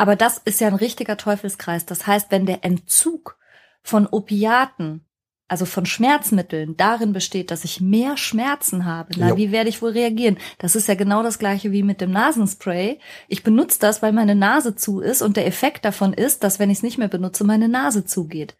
Aber 0.01 0.16
das 0.16 0.38
ist 0.38 0.61
ja 0.61 0.68
ein 0.68 0.74
richtiger 0.74 1.16
Teufelskreis. 1.16 1.84
Das 1.84 2.07
heißt, 2.07 2.30
wenn 2.30 2.46
der 2.46 2.64
Entzug 2.64 3.36
von 3.82 4.07
Opiaten, 4.07 5.05
also 5.46 5.66
von 5.66 5.84
Schmerzmitteln, 5.84 6.76
darin 6.76 7.12
besteht, 7.12 7.51
dass 7.51 7.64
ich 7.64 7.80
mehr 7.80 8.16
Schmerzen 8.16 8.84
habe, 8.84 9.11
na, 9.16 9.30
Jo. 9.30 9.36
wie 9.36 9.53
werde 9.53 9.68
ich 9.68 9.82
wohl 9.82 9.90
reagieren? 9.90 10.38
Das 10.59 10.74
ist 10.76 10.86
ja 10.88 10.94
genau 10.94 11.22
das 11.22 11.38
gleiche 11.38 11.72
wie 11.72 11.82
mit 11.82 12.01
dem 12.01 12.12
Nasenspray. 12.12 12.98
Ich 13.28 13.42
benutze 13.42 13.78
das, 13.80 14.01
weil 14.01 14.12
meine 14.12 14.34
Nase 14.36 14.74
zu 14.76 15.01
ist 15.01 15.22
und 15.22 15.36
der 15.36 15.46
Effekt 15.46 15.84
davon 15.84 16.12
ist, 16.14 16.44
dass 16.44 16.59
wenn 16.59 16.70
ich 16.70 16.78
es 16.78 16.82
nicht 16.82 16.98
mehr 16.98 17.09
benutze, 17.09 17.44
meine 17.44 17.68
Nase 17.68 18.05
zugeht. 18.07 18.57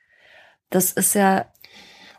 Das 0.69 0.93
ist 0.93 1.15
ja, 1.15 1.47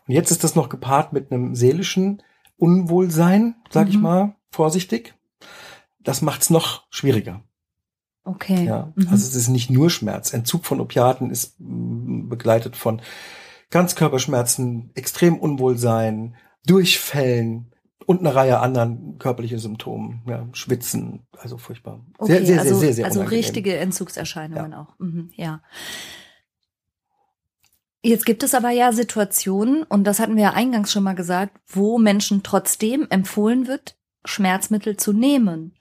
Und 0.08 0.16
jetzt 0.16 0.32
ist 0.32 0.44
das 0.44 0.56
noch 0.56 0.70
gepaart 0.70 1.14
mit 1.14 1.32
einem 1.32 1.54
seelischen 1.54 2.24
Unwohlsein, 2.58 3.56
sag 3.70 3.88
ich 3.90 3.98
Mhm. 3.98 4.02
mal, 4.04 4.36
vorsichtig. 4.52 5.14
Das 6.00 6.22
macht's 6.22 6.50
noch 6.50 6.86
schwieriger. 6.90 7.44
Okay. 8.24 8.66
Ja, 8.66 8.92
Mhm. 8.96 9.08
also 9.10 9.28
es 9.28 9.36
ist 9.36 9.48
nicht 9.50 9.70
nur 9.70 9.90
Schmerz. 9.90 10.34
Entzug 10.34 10.66
von 10.66 10.80
Opiaten 10.80 11.30
ist 11.30 11.56
mm, 11.60 12.30
begleitet 12.30 12.76
von 12.76 13.02
Ganzkörperschmerzen, 13.70 14.92
extrem 14.96 15.38
Unwohlsein, 15.40 16.36
Durchfällen 16.66 17.74
und 18.06 18.20
eine 18.20 18.36
Reihe 18.36 18.60
anderen 18.60 19.18
körperlichen 19.18 19.60
Symptomen. 19.60 20.22
Ja, 20.28 20.48
Schwitzen, 20.54 21.26
also 21.38 21.58
furchtbar. 21.58 22.04
Okay, 22.18 22.38
sehr, 22.38 22.46
sehr, 22.46 22.60
also, 22.60 22.70
sehr, 22.76 22.80
sehr, 22.80 22.94
sehr 22.94 23.06
also 23.06 23.20
unangenehm. 23.22 23.44
richtige 23.44 23.78
Entzugserscheinungen 23.78 24.74
auch. 24.74 24.94
Mhm, 25.00 25.32
ja. 25.36 25.62
Jetzt 28.04 28.26
gibt 28.26 28.42
es 28.44 28.56
aber 28.56 28.72
ja 28.72 28.92
Situationen, 28.94 29.84
und 29.84 30.06
das 30.06 30.20
hatten 30.20 30.36
wir 30.36 30.44
ja 30.44 30.54
eingangs 30.54 30.92
schon 30.92 31.04
mal 31.04 31.14
gesagt, 31.14 31.58
wo 31.68 32.00
Menschen 32.00 32.42
trotzdem 32.42 33.06
empfohlen 33.12 33.68
wird, 33.68 33.96
Schmerzmittel 34.26 34.98
zu 34.98 35.14
nehmen. 35.14 35.76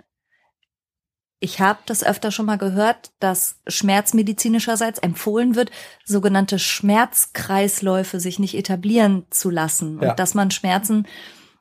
Ich 1.43 1.59
habe 1.59 1.79
das 1.87 2.05
öfter 2.05 2.31
schon 2.31 2.45
mal 2.47 2.59
gehört, 2.59 3.13
dass 3.19 3.57
schmerzmedizinischerseits 3.67 4.99
empfohlen 4.99 5.57
wird, 5.57 5.71
sogenannte 6.05 6.59
Schmerzkreisläufe 6.59 8.21
sich 8.21 8.39
nicht 8.39 8.55
etablieren 8.55 9.25
zu 9.31 9.49
lassen 9.49 10.01
Ja. 10.03 10.11
und 10.11 10.19
dass 10.19 10.35
man 10.35 10.51
Schmerzen 10.51 11.07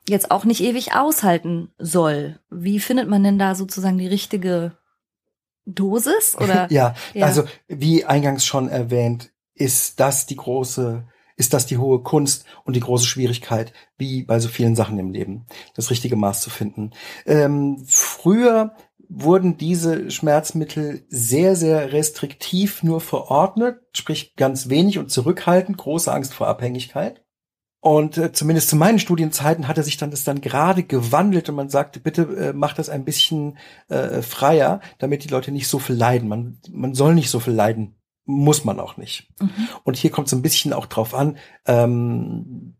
jetzt 0.08 0.30
auch 0.30 0.44
nicht 0.44 0.60
ewig 0.62 0.94
aushalten 0.94 1.72
soll. 1.78 2.38
Wie 2.50 2.78
findet 2.78 3.08
man 3.08 3.24
denn 3.24 3.38
da 3.38 3.54
sozusagen 3.54 3.96
die 3.96 4.06
richtige 4.06 4.72
Dosis 5.64 6.36
oder? 6.36 6.66
ja, 6.70 6.94
Ja. 7.14 7.26
also 7.26 7.44
wie 7.68 8.04
eingangs 8.04 8.44
schon 8.44 8.68
erwähnt, 8.68 9.30
ist 9.54 9.98
das 10.00 10.26
die 10.26 10.36
große, 10.36 11.04
ist 11.36 11.54
das 11.54 11.64
die 11.66 11.78
hohe 11.78 12.02
Kunst 12.02 12.44
und 12.64 12.76
die 12.76 12.80
große 12.80 13.06
Schwierigkeit, 13.06 13.72
wie 13.96 14.24
bei 14.24 14.40
so 14.40 14.48
vielen 14.48 14.74
Sachen 14.76 14.98
im 14.98 15.10
Leben, 15.10 15.46
das 15.74 15.90
richtige 15.90 16.16
Maß 16.16 16.42
zu 16.42 16.50
finden. 16.50 16.90
Ähm, 17.24 17.82
früher 17.86 18.74
wurden 19.12 19.56
diese 19.56 20.10
Schmerzmittel 20.10 21.04
sehr, 21.08 21.56
sehr 21.56 21.92
restriktiv 21.92 22.84
nur 22.84 23.00
verordnet, 23.00 23.80
sprich 23.92 24.36
ganz 24.36 24.68
wenig 24.68 24.98
und 24.98 25.10
zurückhaltend, 25.10 25.76
große 25.76 26.12
Angst 26.12 26.32
vor 26.32 26.46
Abhängigkeit. 26.46 27.22
Und 27.80 28.18
äh, 28.18 28.30
zumindest 28.32 28.68
zu 28.68 28.76
meinen 28.76 28.98
Studienzeiten 28.98 29.66
hatte 29.66 29.82
sich 29.82 29.96
dann 29.96 30.12
das 30.12 30.22
dann 30.22 30.40
gerade 30.40 30.84
gewandelt 30.84 31.48
und 31.48 31.56
man 31.56 31.70
sagte, 31.70 31.98
bitte 31.98 32.22
äh, 32.22 32.52
macht 32.52 32.78
das 32.78 32.88
ein 32.88 33.04
bisschen 33.04 33.58
äh, 33.88 34.22
freier, 34.22 34.80
damit 34.98 35.24
die 35.24 35.28
Leute 35.28 35.50
nicht 35.50 35.66
so 35.66 35.78
viel 35.78 35.96
leiden. 35.96 36.28
Man, 36.28 36.60
man 36.70 36.94
soll 36.94 37.14
nicht 37.14 37.30
so 37.30 37.40
viel 37.40 37.54
leiden, 37.54 37.96
muss 38.26 38.64
man 38.64 38.78
auch 38.78 38.96
nicht. 38.96 39.32
Mhm. 39.40 39.68
Und 39.82 39.96
hier 39.96 40.10
kommt 40.10 40.28
so 40.28 40.36
ein 40.36 40.42
bisschen 40.42 40.72
auch 40.72 40.86
drauf 40.86 41.14
an, 41.14 41.38
ähm, 41.66 42.76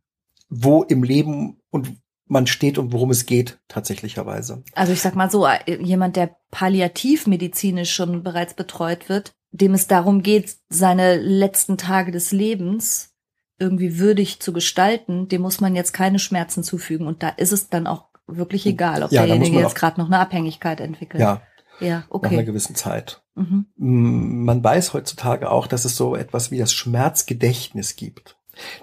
wo 0.48 0.82
im 0.82 1.02
Leben 1.02 1.60
und 1.70 1.96
man 2.30 2.46
steht 2.46 2.78
und 2.78 2.92
worum 2.92 3.10
es 3.10 3.26
geht 3.26 3.58
tatsächlicherweise. 3.68 4.62
Also 4.74 4.92
ich 4.92 5.00
sag 5.00 5.16
mal 5.16 5.30
so, 5.30 5.46
äh, 5.46 5.82
jemand, 5.82 6.16
der 6.16 6.36
palliativmedizinisch 6.50 7.92
schon 7.92 8.22
bereits 8.22 8.54
betreut 8.54 9.08
wird, 9.08 9.32
dem 9.50 9.74
es 9.74 9.88
darum 9.88 10.22
geht, 10.22 10.56
seine 10.68 11.16
letzten 11.16 11.76
Tage 11.76 12.12
des 12.12 12.30
Lebens 12.32 13.10
irgendwie 13.58 13.98
würdig 13.98 14.40
zu 14.40 14.52
gestalten, 14.52 15.28
dem 15.28 15.42
muss 15.42 15.60
man 15.60 15.74
jetzt 15.74 15.92
keine 15.92 16.18
Schmerzen 16.18 16.62
zufügen. 16.62 17.06
Und 17.06 17.22
da 17.22 17.30
ist 17.30 17.52
es 17.52 17.68
dann 17.68 17.86
auch 17.86 18.06
wirklich 18.26 18.64
egal, 18.64 19.02
ob 19.02 19.10
Ja, 19.10 19.26
derjenige 19.26 19.58
jetzt 19.58 19.74
gerade 19.74 20.00
noch 20.00 20.06
eine 20.06 20.20
Abhängigkeit 20.20 20.80
entwickelt. 20.80 21.20
Ja, 21.20 21.42
Ja, 21.80 21.88
nach 21.88 22.22
einer 22.22 22.38
okay. 22.38 22.44
gewissen 22.44 22.76
Zeit. 22.76 23.22
Mhm. 23.34 23.66
Mm, 23.76 24.44
Man 24.44 24.62
weiß 24.62 24.94
heutzutage 24.94 25.50
auch, 25.50 25.66
dass 25.66 25.84
es 25.84 25.96
so 25.96 26.14
etwas 26.14 26.50
wie 26.52 26.58
das 26.58 26.72
Schmerzgedächtnis 26.72 27.96
gibt. 27.96 28.36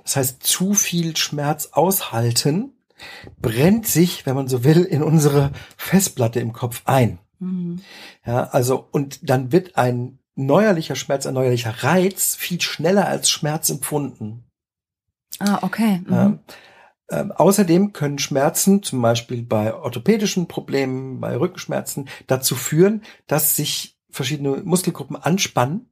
Das 0.04 0.16
heißt, 0.18 0.44
zu 0.44 0.74
viel 0.74 1.16
Schmerz 1.16 1.70
aushalten 1.72 2.74
brennt 3.42 3.88
sich, 3.88 4.26
wenn 4.26 4.36
man 4.36 4.48
so 4.48 4.64
will, 4.64 4.84
in 4.84 5.04
unsere 5.04 5.52
Festplatte 5.78 6.40
im 6.40 6.54
Kopf 6.54 6.82
ein. 6.86 7.20
Mhm. 7.40 7.82
Ja, 8.26 8.46
also, 8.46 8.88
und 8.92 9.30
dann 9.30 9.52
wird 9.52 9.78
ein 9.78 10.20
neuerlicher 10.36 10.96
Schmerz, 10.96 11.26
ein 11.26 11.34
neuerlicher 11.34 11.84
Reiz 11.84 12.36
viel 12.36 12.62
schneller 12.62 13.08
als 13.08 13.30
Schmerz 13.30 13.70
empfunden. 13.70 14.44
Ah, 15.40 15.60
okay. 15.62 16.02
Mhm. 16.06 16.14
Ja. 16.14 16.40
Ähm, 17.10 17.32
außerdem 17.32 17.94
können 17.94 18.20
Schmerzen, 18.20 18.84
zum 18.84 19.02
Beispiel 19.02 19.42
bei 19.44 19.74
orthopädischen 19.74 20.48
Problemen, 20.48 21.22
bei 21.22 21.38
Rückenschmerzen, 21.38 22.10
dazu 22.28 22.56
führen, 22.56 23.02
dass 23.28 23.56
sich 23.56 23.98
verschiedene 24.10 24.58
Muskelgruppen 24.64 25.16
anspannen, 25.16 25.90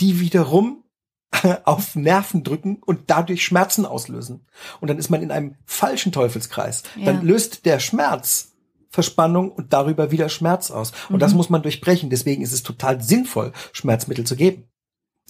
die 0.00 0.20
wiederum 0.20 0.84
auf 1.64 1.96
Nerven 1.96 2.44
drücken 2.44 2.76
und 2.84 3.10
dadurch 3.10 3.44
Schmerzen 3.44 3.86
auslösen. 3.86 4.46
Und 4.80 4.88
dann 4.88 4.98
ist 4.98 5.10
man 5.10 5.22
in 5.22 5.30
einem 5.30 5.56
falschen 5.64 6.12
Teufelskreis. 6.12 6.82
Ja. 6.96 7.06
Dann 7.06 7.24
löst 7.26 7.64
der 7.66 7.80
Schmerz 7.80 8.48
Verspannung 8.90 9.50
und 9.50 9.72
darüber 9.72 10.10
wieder 10.10 10.28
Schmerz 10.28 10.70
aus. 10.70 10.92
Und 11.08 11.20
das 11.22 11.32
Mhm. 11.32 11.38
muss 11.38 11.48
man 11.48 11.62
durchbrechen. 11.62 12.10
Deswegen 12.10 12.42
ist 12.42 12.52
es 12.52 12.62
total 12.62 13.00
sinnvoll, 13.00 13.52
Schmerzmittel 13.72 14.26
zu 14.26 14.36
geben. 14.36 14.68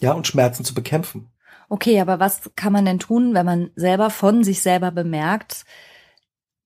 Ja, 0.00 0.12
und 0.14 0.26
Schmerzen 0.26 0.64
zu 0.64 0.74
bekämpfen. 0.74 1.30
Okay, 1.68 2.00
aber 2.00 2.18
was 2.18 2.50
kann 2.56 2.72
man 2.72 2.84
denn 2.84 2.98
tun, 2.98 3.34
wenn 3.34 3.46
man 3.46 3.70
selber 3.76 4.10
von 4.10 4.42
sich 4.42 4.62
selber 4.62 4.90
bemerkt, 4.90 5.64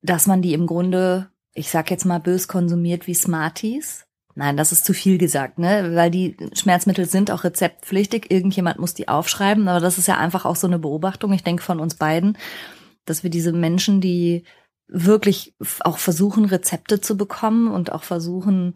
dass 0.00 0.26
man 0.26 0.40
die 0.40 0.54
im 0.54 0.66
Grunde, 0.66 1.28
ich 1.52 1.70
sag 1.70 1.90
jetzt 1.90 2.06
mal 2.06 2.18
bös 2.18 2.48
konsumiert 2.48 3.06
wie 3.06 3.14
Smarties? 3.14 4.05
Nein, 4.38 4.58
das 4.58 4.70
ist 4.70 4.84
zu 4.84 4.92
viel 4.92 5.16
gesagt, 5.16 5.58
ne? 5.58 5.92
Weil 5.94 6.10
die 6.10 6.36
Schmerzmittel 6.52 7.06
sind 7.06 7.30
auch 7.30 7.42
rezeptpflichtig. 7.42 8.30
Irgendjemand 8.30 8.78
muss 8.78 8.92
die 8.92 9.08
aufschreiben. 9.08 9.66
Aber 9.66 9.80
das 9.80 9.96
ist 9.96 10.08
ja 10.08 10.18
einfach 10.18 10.44
auch 10.44 10.56
so 10.56 10.66
eine 10.66 10.78
Beobachtung, 10.78 11.32
ich 11.32 11.42
denke 11.42 11.62
von 11.62 11.80
uns 11.80 11.94
beiden, 11.94 12.36
dass 13.06 13.22
wir 13.22 13.30
diese 13.30 13.52
Menschen, 13.52 14.02
die 14.02 14.44
wirklich 14.88 15.56
auch 15.80 15.96
versuchen, 15.96 16.44
Rezepte 16.44 17.00
zu 17.00 17.16
bekommen 17.16 17.68
und 17.68 17.90
auch 17.92 18.02
versuchen, 18.02 18.74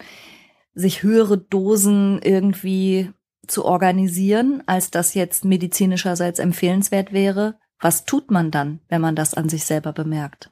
sich 0.72 1.02
höhere 1.02 1.36
Dosen 1.36 2.22
irgendwie 2.22 3.11
zu 3.46 3.66
organisieren, 3.66 4.62
als 4.64 4.90
das 4.90 5.12
jetzt 5.12 5.44
medizinischerseits 5.44 6.38
empfehlenswert 6.38 7.12
wäre. 7.12 7.58
Was 7.78 8.06
tut 8.06 8.30
man 8.30 8.50
dann, 8.50 8.80
wenn 8.88 9.02
man 9.02 9.14
das 9.14 9.34
an 9.34 9.50
sich 9.50 9.66
selber 9.66 9.92
bemerkt? 9.92 10.50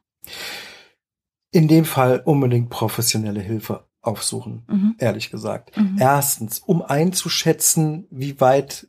In 1.50 1.66
dem 1.66 1.86
Fall 1.86 2.20
unbedingt 2.26 2.68
professionelle 2.68 3.40
Hilfe 3.40 3.87
aufsuchen, 4.08 4.64
Mhm. 4.66 4.94
ehrlich 4.98 5.30
gesagt. 5.30 5.76
Mhm. 5.76 5.96
Erstens, 6.00 6.58
um 6.58 6.82
einzuschätzen, 6.82 8.06
wie 8.10 8.40
weit 8.40 8.88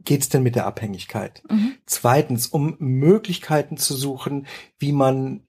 geht's 0.00 0.28
denn 0.28 0.42
mit 0.42 0.56
der 0.56 0.66
Abhängigkeit? 0.66 1.42
Mhm. 1.48 1.74
Zweitens, 1.86 2.46
um 2.46 2.76
Möglichkeiten 2.78 3.76
zu 3.76 3.94
suchen, 3.94 4.46
wie 4.78 4.92
man 4.92 5.42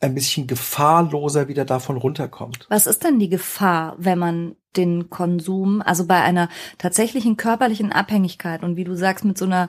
ein 0.00 0.14
bisschen 0.14 0.46
gefahrloser 0.46 1.48
wieder 1.48 1.64
davon 1.64 1.96
runterkommt. 1.96 2.66
Was 2.70 2.86
ist 2.86 3.04
denn 3.04 3.18
die 3.18 3.28
Gefahr, 3.28 3.96
wenn 3.98 4.18
man 4.18 4.56
den 4.76 5.10
Konsum, 5.10 5.82
also 5.82 6.06
bei 6.06 6.22
einer 6.22 6.48
tatsächlichen 6.78 7.36
körperlichen 7.36 7.92
Abhängigkeit 7.92 8.62
und 8.62 8.76
wie 8.76 8.84
du 8.84 8.94
sagst, 8.94 9.24
mit 9.24 9.36
so 9.36 9.44
einer 9.44 9.68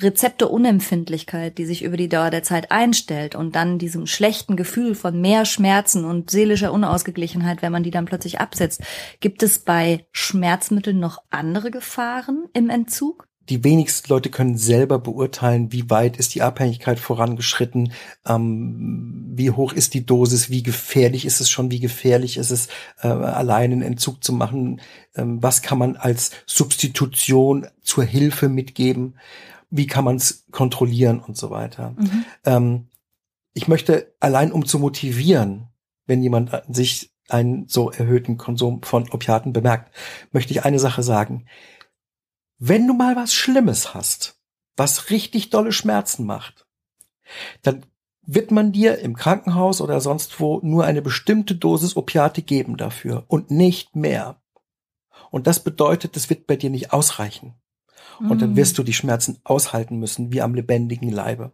Rezepteunempfindlichkeit, 0.00 1.56
die 1.56 1.64
sich 1.64 1.82
über 1.82 1.96
die 1.96 2.08
Dauer 2.08 2.30
der 2.30 2.42
Zeit 2.42 2.70
einstellt 2.70 3.34
und 3.34 3.56
dann 3.56 3.78
diesem 3.78 4.06
schlechten 4.06 4.56
Gefühl 4.56 4.94
von 4.94 5.20
mehr 5.20 5.44
Schmerzen 5.44 6.04
und 6.04 6.30
seelischer 6.30 6.72
Unausgeglichenheit, 6.72 7.62
wenn 7.62 7.72
man 7.72 7.82
die 7.82 7.90
dann 7.90 8.04
plötzlich 8.04 8.40
absetzt, 8.40 8.82
gibt 9.20 9.42
es 9.42 9.58
bei 9.58 10.06
Schmerzmitteln 10.12 10.98
noch 10.98 11.22
andere 11.30 11.70
Gefahren 11.70 12.46
im 12.52 12.68
Entzug? 12.68 13.26
die 13.48 13.62
wenigsten 13.62 14.08
Leute 14.08 14.30
können 14.30 14.56
selber 14.56 14.98
beurteilen, 14.98 15.72
wie 15.72 15.88
weit 15.88 16.16
ist 16.16 16.34
die 16.34 16.42
Abhängigkeit 16.42 16.98
vorangeschritten, 16.98 17.92
ähm, 18.26 19.32
wie 19.34 19.50
hoch 19.50 19.72
ist 19.72 19.94
die 19.94 20.04
Dosis, 20.04 20.50
wie 20.50 20.62
gefährlich 20.62 21.24
ist 21.24 21.40
es 21.40 21.48
schon, 21.48 21.70
wie 21.70 21.80
gefährlich 21.80 22.38
ist 22.38 22.50
es, 22.50 22.68
äh, 23.02 23.08
allein 23.08 23.72
einen 23.72 23.82
Entzug 23.82 24.24
zu 24.24 24.32
machen, 24.32 24.80
ähm, 25.14 25.42
was 25.42 25.62
kann 25.62 25.78
man 25.78 25.96
als 25.96 26.32
Substitution 26.46 27.66
zur 27.82 28.04
Hilfe 28.04 28.48
mitgeben, 28.48 29.14
wie 29.70 29.86
kann 29.86 30.04
man 30.04 30.16
es 30.16 30.46
kontrollieren 30.50 31.20
und 31.20 31.36
so 31.36 31.50
weiter. 31.50 31.94
Mhm. 31.98 32.24
Ähm, 32.44 32.88
ich 33.52 33.68
möchte 33.68 34.14
allein 34.20 34.52
um 34.52 34.66
zu 34.66 34.78
motivieren, 34.78 35.68
wenn 36.06 36.22
jemand 36.22 36.52
an 36.52 36.72
sich 36.72 37.12
einen 37.28 37.68
so 37.68 37.90
erhöhten 37.90 38.36
Konsum 38.36 38.82
von 38.82 39.10
Opiaten 39.10 39.52
bemerkt, 39.52 39.94
möchte 40.32 40.52
ich 40.52 40.64
eine 40.64 40.78
Sache 40.78 41.02
sagen. 41.02 41.46
Wenn 42.58 42.86
du 42.86 42.94
mal 42.94 43.16
was 43.16 43.34
Schlimmes 43.34 43.94
hast, 43.94 44.40
was 44.76 45.10
richtig 45.10 45.50
dolle 45.50 45.72
Schmerzen 45.72 46.24
macht, 46.24 46.66
dann 47.62 47.84
wird 48.22 48.50
man 48.50 48.72
dir 48.72 48.98
im 48.98 49.16
Krankenhaus 49.16 49.80
oder 49.80 50.00
sonst 50.00 50.40
wo 50.40 50.60
nur 50.62 50.84
eine 50.84 51.02
bestimmte 51.02 51.54
Dosis 51.54 51.96
Opiate 51.96 52.42
geben 52.42 52.76
dafür 52.76 53.24
und 53.28 53.50
nicht 53.50 53.96
mehr. 53.96 54.40
Und 55.30 55.46
das 55.46 55.62
bedeutet, 55.62 56.16
es 56.16 56.28
wird 56.28 56.46
bei 56.46 56.56
dir 56.56 56.70
nicht 56.70 56.92
ausreichen. 56.92 57.54
Und 58.20 58.42
dann 58.42 58.56
wirst 58.56 58.78
du 58.78 58.82
die 58.82 58.92
Schmerzen 58.92 59.38
aushalten 59.44 59.98
müssen, 59.98 60.32
wie 60.32 60.42
am 60.42 60.54
lebendigen 60.54 61.10
Leibe. 61.10 61.52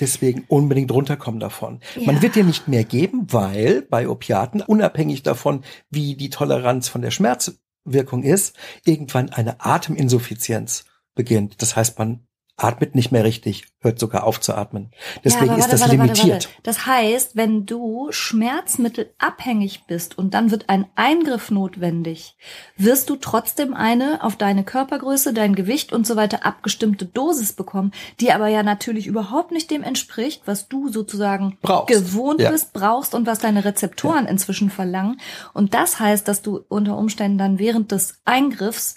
Deswegen 0.00 0.44
unbedingt 0.48 0.90
runterkommen 0.90 1.38
davon. 1.38 1.80
Man 2.04 2.16
Ja. 2.16 2.22
wird 2.22 2.34
dir 2.34 2.42
nicht 2.44 2.66
mehr 2.66 2.82
geben, 2.84 3.26
weil 3.32 3.82
bei 3.82 4.08
Opiaten, 4.08 4.60
unabhängig 4.60 5.22
davon, 5.22 5.62
wie 5.88 6.16
die 6.16 6.30
Toleranz 6.30 6.88
von 6.88 7.00
der 7.00 7.12
Schmerzwirkung 7.12 8.24
ist, 8.24 8.56
irgendwann 8.84 9.30
eine 9.30 9.64
Ateminsuffizienz 9.64 10.84
beginnt. 11.14 11.62
Das 11.62 11.76
heißt, 11.76 11.96
man 11.98 12.26
atmet 12.56 12.94
nicht 12.94 13.10
mehr 13.10 13.24
richtig, 13.24 13.64
hört 13.80 13.98
sogar 13.98 14.24
auf 14.24 14.40
zu 14.40 14.54
atmen. 14.54 14.92
Deswegen 15.24 15.46
Ja, 15.46 15.52
aber 15.52 15.58
ist 15.60 15.72
das 15.72 15.80
warte, 15.80 15.98
warte, 15.98 16.02
limitiert. 16.02 16.30
Warte, 16.30 16.48
warte. 16.48 16.62
Das 16.62 16.86
heißt, 16.86 17.36
wenn 17.36 17.66
du 17.66 18.08
Schmerzmittel 18.10 19.12
abhängig 19.18 19.84
bist 19.88 20.16
und 20.16 20.34
dann 20.34 20.52
wird 20.52 20.68
ein 20.68 20.86
Eingriff 20.94 21.50
notwendig, 21.50 22.36
wirst 22.76 23.10
du 23.10 23.16
trotzdem 23.16 23.74
eine 23.74 24.22
auf 24.22 24.36
deine 24.36 24.62
Körpergröße, 24.62 25.32
dein 25.32 25.56
Gewicht 25.56 25.92
und 25.92 26.06
so 26.06 26.14
weiter 26.14 26.46
abgestimmte 26.46 27.06
Dosis 27.06 27.54
bekommen, 27.54 27.92
die 28.20 28.30
aber 28.32 28.46
ja 28.46 28.62
natürlich 28.62 29.08
überhaupt 29.08 29.50
nicht 29.50 29.70
dem 29.72 29.82
entspricht, 29.82 30.42
was 30.44 30.68
du 30.68 30.88
sozusagen 30.88 31.58
Brauchst. 31.60 31.88
gewohnt 31.88 32.40
Ja. 32.40 32.52
bist, 32.52 32.72
brauchst 32.72 33.16
und 33.16 33.26
was 33.26 33.40
deine 33.40 33.64
Rezeptoren 33.64 34.26
inzwischen 34.26 34.70
verlangen. 34.70 35.20
Und 35.54 35.74
das 35.74 35.98
heißt, 35.98 36.28
dass 36.28 36.40
du 36.40 36.64
unter 36.68 36.96
Umständen 36.96 37.38
dann 37.38 37.58
während 37.58 37.90
des 37.90 38.20
Eingriffs 38.24 38.94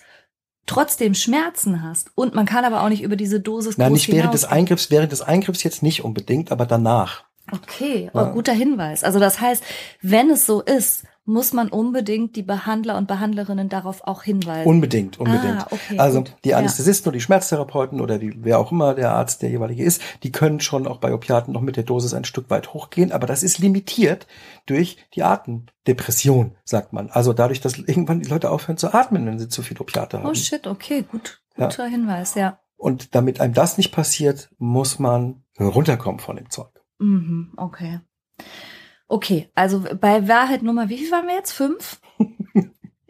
trotzdem 0.68 1.16
Schmerzen 1.16 1.82
hast. 1.82 2.12
Und 2.14 2.36
man 2.36 2.46
kann 2.46 2.64
aber 2.66 2.84
auch 2.84 2.90
nicht 2.90 3.02
über 3.02 3.16
diese 3.16 3.40
Dosis 3.40 3.78
Nein, 3.78 3.90
groß 3.90 3.94
nicht 3.98 4.12
während 4.12 4.34
des. 4.34 4.46
Eingriffs, 4.46 4.92
während 4.92 5.12
des 5.12 5.22
Eingriffs 5.22 5.64
jetzt 5.64 5.82
nicht 5.82 6.04
unbedingt, 6.04 6.52
aber 6.52 6.66
danach. 6.66 7.24
Okay, 7.52 8.12
Ja. 8.14 8.30
oh, 8.30 8.34
guter 8.34 8.54
Hinweis. 8.54 9.04
Also 9.04 9.20
das 9.20 9.40
heißt, 9.42 9.64
wenn 10.02 10.30
es 10.30 10.46
so 10.46 10.62
ist, 10.62 11.04
muss 11.28 11.52
man 11.52 11.68
unbedingt 11.68 12.38
die 12.38 12.42
Behandler 12.42 12.98
und 12.98 13.08
Behandlerinnen 13.08 13.68
darauf 13.68 14.02
auch 14.08 14.24
hinweisen. 14.24 14.66
Unbedingt, 14.66 15.20
unbedingt. 15.20 15.62
Ah, 15.62 15.68
okay, 15.70 16.00
also 16.00 16.20
gut. 16.20 16.38
die 16.46 16.50
Ja. 16.50 16.58
Anästhesisten 16.58 17.10
oder 17.10 17.18
die 17.18 17.22
Schmerztherapeuten 17.22 18.00
oder 18.00 18.18
die, 18.18 18.34
wer 18.46 18.58
auch 18.58 18.72
immer 18.72 18.96
der 18.96 19.12
Arzt 19.12 19.42
der 19.42 19.50
jeweilige 19.50 19.84
ist, 19.84 20.02
die 20.24 20.32
können 20.32 20.62
schon 20.62 20.88
auch 20.88 21.00
bei 21.00 21.14
Opiaten 21.14 21.52
noch 21.52 21.60
mit 21.60 21.76
der 21.76 21.84
Dosis 21.84 22.14
ein 22.14 22.24
Stück 22.24 22.50
weit 22.50 22.74
hochgehen, 22.74 23.12
aber 23.12 23.28
das 23.28 23.44
ist 23.44 23.60
limitiert 23.60 24.26
durch 24.68 24.98
die 25.16 25.24
Atemdepression, 25.24 26.56
sagt 26.64 26.94
man. 26.94 27.10
Also 27.10 27.34
dadurch, 27.34 27.60
dass 27.60 27.78
irgendwann 27.78 28.22
die 28.22 28.30
Leute 28.30 28.50
aufhören 28.50 28.78
zu 28.78 28.94
atmen, 28.94 29.26
wenn 29.26 29.38
sie 29.38 29.50
zu 29.50 29.64
viel 29.64 29.80
Opiate 29.82 30.20
haben. 30.20 30.30
Oh 30.30 30.34
shit, 30.34 30.66
okay, 30.66 31.04
gut. 31.04 31.42
Ja. 31.58 31.68
Guter 31.68 31.88
Hinweis, 31.88 32.36
ja. 32.36 32.60
Und 32.78 33.16
damit 33.16 33.42
einem 33.42 33.54
das 33.54 33.78
nicht 33.78 33.92
passiert, 33.92 34.50
muss 34.60 34.98
man 34.98 35.44
runterkommen 35.60 36.22
von 36.22 36.38
dem 36.38 36.50
Zeug. 36.50 36.72
Mhm, 37.00 37.52
okay. 37.58 38.00
Okay, 39.08 39.50
also 39.56 39.84
bei 40.00 40.28
Wahrheit 40.28 40.64
Nummer, 40.64 40.90
wie 40.90 40.98
viel 40.98 41.12
waren 41.12 41.28
wir 41.28 41.36
jetzt? 41.36 41.54
Fünf? 41.54 42.00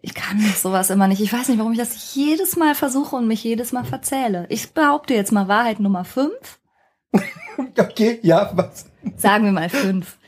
Ich 0.07 0.13
kann 0.13 0.39
sowas 0.39 0.89
immer 0.89 1.09
nicht. 1.09 1.19
Ich 1.19 1.33
weiß 1.33 1.49
nicht, 1.49 1.57
warum 1.57 1.73
ich 1.73 1.77
das 1.77 2.15
jedes 2.15 2.55
Mal 2.55 2.75
versuche 2.75 3.17
und 3.17 3.27
mich 3.27 3.43
jedes 3.43 3.73
Mal 3.73 3.83
verzähle. 3.83 4.45
Ich 4.47 4.71
behaupte 4.71 5.13
jetzt 5.13 5.33
mal 5.33 5.49
Wahrheit 5.49 5.81
Nummer 5.81 6.05
fünf. 6.05 6.59
Okay, 7.77 8.19
ja, 8.21 8.51
was? 8.53 8.85
Sagen 9.17 9.45
wir 9.45 9.51
mal 9.51 9.69
fünf. 9.69 10.19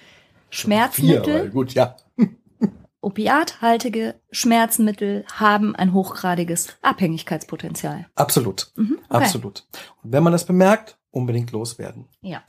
Schmerzmittel. 0.50 1.44
Vier, 1.44 1.50
gut, 1.50 1.74
ja. 1.76 1.96
Opiathaltige 3.02 4.16
Schmerzmittel 4.32 5.26
haben 5.32 5.76
ein 5.76 5.94
hochgradiges 5.94 6.78
Abhängigkeitspotenzial. 6.82 8.08
Absolut. 8.16 8.72
Mhm, 8.76 8.98
okay. 9.10 9.24
Absolut. 9.24 9.68
Und 10.04 10.12
wenn 10.12 10.24
man 10.24 10.34
das 10.34 10.46
bemerkt, 10.46 10.98
unbedingt 11.12 11.52
loswerden. 11.52 12.08
Ja. 12.22 12.44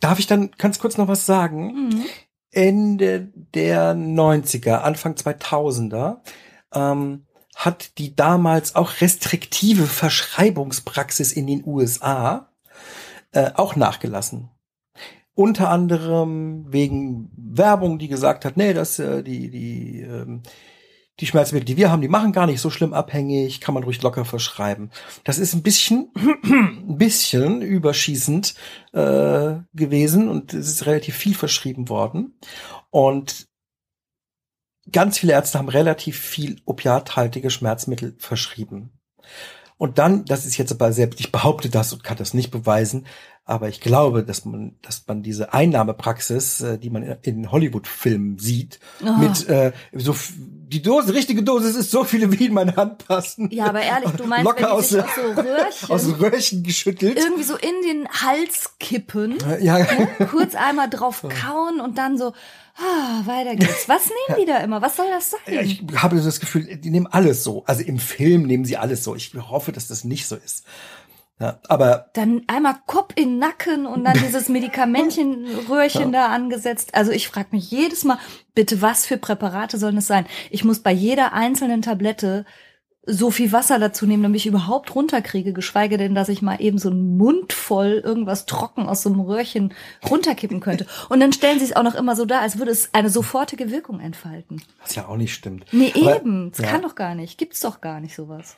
Darf 0.00 0.18
ich 0.18 0.26
dann 0.26 0.50
ganz 0.56 0.78
kurz 0.78 0.96
noch 0.96 1.08
was 1.08 1.26
sagen? 1.26 1.88
Mhm. 1.88 2.04
Ende 2.52 3.28
der 3.54 3.94
90er, 3.94 4.78
Anfang 4.78 5.14
2000er, 5.14 6.18
ähm, 6.74 7.26
hat 7.54 7.98
die 7.98 8.16
damals 8.16 8.74
auch 8.74 9.00
restriktive 9.00 9.86
Verschreibungspraxis 9.86 11.32
in 11.32 11.46
den 11.46 11.62
USA 11.66 12.48
äh, 13.32 13.50
auch 13.54 13.76
nachgelassen. 13.76 14.48
Unter 15.34 15.68
anderem 15.68 16.72
wegen 16.72 17.30
Werbung, 17.36 17.98
die 17.98 18.08
gesagt 18.08 18.44
hat, 18.44 18.56
nee, 18.56 18.72
das 18.72 18.98
äh, 18.98 19.22
die 19.22 19.50
die 19.50 20.00
ähm, 20.00 20.42
die 21.20 21.26
Schmerzmittel, 21.26 21.66
die 21.66 21.76
wir 21.76 21.90
haben, 21.90 22.00
die 22.00 22.08
machen 22.08 22.32
gar 22.32 22.46
nicht 22.46 22.60
so 22.60 22.70
schlimm 22.70 22.94
abhängig, 22.94 23.60
kann 23.60 23.74
man 23.74 23.84
ruhig 23.84 24.00
locker 24.02 24.24
verschreiben. 24.24 24.90
Das 25.24 25.38
ist 25.38 25.54
ein 25.54 25.62
bisschen, 25.62 26.10
ein 26.42 26.96
bisschen 26.96 27.60
überschießend 27.60 28.54
äh, 28.92 29.56
gewesen 29.74 30.28
und 30.28 30.54
es 30.54 30.68
ist 30.68 30.86
relativ 30.86 31.16
viel 31.16 31.34
verschrieben 31.34 31.88
worden. 31.88 32.38
Und 32.90 33.48
ganz 34.90 35.18
viele 35.18 35.34
Ärzte 35.34 35.58
haben 35.58 35.68
relativ 35.68 36.18
viel 36.18 36.60
opiathaltige 36.64 37.50
Schmerzmittel 37.50 38.16
verschrieben. 38.18 38.92
Und 39.80 39.96
dann, 39.98 40.24
das 40.26 40.44
ist 40.44 40.58
jetzt 40.58 40.72
aber 40.72 40.92
selbst, 40.92 41.20
ich 41.20 41.32
behaupte 41.32 41.70
das 41.70 41.92
und 41.94 42.04
kann 42.04 42.18
das 42.18 42.34
nicht 42.34 42.50
beweisen, 42.50 43.06
Aber 43.46 43.68
ich 43.68 43.80
glaube, 43.80 44.22
dass 44.22 44.44
man, 44.44 44.76
dass 44.82 45.04
man 45.08 45.22
diese 45.24 45.52
Einnahmepraxis, 45.54 46.60
äh, 46.60 46.78
die 46.78 46.90
man 46.90 47.02
in- 47.22 47.50
Hollywood-Filmen 47.50 48.38
sieht, 48.38 48.78
Oh. 49.04 49.12
mit 49.18 49.48
äh, 49.48 49.72
so 49.94 50.14
die 50.72 50.82
Dose, 50.82 51.14
richtige 51.14 51.42
Dose, 51.42 51.68
es 51.68 51.74
ist 51.76 51.90
so 51.90 52.04
viele 52.04 52.30
wie 52.30 52.46
in 52.46 52.54
meine 52.54 52.76
Hand 52.76 53.06
passen. 53.08 53.48
Ja, 53.50 53.64
aber 53.66 53.80
ehrlich, 53.82 54.10
du 54.12 54.24
meinst, 54.26 54.44
locker 54.44 54.72
aus, 54.72 54.94
aus 54.94 55.04
so 55.16 55.40
Röhrchen 55.42 55.88
aus 55.90 56.20
Röhrchen 56.20 56.62
geschüttelt. 56.62 57.18
irgendwie 57.18 57.42
so 57.42 57.56
in 57.56 57.74
den 57.88 58.08
Hals 58.08 58.74
kippen, 58.78 59.38
Ja, 59.60 59.84
kurz 60.30 60.54
einmal 60.54 60.88
drauf 60.88 61.22
kauen 61.42 61.80
und 61.80 61.98
dann 61.98 62.18
so, 62.18 62.32
ah, 62.80 63.26
weiter 63.26 63.56
geht's. 63.56 63.88
Was 63.88 64.10
nehmen 64.28 64.40
die 64.40 64.46
da 64.46 64.58
immer? 64.58 64.82
Was 64.82 64.96
soll 64.96 65.08
das 65.08 65.30
sein? 65.30 65.40
Ja, 65.46 65.60
ich 65.60 65.82
habe 65.96 66.18
so 66.18 66.24
das 66.24 66.40
Gefühl, 66.40 66.76
die 66.76 66.90
nehmen 66.90 67.06
alles 67.06 67.44
so. 67.44 67.64
Also 67.66 67.82
im 67.82 67.98
Film 67.98 68.42
nehmen 68.42 68.64
sie 68.64 68.76
alles 68.76 69.04
so. 69.04 69.14
Ich 69.14 69.32
hoffe, 69.34 69.72
dass 69.72 69.88
das 69.88 70.04
nicht 70.04 70.26
so 70.26 70.36
ist. 70.36 70.64
Ja, 71.40 71.58
aber 71.68 72.10
dann 72.12 72.42
einmal 72.48 72.76
Kopf 72.86 73.14
in 73.16 73.38
Nacken 73.38 73.86
und 73.86 74.04
dann 74.04 74.18
dieses 74.18 74.48
Medikamentchenröhrchen 74.50 76.12
da 76.12 76.26
angesetzt. 76.26 76.94
Also 76.94 77.12
ich 77.12 77.28
frage 77.28 77.48
mich 77.52 77.70
jedes 77.70 78.04
Mal, 78.04 78.18
bitte, 78.54 78.82
was 78.82 79.06
für 79.06 79.16
Präparate 79.16 79.78
sollen 79.78 79.96
es 79.96 80.06
sein? 80.06 80.26
Ich 80.50 80.64
muss 80.64 80.80
bei 80.80 80.92
jeder 80.92 81.32
einzelnen 81.32 81.80
Tablette 81.80 82.44
so 83.06 83.30
viel 83.30 83.50
Wasser 83.50 83.78
dazu 83.78 84.06
nehmen, 84.06 84.22
damit 84.22 84.40
ich 84.40 84.46
überhaupt 84.46 84.94
runterkriege, 84.94 85.52
geschweige 85.54 85.96
denn, 85.96 86.14
dass 86.14 86.28
ich 86.28 86.42
mal 86.42 86.60
eben 86.60 86.78
so 86.78 86.90
einen 86.90 87.16
Mund 87.16 87.52
voll 87.54 88.00
irgendwas 88.04 88.44
trocken 88.44 88.86
aus 88.88 89.02
so 89.02 89.08
einem 89.08 89.20
Röhrchen 89.20 89.72
runterkippen 90.08 90.60
könnte. 90.60 90.86
Und 91.08 91.20
dann 91.20 91.32
stellen 91.32 91.58
sie 91.58 91.64
es 91.64 91.74
auch 91.74 91.82
noch 91.82 91.94
immer 91.94 92.14
so 92.14 92.26
dar, 92.26 92.42
als 92.42 92.58
würde 92.58 92.70
es 92.72 92.92
eine 92.92 93.08
sofortige 93.08 93.70
Wirkung 93.70 94.00
entfalten. 94.00 94.62
was 94.82 94.94
ja 94.96 95.08
auch 95.08 95.16
nicht 95.16 95.32
stimmt. 95.34 95.64
Nee, 95.72 95.92
Aber- 95.96 96.16
eben. 96.16 96.50
Das 96.50 96.60
ja. 96.60 96.66
kann 96.72 96.82
doch 96.82 96.94
gar 96.94 97.14
nicht. 97.14 97.38
Gibt's 97.38 97.60
doch 97.60 97.80
gar 97.80 98.00
nicht 98.00 98.14
sowas. 98.14 98.56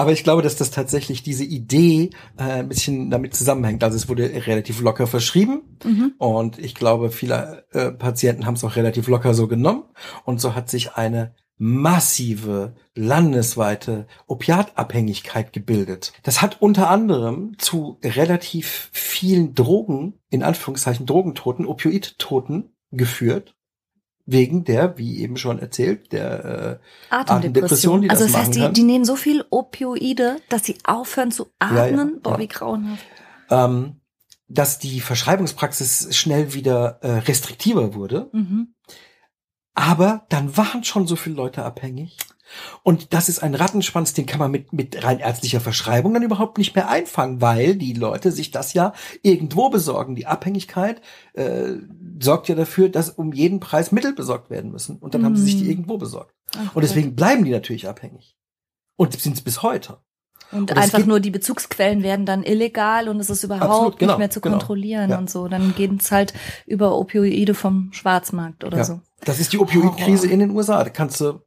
Aber 0.00 0.12
ich 0.12 0.24
glaube, 0.24 0.40
dass 0.40 0.56
das 0.56 0.70
tatsächlich 0.70 1.22
diese 1.22 1.44
Idee 1.44 2.08
äh, 2.38 2.44
ein 2.44 2.68
bisschen 2.70 3.10
damit 3.10 3.34
zusammenhängt. 3.34 3.84
Also 3.84 3.98
es 3.98 4.08
wurde 4.08 4.30
relativ 4.46 4.80
locker 4.80 5.06
verschrieben 5.06 5.60
Mhm. 5.84 6.14
und 6.16 6.58
ich 6.58 6.74
glaube, 6.74 7.10
viele 7.10 7.66
äh, 7.72 7.90
Patienten 7.90 8.46
haben 8.46 8.54
es 8.54 8.64
auch 8.64 8.76
relativ 8.76 9.08
locker 9.08 9.34
so 9.34 9.46
genommen 9.46 9.84
und 10.24 10.40
so 10.40 10.54
hat 10.54 10.70
sich 10.70 10.94
eine 10.94 11.34
massive 11.58 12.76
landesweite 12.94 14.06
Opiatabhängigkeit 14.26 15.52
gebildet. 15.52 16.14
Das 16.22 16.40
hat 16.40 16.62
unter 16.62 16.88
anderem 16.88 17.56
zu 17.58 17.98
relativ 18.02 18.88
vielen 18.92 19.54
Drogen, 19.54 20.14
in 20.30 20.42
Anführungszeichen 20.42 21.04
Drogentoten, 21.04 21.66
Opioidtoten 21.66 22.72
geführt. 22.90 23.54
Wegen 24.32 24.64
der, 24.64 24.96
wie 24.96 25.18
eben 25.20 25.36
schon 25.36 25.58
erzählt, 25.58 26.12
der 26.12 26.80
äh, 27.10 27.14
Atemdepression, 27.14 28.02
die 28.02 28.10
also 28.10 28.24
das 28.24 28.32
das 28.32 28.40
heißt, 28.42 28.54
die, 28.54 28.60
kann. 28.60 28.74
die 28.74 28.82
nehmen 28.84 29.04
so 29.04 29.16
viel 29.16 29.44
Opioide, 29.50 30.36
dass 30.48 30.64
sie 30.64 30.78
aufhören 30.84 31.32
zu 31.32 31.48
Ja, 31.60 31.74
ja, 31.74 31.84
atmen. 31.86 32.20
Boah, 32.22 32.34
ja. 32.34 32.38
wie 32.38 32.48
grauenhaft. 32.48 33.04
ähm, 33.50 33.96
dass 34.48 34.78
die 34.78 35.00
Verschreibungspraxis 35.00 36.16
schnell 36.16 36.54
wieder 36.54 36.98
äh, 37.02 37.18
restriktiver 37.18 37.94
wurde. 37.94 38.28
Mhm. 38.32 38.74
Aber 39.74 40.26
dann 40.28 40.56
waren 40.56 40.84
schon 40.84 41.06
so 41.06 41.16
viele 41.16 41.36
Leute 41.36 41.64
abhängig. 41.64 42.16
Und 42.82 43.12
das 43.14 43.28
ist 43.28 43.42
ein 43.42 43.54
Rattenschwanz, 43.54 44.12
den 44.14 44.26
kann 44.26 44.38
man 44.38 44.50
mit, 44.50 44.72
mit 44.72 45.02
rein 45.04 45.18
ärztlicher 45.18 45.60
Verschreibung 45.60 46.14
dann 46.14 46.22
überhaupt 46.22 46.58
nicht 46.58 46.74
mehr 46.74 46.88
einfangen, 46.88 47.40
weil 47.40 47.76
die 47.76 47.92
Leute 47.92 48.32
sich 48.32 48.50
das 48.50 48.72
ja 48.72 48.92
irgendwo 49.22 49.70
besorgen. 49.70 50.14
Die 50.16 50.26
Abhängigkeit 50.26 51.00
äh, 51.34 51.74
sorgt 52.20 52.48
ja 52.48 52.54
dafür, 52.54 52.88
dass 52.88 53.10
um 53.10 53.32
jeden 53.32 53.60
Preis 53.60 53.92
Mittel 53.92 54.12
besorgt 54.14 54.50
werden 54.50 54.70
müssen. 54.70 54.96
Und 54.98 55.14
dann 55.14 55.24
haben 55.24 55.36
sie 55.36 55.44
sich 55.44 55.56
die 55.58 55.64
Mhm. 55.64 55.70
irgendwo 55.70 55.98
besorgt. 55.98 56.34
Ach 56.56 56.74
Und 56.74 56.82
deswegen 56.82 57.14
bleiben 57.14 57.44
die 57.44 57.50
natürlich 57.52 57.88
abhängig. 57.88 58.36
Und 58.96 59.18
sind 59.18 59.34
es 59.36 59.40
bis 59.42 59.62
heute. 59.62 59.88
Gott. 59.88 60.00
Und 60.52 60.70
und 60.72 60.76
einfach 60.78 61.06
nur 61.06 61.20
die 61.20 61.30
Bezugsquellen 61.30 62.02
werden 62.02 62.26
dann 62.26 62.42
illegal 62.42 63.08
und 63.08 63.20
es 63.20 63.30
ist 63.30 63.44
überhaupt 63.44 63.70
Absolut, 63.70 63.98
genau, 64.00 64.12
nicht 64.14 64.18
mehr 64.18 64.30
zu 64.30 64.40
genau. 64.40 64.56
kontrollieren 64.58 65.10
Ja. 65.10 65.18
und 65.18 65.30
so. 65.30 65.46
Dann 65.46 65.74
gehen 65.76 65.98
es 66.00 66.10
halt 66.10 66.34
über 66.66 66.98
Opioide 66.98 67.54
vom 67.54 67.92
Schwarzmarkt 67.92 68.64
oder 68.64 68.78
Ja. 68.78 68.84
so. 68.84 69.00
Das 69.24 69.38
ist 69.38 69.52
die 69.52 69.58
Opioidkrise 69.58 70.22
Horror. 70.24 70.32
in 70.32 70.40
den 70.40 70.50
USA. 70.50 70.82
Da 70.82 70.90
kannst 70.90 71.20
du 71.20 71.40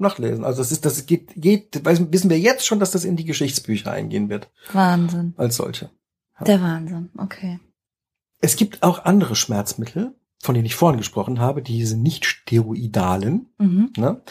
nachlesen. 0.00 0.44
Also 0.44 0.60
das 0.60 0.72
ist, 0.72 0.84
das 0.84 1.06
geht, 1.06 1.32
geht, 1.36 1.80
wissen 1.84 2.30
wir 2.30 2.38
jetzt 2.38 2.66
schon, 2.66 2.80
dass 2.80 2.90
das 2.90 3.04
in 3.04 3.16
die 3.16 3.24
Geschichtsbücher 3.24 3.90
eingehen 3.90 4.28
wird 4.28 4.50
Wahnsinn. 4.72 5.34
als 5.36 5.56
solche. 5.56 5.90
Ja. 6.38 6.44
Der 6.46 6.62
Wahnsinn. 6.62 7.10
Okay. 7.18 7.60
Es 8.40 8.56
gibt 8.56 8.82
auch 8.82 9.04
andere 9.04 9.36
Schmerzmittel, 9.36 10.14
von 10.42 10.54
denen 10.54 10.64
ich 10.64 10.74
vorhin 10.74 10.98
gesprochen 10.98 11.38
habe, 11.40 11.60
diese 11.62 11.96
nicht 11.96 12.24
steroidalen, 12.24 13.50
Mhm. 13.58 13.92
ne? 13.96 14.22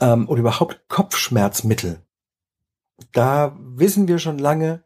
ähm, 0.00 0.28
oder 0.28 0.40
überhaupt 0.40 0.88
Kopfschmerzmittel. 0.88 2.00
Da 3.12 3.56
wissen 3.60 4.08
wir 4.08 4.18
schon 4.18 4.38
lange, 4.38 4.82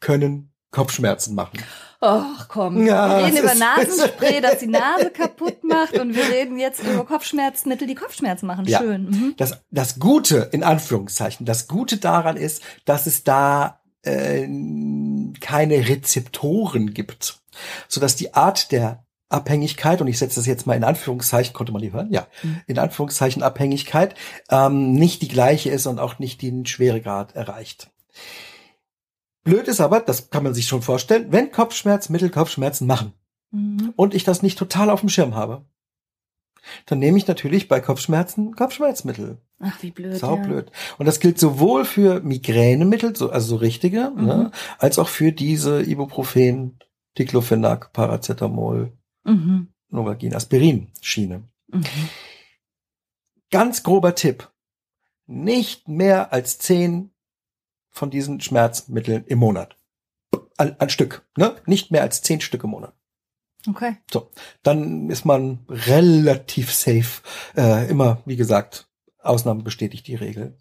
können 0.00 0.52
Kopfschmerzen 0.70 1.34
machen. 1.34 1.58
Ach 2.02 2.48
komm, 2.48 2.86
Ja, 2.86 3.18
wir 3.18 3.26
reden 3.26 3.36
über 3.36 3.54
Nasenspray, 3.54 4.40
das 4.42 4.58
die 4.58 4.66
Nase 4.68 5.10
kaputt 5.10 5.62
macht 5.62 5.98
und 5.98 6.14
wir 6.16 6.28
reden 6.28 6.58
jetzt 6.58 6.82
über 6.82 7.04
Kopfschmerzmittel, 7.04 7.86
die 7.86 7.94
Kopfschmerzen 7.94 8.46
machen. 8.46 8.64
Ja. 8.66 8.78
Schön. 8.78 9.04
Mhm. 9.10 9.34
Das, 9.36 9.58
das 9.70 9.98
Gute, 9.98 10.48
in 10.52 10.62
Anführungszeichen, 10.62 11.44
das 11.44 11.68
Gute 11.68 11.98
daran 11.98 12.36
ist, 12.38 12.62
dass 12.86 13.06
es 13.06 13.22
da 13.22 13.80
äh, 14.02 14.48
keine 15.40 15.88
Rezeptoren 15.88 16.94
gibt, 16.94 17.38
sodass 17.88 18.16
die 18.16 18.32
Art 18.32 18.72
der 18.72 19.04
Abhängigkeit, 19.28 20.00
und 20.00 20.08
ich 20.08 20.18
setze 20.18 20.36
das 20.40 20.46
jetzt 20.46 20.66
mal 20.66 20.76
in 20.76 20.84
Anführungszeichen, 20.84 21.52
konnte 21.52 21.70
man 21.72 21.82
die 21.82 21.92
hören? 21.92 22.08
Ja, 22.10 22.26
Mhm. 22.42 22.62
in 22.66 22.78
Anführungszeichen 22.78 23.42
Abhängigkeit, 23.42 24.14
ähm, 24.50 24.92
nicht 24.92 25.20
die 25.22 25.28
gleiche 25.28 25.70
ist 25.70 25.86
und 25.86 25.98
auch 26.00 26.18
nicht 26.18 26.40
den 26.42 26.64
Schweregrad 26.66 27.36
erreicht. 27.36 27.90
Blöd 29.42 29.68
ist 29.68 29.80
aber, 29.80 30.00
das 30.00 30.30
kann 30.30 30.42
man 30.42 30.54
sich 30.54 30.66
schon 30.66 30.82
vorstellen, 30.82 31.32
wenn 31.32 31.50
Kopfschmerzmittel 31.50 32.30
Kopfschmerzen 32.30 32.86
machen 32.86 33.12
Mhm. 33.52 33.92
und 33.96 34.14
ich 34.14 34.24
das 34.24 34.42
nicht 34.42 34.58
total 34.58 34.90
auf 34.90 35.00
dem 35.00 35.08
Schirm 35.08 35.34
habe, 35.34 35.64
dann 36.86 36.98
nehme 36.98 37.16
ich 37.18 37.26
natürlich 37.26 37.68
bei 37.68 37.80
Kopfschmerzen 37.80 38.54
Kopfschmerzmittel. 38.54 39.38
Ach, 39.58 39.82
wie 39.82 39.90
blöd. 39.90 40.16
Saublöd. 40.16 40.70
Und 40.98 41.06
das 41.06 41.20
gilt 41.20 41.38
sowohl 41.38 41.84
für 41.84 42.20
Migränemittel, 42.20 43.16
so, 43.16 43.30
also 43.30 43.46
so 43.48 43.56
richtige, 43.56 44.12
Mhm. 44.14 44.24
ne, 44.24 44.50
als 44.78 44.98
auch 44.98 45.08
für 45.08 45.32
diese 45.32 45.82
Ibuprofen, 45.82 46.78
Diclofenac, 47.18 47.92
Paracetamol, 47.92 48.92
Ja. 49.24 49.32
Mhm. 49.32 49.68
Novalgin, 49.88 50.34
Aspirin 50.34 50.92
Schiene. 51.00 51.42
Mhm. 51.68 51.82
Ganz 53.50 53.82
grober 53.82 54.14
Tipp. 54.14 54.48
Nicht 55.26 55.88
mehr 55.88 56.32
als 56.32 56.58
zehn 56.58 57.09
von 57.90 58.10
diesen 58.10 58.40
Schmerzmitteln 58.40 59.24
im 59.26 59.38
Monat. 59.38 59.76
Ein, 60.56 60.78
ein 60.80 60.90
Stück, 60.90 61.26
ne? 61.36 61.56
Nicht 61.66 61.90
mehr 61.90 62.02
als 62.02 62.22
zehn 62.22 62.40
Stück 62.40 62.64
im 62.64 62.70
Monat. 62.70 62.94
Okay. 63.68 63.96
So, 64.10 64.30
dann 64.62 65.10
ist 65.10 65.24
man 65.24 65.66
relativ 65.68 66.72
safe. 66.72 67.22
Äh, 67.56 67.90
immer, 67.90 68.22
wie 68.24 68.36
gesagt, 68.36 68.88
Ausnahmen 69.18 69.64
bestätigt 69.64 70.06
die 70.06 70.14
Regel. 70.14 70.58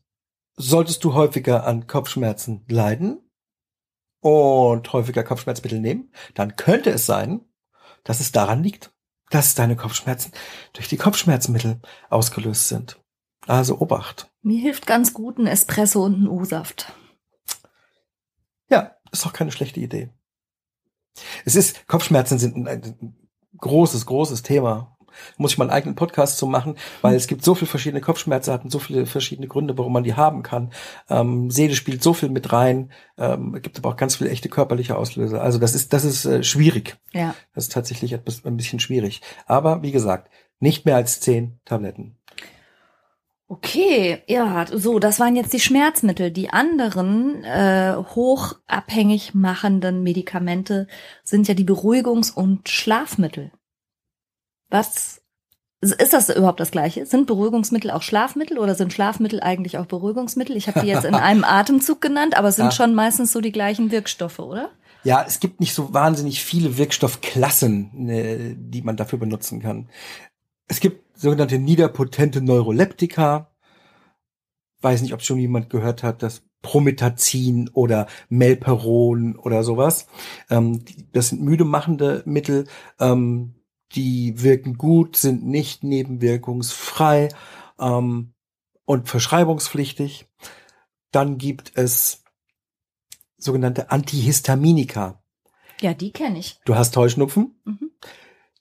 Solltest 0.58 1.04
du 1.04 1.14
häufiger 1.14 1.66
an 1.66 1.88
Kopfschmerzen 1.88 2.66
leiden 2.68 3.22
und 4.20 4.92
häufiger 4.92 5.24
Kopfschmerzmittel 5.24 5.80
nehmen, 5.80 6.12
dann 6.34 6.58
könnte 6.58 6.90
es 6.90 7.06
sein, 7.06 7.42
dass 8.04 8.20
es 8.20 8.34
daran 8.34 8.64
liegt, 8.64 8.92
dass 9.30 9.56
deine 9.56 9.78
Kopfschmerzen 9.78 10.34
durch 10.74 10.90
die 10.90 10.98
Kopfschmerzmittel 10.98 11.80
ausgelöst 12.10 12.68
sind. 12.68 13.00
Also 13.48 13.80
Obacht. 13.80 14.30
Mir 14.42 14.60
hilft 14.60 14.86
ganz 14.86 15.14
gut 15.14 15.38
ein 15.38 15.48
Espresso 15.48 16.04
und 16.04 16.24
ein 16.24 16.28
O-Saft. 16.28 16.94
Ist 19.12 19.26
doch 19.26 19.34
keine 19.34 19.52
schlechte 19.52 19.80
Idee. 19.80 20.10
Es 21.46 21.56
ist, 21.56 21.88
Kopfschmerzen 21.88 22.40
sind 22.40 22.56
ein, 22.56 22.68
ein 22.68 23.16
großes, 23.58 24.06
großes 24.06 24.44
Thema. 24.44 24.96
Muss 25.38 25.52
ich 25.52 25.58
mal 25.58 25.66
einen 25.66 25.74
eigenen 25.74 25.96
Podcast 25.96 26.38
zu 26.38 26.46
machen, 26.46 26.76
weil 27.02 27.16
es 27.16 27.28
gibt 27.28 27.44
so 27.44 27.56
viele 27.56 27.68
verschiedene 27.68 28.00
Kopfschmerzarten, 28.00 28.70
so 28.70 28.80
viele 28.80 29.06
verschiedene 29.06 29.48
Gründe, 29.48 29.78
warum 29.78 29.92
man 29.92 30.04
die 30.04 30.14
haben 30.14 30.44
kann. 30.44 30.72
Ähm, 31.10 31.50
Seele 31.50 31.76
spielt 31.76 32.04
so 32.04 32.14
viel 32.14 32.30
mit 32.30 32.54
rein. 32.54 32.92
Ähm, 33.18 33.56
es 33.56 33.64
gibt 33.64 33.78
aber 33.80 33.90
auch 33.90 33.98
ganz 33.98 34.16
viele 34.16 34.30
echte 34.30 34.50
körperliche 34.50 34.96
Auslöser. 34.98 35.42
Also 35.42 35.58
das 35.58 35.74
ist, 35.74 35.94
das 35.94 36.06
ist 36.06 36.26
äh, 36.26 36.44
schwierig. 36.44 36.98
Ja. 37.12 37.36
Das 37.54 37.66
ist 37.66 37.74
tatsächlich 37.74 38.14
etwas, 38.14 38.46
ein 38.46 38.56
bisschen 38.56 38.80
schwierig. 38.80 39.22
Aber 39.46 39.82
wie 39.82 39.92
gesagt, 39.92 40.30
nicht 40.60 40.86
mehr 40.86 40.96
als 40.96 41.20
zehn 41.20 41.60
Tabletten. 41.66 42.19
Okay, 43.52 44.22
ja, 44.28 44.68
so, 44.72 45.00
das 45.00 45.20
waren 45.20 45.36
jetzt 45.36 45.54
die 45.54 45.60
Schmerzmittel. 45.60 46.30
Die 46.30 46.52
anderen 46.52 47.44
äh, 47.44 47.96
hochabhängig 47.98 49.34
machenden 49.34 50.04
Medikamente 50.04 50.86
sind 51.24 51.48
ja 51.48 51.56
die 51.56 51.66
Beruhigungs- 51.66 52.32
und 52.32 52.70
Schlafmittel. 52.70 53.52
Was 54.70 55.24
ist 55.82 56.14
das 56.14 56.30
überhaupt 56.30 56.60
das 56.60 56.70
gleiche? 56.70 57.08
Sind 57.08 57.26
Beruhigungsmittel 57.26 57.90
auch 57.90 58.04
Schlafmittel 58.04 58.60
oder 58.60 58.76
sind 58.76 58.94
Schlafmittel 58.94 59.42
eigentlich 59.42 59.80
auch 59.80 59.88
Beruhigungsmittel? 59.88 60.56
Ich 60.56 60.68
habe 60.68 60.82
die 60.82 60.88
jetzt 60.88 61.06
in 61.06 61.16
einem 61.16 61.44
Atemzug 61.44 62.02
genannt, 62.02 62.38
aber 62.38 62.50
es 62.50 62.58
sind 62.58 62.66
Ja. 62.66 62.72
schon 62.72 62.94
meistens 62.94 63.32
so 63.32 63.42
die 63.42 63.52
gleichen 63.52 63.90
Wirkstoffe, 63.90 64.38
oder? 64.38 64.70
Ja, 65.04 65.26
es 65.28 65.40
gibt 65.40 65.60
nicht 65.60 65.74
so 65.74 65.92
wahnsinnig 65.92 66.44
viele 66.44 66.78
Wirkstoffklassen, 66.78 67.90
ne, 67.96 68.56
die 68.56 68.84
man 68.84 68.96
dafür 68.96 69.18
benutzen 69.18 69.60
kann. 69.60 69.90
Es 70.68 70.80
gibt 70.82 71.09
sogenannte 71.20 71.60
niederpotente 71.60 72.42
Neuroleptika. 72.42 73.52
Weiß 74.82 75.02
nicht, 75.02 75.14
ob 75.14 75.22
schon 75.22 75.40
jemand 75.40 75.70
gehört 75.70 76.04
hat, 76.04 76.24
dass 76.24 76.44
Promethazin 76.62 77.70
oder 77.74 78.08
Melperon 78.30 79.36
oder 79.36 79.64
sowas. 79.64 80.08
Ähm, 80.50 80.84
das 81.12 81.30
sind 81.30 81.42
müde 81.42 81.66
machende 81.66 82.24
Mittel. 82.26 82.68
Ähm, 83.00 83.56
die 83.94 84.42
wirken 84.42 84.78
gut, 84.78 85.16
sind 85.18 85.46
nicht 85.46 85.84
nebenwirkungsfrei 85.84 87.30
ähm, 87.80 88.34
und 88.86 89.10
verschreibungspflichtig. 89.10 90.28
Dann 91.12 91.38
gibt 91.38 91.72
es 91.76 92.24
sogenannte 93.38 93.90
Antihistaminika. 93.92 95.22
Ja, 95.82 95.94
die 95.94 96.12
kenne 96.12 96.40
ich. 96.40 96.60
Du 96.66 96.76
hast 96.76 96.96
Heuschnupfen, 96.98 97.60
Mhm. 97.66 97.92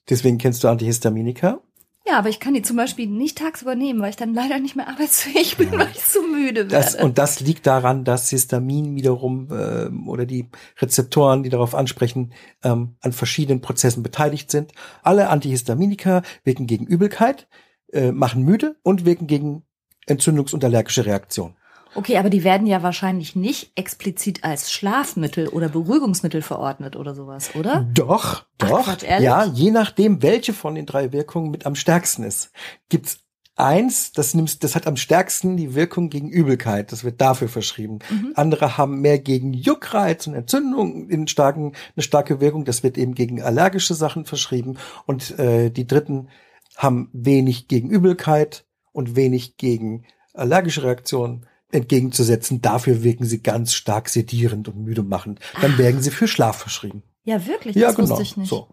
deswegen 0.09 0.37
kennst 0.37 0.63
du 0.63 0.69
Antihistaminika. 0.69 1.61
Ja, 2.09 2.17
aber 2.17 2.29
ich 2.29 2.39
kann 2.39 2.55
die 2.55 2.63
zum 2.63 2.75
Beispiel 2.75 3.07
nicht 3.07 3.37
tagsüber 3.37 3.75
nehmen, 3.75 4.01
weil 4.01 4.09
ich 4.09 4.15
dann 4.15 4.33
leider 4.33 4.57
nicht 4.59 4.75
mehr 4.75 4.87
arbeitsfähig 4.87 5.57
bin, 5.57 5.71
weil 5.71 5.89
ich 5.91 6.03
zu 6.03 6.21
müde 6.23 6.65
Das, 6.65 6.93
werde. 6.93 7.05
und 7.05 7.17
das 7.19 7.39
liegt 7.39 7.67
daran, 7.67 8.03
dass 8.03 8.29
Histamin 8.29 8.95
wiederum 8.95 9.47
ähm, 9.51 10.07
oder 10.07 10.25
die 10.25 10.49
Rezeptoren, 10.79 11.43
die 11.43 11.49
darauf 11.49 11.75
ansprechen, 11.75 12.33
ähm, 12.63 12.95
an 13.01 13.11
verschiedenen 13.11 13.61
Prozessen 13.61 14.01
beteiligt 14.01 14.49
sind. 14.49 14.71
Alle 15.03 15.29
Antihistaminika 15.29 16.23
wirken 16.43 16.65
gegen 16.65 16.87
Übelkeit, 16.87 17.47
äh, 17.93 18.11
machen 18.11 18.43
müde 18.43 18.75
und 18.81 19.05
wirken 19.05 19.27
gegen 19.27 19.63
Entzündungs- 20.07 20.53
und 20.53 20.63
allergische 20.65 21.05
Reaktionen. 21.05 21.55
Okay, 21.95 22.17
aber 22.17 22.29
die 22.29 22.43
werden 22.43 22.67
ja 22.67 22.83
wahrscheinlich 22.83 23.35
nicht 23.35 23.71
explizit 23.75 24.43
als 24.43 24.71
Schlafmittel 24.71 25.47
oder 25.47 25.69
Beruhigungsmittel 25.69 26.41
verordnet 26.41 26.95
oder 26.95 27.15
sowas, 27.15 27.55
oder? 27.55 27.87
Doch, 27.93 28.45
Ach, 28.59 28.69
doch. 28.69 28.83
Quatsch, 28.85 29.03
ehrlich? 29.03 29.25
ja, 29.25 29.45
je 29.45 29.71
nachdem, 29.71 30.21
welche 30.21 30.53
von 30.53 30.75
den 30.75 30.85
drei 30.85 31.11
Wirkungen 31.11 31.51
mit 31.51 31.65
am 31.65 31.75
stärksten 31.75 32.23
ist. 32.23 32.51
Gibt's 32.89 33.19
eins, 33.59 34.13
das 34.13 34.33
nimmst, 34.33 34.63
das 34.63 34.75
hat 34.75 34.87
am 34.87 34.95
stärksten 34.95 35.57
die 35.57 35.75
Wirkung 35.75 36.09
gegen 36.09 36.29
Übelkeit. 36.29 36.91
Das 36.91 37.03
wird 37.03 37.19
dafür 37.19 37.49
verschrieben. 37.49 37.99
Mhm. 38.09 38.31
Andere 38.35 38.77
haben 38.77 39.01
mehr 39.01 39.19
gegen 39.19 39.53
Juckreiz 39.53 40.27
und 40.27 40.33
Entzündung 40.33 41.09
in 41.09 41.27
starken, 41.27 41.73
eine 41.95 42.03
starke 42.03 42.39
Wirkung. 42.39 42.65
Das 42.65 42.83
wird 42.83 42.97
eben 42.97 43.15
gegen 43.15 43.41
allergische 43.41 43.93
Sachen 43.93 44.25
verschrieben. 44.25 44.77
Und 45.05 45.37
äh, 45.37 45.69
die 45.69 45.85
dritten 45.85 46.29
haben 46.77 47.09
wenig 47.11 47.67
gegen 47.67 47.89
Übelkeit 47.89 48.65
und 48.93 49.15
wenig 49.15 49.57
gegen 49.57 50.05
allergische 50.33 50.83
Reaktionen 50.83 51.45
entgegenzusetzen. 51.71 52.61
Dafür 52.61 53.03
wirken 53.03 53.25
sie 53.25 53.41
ganz 53.41 53.73
stark 53.73 54.09
sedierend 54.09 54.67
und 54.67 54.77
müde 54.83 55.03
machend. 55.03 55.39
Dann 55.61 55.77
werden 55.77 56.01
sie 56.01 56.11
für 56.11 56.27
Schlaf 56.27 56.57
verschrieben. 56.57 57.03
Ja, 57.23 57.45
wirklich, 57.45 57.75
Ja, 57.75 57.87
das 57.87 57.95
genau. 57.95 58.09
wusste 58.09 58.23
ich 58.23 58.37
nicht. 58.37 58.49
So. 58.49 58.67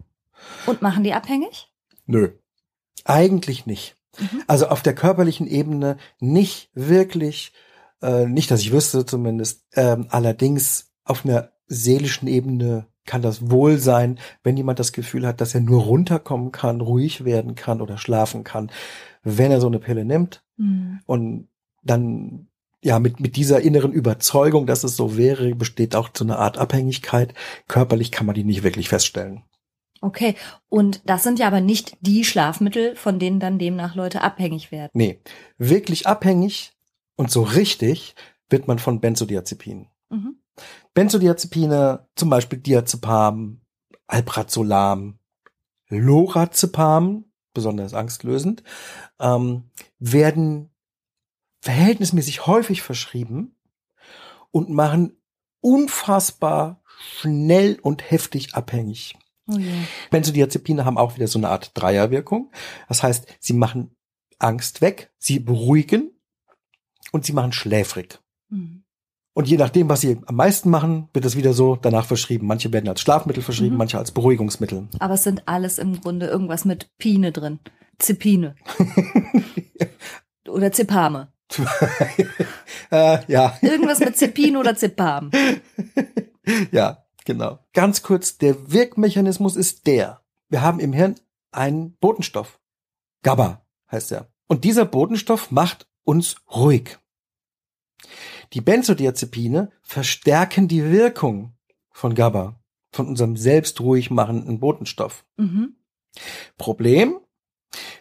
Und 0.66 0.82
machen 0.82 1.04
die 1.04 1.12
abhängig? 1.12 1.68
Nö. 2.06 2.30
Eigentlich 3.04 3.66
nicht. 3.66 3.96
Mhm. 4.18 4.42
Also 4.46 4.68
auf 4.68 4.82
der 4.82 4.94
körperlichen 4.94 5.46
Ebene 5.46 5.96
nicht 6.20 6.70
wirklich, 6.74 7.52
äh, 8.02 8.26
nicht, 8.26 8.50
dass 8.50 8.60
ich 8.60 8.72
wüsste 8.72 9.04
zumindest. 9.04 9.64
Ähm, 9.74 10.06
allerdings 10.10 10.92
auf 11.04 11.24
einer 11.24 11.50
seelischen 11.66 12.28
Ebene 12.28 12.86
kann 13.04 13.22
das 13.22 13.50
wohl 13.50 13.78
sein, 13.78 14.18
wenn 14.42 14.56
jemand 14.56 14.78
das 14.78 14.92
Gefühl 14.92 15.26
hat, 15.26 15.40
dass 15.40 15.54
er 15.54 15.60
nur 15.60 15.82
runterkommen 15.82 16.50
kann, 16.50 16.80
ruhig 16.80 17.24
werden 17.24 17.54
kann 17.54 17.80
oder 17.80 17.98
schlafen 17.98 18.42
kann, 18.42 18.70
wenn 19.22 19.52
er 19.52 19.60
so 19.60 19.66
eine 19.68 19.78
Pille 19.78 20.04
nimmt 20.04 20.42
Hm. 20.56 21.00
und 21.06 21.48
dann 21.82 22.48
ja 22.82 22.98
mit 22.98 23.20
mit 23.20 23.36
dieser 23.36 23.60
inneren 23.60 23.92
Überzeugung, 23.92 24.66
dass 24.66 24.84
es 24.84 24.96
so 24.96 25.16
wäre, 25.16 25.54
besteht 25.54 25.94
auch 25.94 26.10
so 26.14 26.24
eine 26.24 26.38
Art 26.38 26.58
Abhängigkeit. 26.58 27.34
Körperlich 27.68 28.12
kann 28.12 28.26
man 28.26 28.34
die 28.34 28.44
nicht 28.44 28.62
wirklich 28.62 28.88
feststellen. 28.88 29.42
Okay, 30.00 30.34
und 30.68 31.08
das 31.08 31.22
sind 31.22 31.38
ja 31.38 31.46
aber 31.46 31.60
nicht 31.60 31.96
die 32.00 32.24
Schlafmittel, 32.24 32.96
von 32.96 33.18
denen 33.18 33.40
dann 33.40 33.58
demnach 33.58 33.94
Leute 33.94 34.22
abhängig 34.22 34.70
werden. 34.70 34.90
Nee, 34.94 35.20
wirklich 35.58 36.06
abhängig 36.06 36.72
und 37.16 37.30
so 37.30 37.42
richtig 37.42 38.14
wird 38.48 38.68
man 38.68 38.78
von 38.78 39.00
Benzodiazepinen. 39.00 39.88
Mhm. 40.10 40.36
Benzodiazepine, 40.94 42.06
zum 42.14 42.30
Beispiel 42.30 42.58
Diazepam, 42.58 43.60
Alprazolam, 44.06 45.18
Lorazepam, 45.88 47.24
besonders 47.52 47.94
angstlösend, 47.94 48.62
ähm, 49.18 49.70
werden 49.98 50.70
verhältnismäßig 51.60 52.46
häufig 52.46 52.82
verschrieben 52.82 53.56
und 54.50 54.70
machen 54.70 55.16
unfassbar 55.60 56.82
schnell 56.98 57.78
und 57.82 58.10
heftig 58.10 58.54
abhängig. 58.54 59.16
Oh 59.48 59.58
je. 59.58 59.70
Benzodiazepine 60.10 60.84
haben 60.84 60.98
auch 60.98 61.16
wieder 61.16 61.28
so 61.28 61.38
eine 61.38 61.48
Art 61.48 61.70
Dreierwirkung. 61.74 62.50
Das 62.88 63.02
heißt, 63.02 63.26
sie 63.38 63.52
machen 63.52 63.94
Angst 64.38 64.80
weg, 64.80 65.12
sie 65.18 65.38
beruhigen 65.38 66.10
und 67.12 67.24
sie 67.24 67.32
machen 67.32 67.52
schläfrig. 67.52 68.18
Mhm. 68.48 68.82
Und 69.34 69.48
je 69.48 69.58
nachdem, 69.58 69.88
was 69.90 70.00
sie 70.00 70.18
am 70.26 70.36
meisten 70.36 70.70
machen, 70.70 71.08
wird 71.12 71.26
es 71.26 71.36
wieder 71.36 71.52
so 71.52 71.76
danach 71.76 72.06
verschrieben. 72.06 72.46
Manche 72.46 72.72
werden 72.72 72.88
als 72.88 73.02
Schlafmittel 73.02 73.42
verschrieben, 73.42 73.72
Mhm. 73.72 73.78
manche 73.78 73.98
als 73.98 74.10
Beruhigungsmittel. 74.10 74.88
Aber 74.98 75.14
es 75.14 75.24
sind 75.24 75.46
alles 75.46 75.78
im 75.78 76.00
Grunde 76.00 76.26
irgendwas 76.26 76.64
mit 76.64 76.90
Pine 76.96 77.32
drin. 77.32 77.58
Zepine. 77.98 78.56
oder 80.48 80.72
Zepame. 80.72 81.32
äh, 82.90 83.18
ja, 83.32 83.56
Irgendwas 83.60 84.00
mit 84.00 84.16
Zepin 84.16 84.56
oder 84.56 84.76
Zepam. 84.76 85.30
ja, 86.72 87.04
genau. 87.24 87.58
Ganz 87.72 88.02
kurz, 88.02 88.38
der 88.38 88.72
Wirkmechanismus 88.72 89.56
ist 89.56 89.86
der. 89.86 90.22
Wir 90.48 90.62
haben 90.62 90.80
im 90.80 90.92
Hirn 90.92 91.16
einen 91.52 91.96
Botenstoff. 91.98 92.60
GABA 93.22 93.64
heißt 93.90 94.12
er. 94.12 94.28
Und 94.46 94.64
dieser 94.64 94.84
Botenstoff 94.84 95.50
macht 95.50 95.88
uns 96.04 96.36
ruhig. 96.54 96.98
Die 98.52 98.60
Benzodiazepine 98.60 99.70
verstärken 99.82 100.68
die 100.68 100.84
Wirkung 100.84 101.54
von 101.90 102.14
GABA, 102.14 102.60
von 102.92 103.08
unserem 103.08 103.36
selbst 103.36 103.80
ruhig 103.80 104.10
machenden 104.10 104.60
Botenstoff. 104.60 105.24
Mhm. 105.36 105.76
Problem, 106.58 107.18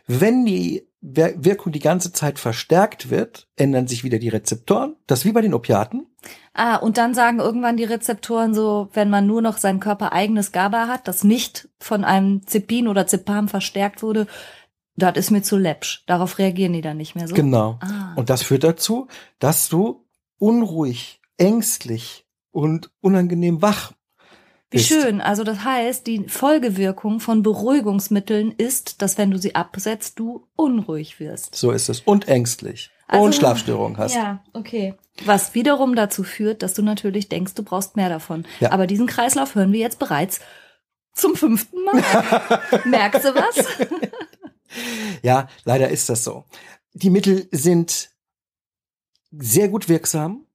wenn 0.08 0.46
die 0.46 0.88
Wir- 1.08 1.36
Wirkung 1.38 1.72
die 1.72 1.80
ganze 1.80 2.12
Zeit 2.14 2.40
verstärkt 2.40 3.12
wird, 3.12 3.48
ändern 3.56 3.86
sich 3.86 4.04
wieder 4.04 4.18
die 4.18 4.30
Rezeptoren. 4.30 4.96
Das 5.06 5.24
wie 5.24 5.34
bei 5.34 5.42
den 5.42 5.54
Opiaten. 5.54 6.08
Ah, 6.56 6.78
und 6.78 6.98
dann 6.98 7.14
sagen 7.14 7.38
irgendwann 7.38 7.78
die 7.78 7.84
Rezeptoren 7.84 8.56
so, 8.56 8.90
wenn 8.94 9.12
man 9.12 9.28
nur 9.28 9.44
noch 9.44 9.58
sein 9.58 9.80
Körper 9.80 10.14
eigenes 10.14 10.52
GABA 10.52 10.88
hat, 10.88 11.08
das 11.08 11.24
nicht 11.24 11.70
von 11.80 12.04
einem 12.04 12.48
Zepin 12.48 12.88
oder 12.88 13.06
Zepam 13.06 13.48
verstärkt 13.50 14.02
wurde, 14.02 14.26
das 14.96 15.16
ist 15.18 15.30
mir 15.30 15.44
zu 15.44 15.58
läppsch. 15.58 16.04
Darauf 16.08 16.40
reagieren 16.40 16.74
die 16.74 16.82
dann 16.82 16.98
nicht 16.98 17.14
mehr 17.16 17.28
so. 17.28 17.36
Genau. 17.36 17.78
Ah. 17.82 18.14
Und 18.16 18.32
das 18.32 18.42
führt 18.42 18.64
dazu, 18.64 19.08
dass 19.38 19.70
du 19.70 20.08
unruhig, 20.40 21.22
ängstlich 21.38 22.26
und 22.50 22.90
unangenehm 23.02 23.62
wach 23.62 23.92
Wie 24.76 24.84
schön. 24.84 25.22
Also 25.22 25.44
das 25.44 25.64
heißt, 25.64 26.06
die 26.08 26.28
Folgewirkung 26.28 27.20
von 27.20 27.44
Beruhigungsmitteln 27.44 28.52
ist, 28.52 29.02
dass 29.02 29.18
wenn 29.18 29.32
du 29.32 29.38
sie 29.38 29.56
absetzt, 29.56 30.20
du 30.20 30.48
unruhig 30.56 31.20
wirst. 31.20 31.56
So 31.56 31.72
ist 31.72 31.90
es. 31.90 32.02
Und 32.02 32.28
ängstlich. 32.28 32.92
Also- 33.08 33.24
und 33.24 33.36
Schlafstörungen 33.36 33.98
hast. 33.98 34.16
Ja, 34.16 34.44
okay. 34.54 34.96
Was 35.24 35.56
wiederum 35.56 35.96
dazu 35.96 36.24
führt, 36.24 36.62
dass 36.64 36.74
du 36.74 36.82
natürlich 36.82 37.30
denkst, 37.30 37.54
du 37.54 37.64
brauchst 37.64 37.96
mehr 37.96 38.10
davon. 38.10 38.46
Ja. 38.60 38.72
Aber 38.72 38.88
diesen 38.88 39.08
Kreislauf 39.08 39.56
hören 39.56 39.72
wir 39.72 39.80
jetzt 39.80 40.00
bereits 40.00 40.40
zum 41.14 41.36
fünften 41.36 41.84
Mal. 41.84 42.04
Merkst 42.86 43.24
du 43.24 43.36
was? 43.36 43.66
Ja, 45.22 45.48
leider 45.64 45.90
ist 45.90 46.10
das 46.10 46.24
so. 46.24 46.44
Die 46.94 47.10
Mittel 47.10 47.48
sind 47.52 48.10
sehr 49.32 49.70
gut 49.70 49.88
wirksam. 49.88 50.46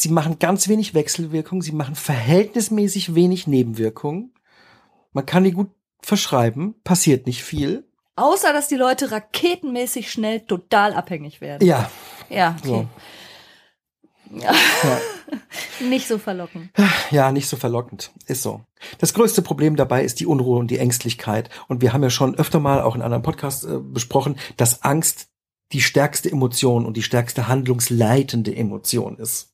Sie 0.00 0.08
machen 0.08 0.38
ganz 0.38 0.68
wenig 0.68 0.94
Wechselwirkungen. 0.94 1.62
Sie 1.62 1.72
machen 1.72 1.94
verhältnismäßig 1.94 3.14
wenig 3.14 3.46
Nebenwirkungen. 3.46 4.32
Man 5.12 5.26
kann 5.26 5.44
die 5.44 5.52
gut 5.52 5.70
verschreiben. 6.00 6.74
Passiert 6.84 7.26
nicht 7.26 7.44
viel. 7.44 7.86
Außer, 8.16 8.52
dass 8.52 8.68
die 8.68 8.76
Leute 8.76 9.12
raketenmäßig 9.12 10.10
schnell 10.10 10.40
total 10.40 10.94
abhängig 10.94 11.40
werden. 11.40 11.66
Ja, 11.66 11.90
Ja, 12.28 12.56
so. 12.64 12.74
okay. 12.74 12.86
Ja. 14.32 14.52
Nicht 15.80 16.06
so 16.06 16.18
verlockend. 16.18 16.70
Ja, 17.10 17.32
nicht 17.32 17.48
so 17.48 17.56
verlockend. 17.56 18.10
Ist 18.26 18.42
so. 18.42 18.62
Das 18.98 19.14
größte 19.14 19.42
Problem 19.42 19.76
dabei 19.76 20.04
ist 20.04 20.20
die 20.20 20.26
Unruhe 20.26 20.58
und 20.58 20.70
die 20.70 20.78
Ängstlichkeit. 20.78 21.50
Und 21.68 21.82
wir 21.82 21.92
haben 21.92 22.02
ja 22.02 22.10
schon 22.10 22.36
öfter 22.36 22.60
mal 22.60 22.80
auch 22.82 22.94
in 22.94 23.02
anderen 23.02 23.22
Podcasts 23.22 23.64
äh, 23.64 23.78
besprochen, 23.80 24.36
dass 24.56 24.82
Angst 24.82 25.28
die 25.72 25.80
stärkste 25.80 26.30
Emotion 26.30 26.84
und 26.84 26.96
die 26.96 27.02
stärkste 27.02 27.48
handlungsleitende 27.48 28.54
Emotion 28.54 29.16
ist. 29.18 29.49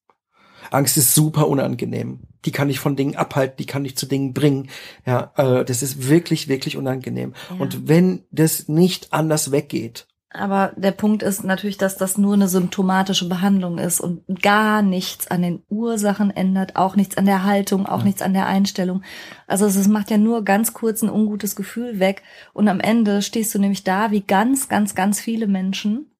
Angst 0.70 0.96
ist 0.96 1.14
super 1.14 1.48
unangenehm. 1.48 2.20
Die 2.44 2.52
kann 2.52 2.70
ich 2.70 2.78
von 2.78 2.96
Dingen 2.96 3.16
abhalten, 3.16 3.56
die 3.58 3.66
kann 3.66 3.84
ich 3.84 3.96
zu 3.96 4.06
Dingen 4.06 4.32
bringen. 4.32 4.68
Ja, 5.04 5.32
äh, 5.36 5.64
das 5.64 5.82
ist 5.82 6.08
wirklich, 6.08 6.48
wirklich 6.48 6.76
unangenehm. 6.76 7.34
Ja. 7.50 7.56
Und 7.56 7.88
wenn 7.88 8.24
das 8.30 8.68
nicht 8.68 9.12
anders 9.12 9.50
weggeht, 9.50 10.06
Aber 10.30 10.72
der 10.76 10.90
Punkt 10.92 11.22
ist 11.22 11.44
natürlich, 11.44 11.78
dass 11.78 11.96
das 11.96 12.18
nur 12.18 12.34
eine 12.34 12.48
symptomatische 12.48 13.28
Behandlung 13.28 13.78
ist 13.78 14.00
und 14.00 14.22
gar 14.42 14.82
nichts 14.82 15.28
an 15.28 15.40
den 15.42 15.62
Ursachen 15.68 16.30
ändert, 16.30 16.76
auch 16.76 16.94
nichts 16.94 17.16
an 17.16 17.24
der 17.24 17.44
Haltung, 17.44 17.86
auch 17.86 18.02
nichts 18.02 18.20
an 18.22 18.34
der 18.34 18.46
Einstellung. 18.46 19.02
Also 19.46 19.64
es 19.66 19.76
es 19.76 19.88
macht 19.88 20.10
ja 20.10 20.18
nur 20.18 20.44
ganz 20.44 20.72
kurz 20.74 21.02
ein 21.02 21.10
ungutes 21.10 21.56
Gefühl 21.56 22.00
weg 22.00 22.22
und 22.52 22.68
am 22.68 22.80
Ende 22.80 23.22
stehst 23.22 23.54
du 23.54 23.58
nämlich 23.58 23.84
da 23.84 24.10
wie 24.10 24.20
ganz, 24.20 24.68
ganz, 24.68 24.94
ganz 24.94 25.20
viele 25.20 25.46
Menschen, 25.46 26.10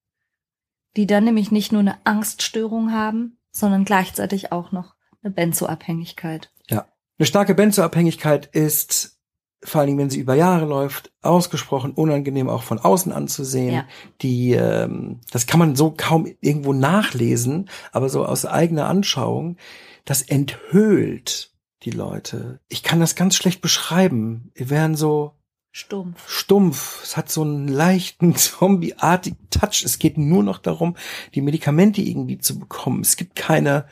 die 0.97 1.07
dann 1.07 1.25
nämlich 1.25 1.51
nicht 1.53 1.73
nur 1.73 1.81
eine 1.81 1.99
Angststörung 2.05 2.93
haben, 2.93 3.36
sondern 3.57 3.85
gleichzeitig 3.85 4.53
auch 4.53 4.71
noch 4.71 4.95
eine 5.23 5.33
Benzoabhängigkeit. 5.33 6.53
Ja. 6.69 6.87
Eine 7.19 7.27
starke 7.27 7.55
Benzoabhängigkeit 7.55 8.47
ist, 8.47 9.19
vor 9.63 9.81
allen 9.81 9.89
Dingen, 9.89 9.99
wenn 9.99 10.11
sie 10.11 10.21
über 10.21 10.35
Jahre 10.35 10.67
läuft, 10.67 11.11
ausgesprochen 11.23 11.93
unangenehm 11.93 12.51
auch 12.51 12.63
von 12.63 12.79
außen 12.79 13.13
anzusehen. 13.13 13.75
Ja. 13.75 13.85
Die, 14.21 14.53
ähm, 14.53 15.21
das 15.33 15.47
kann 15.47 15.59
man 15.59 15.75
so 15.75 15.95
kaum 15.97 16.27
irgendwo 16.41 16.75
nachlesen, 16.75 17.71
aber 17.93 18.11
so 18.11 18.27
aus 18.27 18.45
eigener 18.45 18.89
Anschauung, 18.89 19.57
das 20.05 20.21
enthöhlt 20.21 21.53
die 21.83 21.91
Leute. 21.91 22.61
Ich 22.69 22.83
kann 22.83 23.01
das 23.01 23.15
ganz 23.15 23.37
schlecht 23.37 23.63
beschreiben. 23.63 24.51
Wir 24.55 24.69
werden 24.69 24.97
so 24.97 25.33
Stumpf. 25.79 26.27
stumpf. 26.27 27.03
Es 27.03 27.18
hat 27.18 27.29
so 27.29 27.43
einen 27.43 27.68
leichten 27.68 28.35
zombieartigen 28.35 29.51
Touch. 29.51 29.85
Es 29.85 29.99
geht 29.99 30.16
nur 30.16 30.43
noch 30.43 30.57
darum, 30.57 30.97
die 31.35 31.43
Medikamente 31.43 32.01
irgendwie 32.01 32.39
zu 32.39 32.59
bekommen. 32.59 33.03
Es 33.03 33.18
gibt 33.18 33.37
keine, 33.37 33.87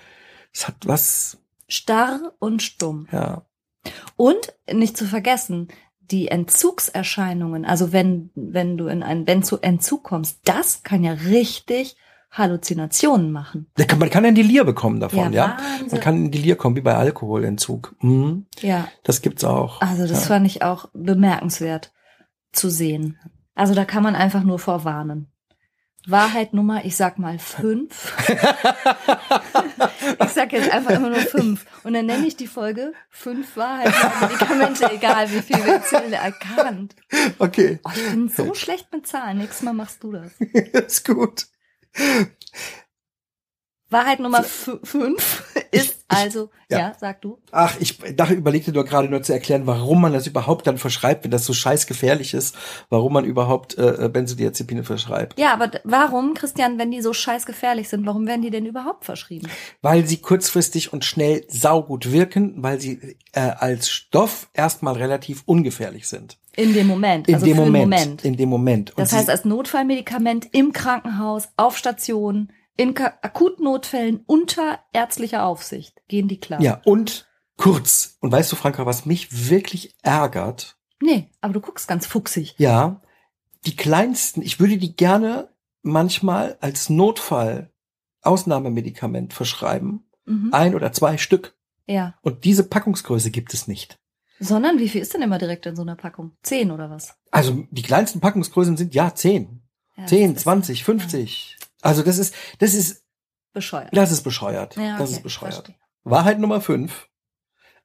es 0.50 0.66
hat 0.66 0.76
was, 0.86 1.36
Starr 1.68 2.32
und 2.38 2.62
stumm. 2.62 3.06
ja. 3.12 3.44
Und 4.16 4.54
nicht 4.72 4.96
zu 4.96 5.04
vergessen, 5.04 5.68
die 6.00 6.28
Entzugserscheinungen, 6.28 7.66
also 7.66 7.92
wenn, 7.92 8.30
wenn 8.34 8.78
du 8.78 8.86
in 8.86 9.02
einen 9.02 9.26
Benzo-Entzug 9.26 10.04
kommst, 10.04 10.38
das 10.44 10.84
kann 10.84 11.04
ja 11.04 11.12
richtig 11.12 11.96
Halluzinationen 12.36 13.30
machen. 13.32 13.70
Kann- 13.76 13.98
Man 13.98 14.10
kann 14.10 14.24
ein 14.24 14.34
Delir 14.34 14.64
bekommen 14.64 15.00
davon, 15.00 15.32
Ja, 15.32 15.56
ja. 15.80 15.86
Man 15.90 16.00
kann 16.00 16.24
ein 16.24 16.30
Delir 16.30 16.56
kommen, 16.56 16.76
wie 16.76 16.80
bei 16.80 16.94
Alkoholentzug. 16.94 17.94
Mhm. 18.00 18.46
Ja, 18.60 18.88
Das 19.04 19.22
gibt's 19.22 19.44
auch. 19.44 19.80
also 19.80 20.02
das 20.06 20.22
ja. 20.22 20.26
fand 20.28 20.46
ich 20.46 20.62
auch 20.62 20.88
bemerkenswert 20.94 21.92
zu 22.52 22.68
sehen. 22.70 23.18
Also 23.54 23.74
da 23.74 23.84
kann 23.84 24.02
man 24.02 24.16
einfach 24.16 24.42
nur 24.42 24.58
vorwarnen. 24.58 25.28
Wahrheit 26.06 26.52
Nummer, 26.52 26.84
ich 26.84 26.96
sag 26.96 27.18
mal 27.18 27.38
fünf. 27.38 28.12
ich 30.22 30.28
sag 30.30 30.52
jetzt 30.52 30.70
einfach 30.70 30.90
immer 30.90 31.08
nur 31.10 31.18
fünf. 31.20 31.64
Und 31.82 31.94
dann 31.94 32.06
nenne 32.06 32.26
ich 32.26 32.36
die 32.36 32.46
Folge 32.46 32.92
fünf 33.10 33.56
Wahrheiten 33.56 33.92
über 33.92 34.26
Medikamente, 34.26 34.90
egal 34.92 35.30
wie 35.30 35.40
viel 35.40 35.56
wir 35.64 35.74
erzählen, 35.74 36.12
erkannt. 36.12 36.94
Okay, 37.38 37.80
Oh, 37.84 37.90
ich 37.94 38.10
bin 38.10 38.28
so 38.28 38.52
schlecht 38.54 38.92
mit 38.92 39.06
Zahlen. 39.06 39.38
Nächstes 39.38 39.62
Mal 39.62 39.72
machst 39.72 40.02
du 40.02 40.12
das. 40.12 40.32
ist 40.40 41.06
gut. 41.06 41.46
Wahrheit 43.90 44.18
Nummer 44.18 44.40
fü- 44.40 44.84
fünf 44.84 45.44
ist 45.70 46.04
also, 46.08 46.50
ja. 46.70 46.78
ja. 46.78 46.96
sag 46.98 47.20
du. 47.22 47.38
Ach, 47.52 47.76
ich 47.80 47.98
dachte, 48.16 48.34
überlegte 48.34 48.72
nur 48.72 48.84
gerade 48.84 49.08
nur 49.08 49.22
zu 49.22 49.32
erklären, 49.32 49.66
warum 49.66 50.00
man 50.00 50.12
das 50.12 50.26
überhaupt 50.26 50.66
dann 50.66 50.78
verschreibt, 50.78 51.24
wenn 51.24 51.30
das 51.30 51.44
so 51.44 51.52
scheiß 51.52 51.86
gefährlich 51.86 52.34
ist, 52.34 52.56
warum 52.88 53.12
man 53.12 53.24
überhaupt 53.24 53.78
äh, 53.78 54.08
Benzodiazepine 54.12 54.84
verschreibt. 54.84 55.38
Ja, 55.38 55.52
aber 55.52 55.70
warum, 55.84 56.34
Christian, 56.34 56.78
wenn 56.78 56.90
die 56.90 57.02
so 57.02 57.12
scheiß 57.12 57.46
gefährlich 57.46 57.88
sind, 57.88 58.04
warum 58.06 58.26
werden 58.26 58.42
die 58.42 58.50
denn 58.50 58.66
überhaupt 58.66 59.04
verschrieben? 59.04 59.48
Weil 59.80 60.06
sie 60.06 60.18
kurzfristig 60.18 60.92
und 60.92 61.04
schnell 61.04 61.44
saugut 61.48 62.10
wirken, 62.10 62.62
weil 62.62 62.80
sie 62.80 63.16
äh, 63.32 63.40
als 63.40 63.90
Stoff 63.90 64.48
erstmal 64.52 64.94
relativ 64.94 65.42
ungefährlich 65.46 66.08
sind. 66.08 66.38
In 66.56 66.72
dem 66.72 66.86
Moment. 66.86 67.28
In 67.28 67.34
also 67.34 67.46
dem 67.46 67.56
Moment, 67.56 67.90
Moment. 67.90 68.24
In 68.24 68.36
dem 68.36 68.48
Moment. 68.48 68.90
Und 68.90 68.98
Das 68.98 69.12
heißt, 69.12 69.30
als 69.30 69.44
Notfallmedikament 69.44 70.48
im 70.52 70.72
Krankenhaus, 70.72 71.48
auf 71.56 71.76
Station, 71.76 72.52
in 72.76 72.96
Akutnotfällen 72.96 74.22
unter 74.26 74.80
ärztlicher 74.92 75.44
Aufsicht 75.44 76.02
gehen 76.08 76.28
die 76.28 76.40
klar. 76.40 76.60
Ja, 76.60 76.80
und 76.84 77.28
kurz. 77.56 78.16
Und 78.20 78.32
weißt 78.32 78.50
du, 78.50 78.56
Franka, 78.56 78.86
was 78.86 79.06
mich 79.06 79.48
wirklich 79.48 79.94
ärgert? 80.02 80.76
Nee, 81.00 81.30
aber 81.40 81.52
du 81.52 81.60
guckst 81.60 81.86
ganz 81.86 82.06
fuchsig. 82.06 82.54
Ja, 82.58 83.00
die 83.66 83.76
kleinsten, 83.76 84.42
ich 84.42 84.60
würde 84.60 84.78
die 84.78 84.96
gerne 84.96 85.48
manchmal 85.82 86.56
als 86.60 86.90
Notfall 86.90 87.70
Ausnahmemedikament 88.22 89.32
verschreiben. 89.32 90.04
Mhm. 90.24 90.48
Ein 90.52 90.74
oder 90.74 90.92
zwei 90.92 91.18
Stück. 91.18 91.54
Ja. 91.86 92.14
Und 92.22 92.44
diese 92.44 92.64
Packungsgröße 92.64 93.30
gibt 93.30 93.54
es 93.54 93.68
nicht. 93.68 93.98
Sondern 94.40 94.78
wie 94.78 94.88
viel 94.88 95.00
ist 95.00 95.14
denn 95.14 95.22
immer 95.22 95.38
direkt 95.38 95.66
in 95.66 95.76
so 95.76 95.82
einer 95.82 95.96
Packung? 95.96 96.32
Zehn 96.42 96.70
oder 96.70 96.90
was? 96.90 97.14
Also 97.30 97.64
die 97.70 97.82
kleinsten 97.82 98.20
Packungsgrößen 98.20 98.76
sind 98.76 98.94
ja 98.94 99.14
zehn, 99.14 99.62
Ja, 99.96 100.06
zehn, 100.06 100.30
das 100.32 100.38
ist 100.38 100.42
zwanzig, 100.42 100.84
fünfzig. 100.84 101.56
Also 101.82 102.02
das 102.02 102.18
ist, 102.18 102.34
das 102.58 102.74
ist, 102.74 103.04
Bescheuert. 103.52 103.96
das 103.96 104.10
ist 104.10 104.22
bescheuert. 104.22 104.76
Ja, 104.76 104.98
Das 104.98 105.08
okay, 105.10 105.16
ist 105.18 105.22
bescheuert. 105.22 105.54
verstehe. 105.54 105.76
Wahrheit 106.02 106.38
Nummer 106.40 106.60
fünf. 106.60 107.08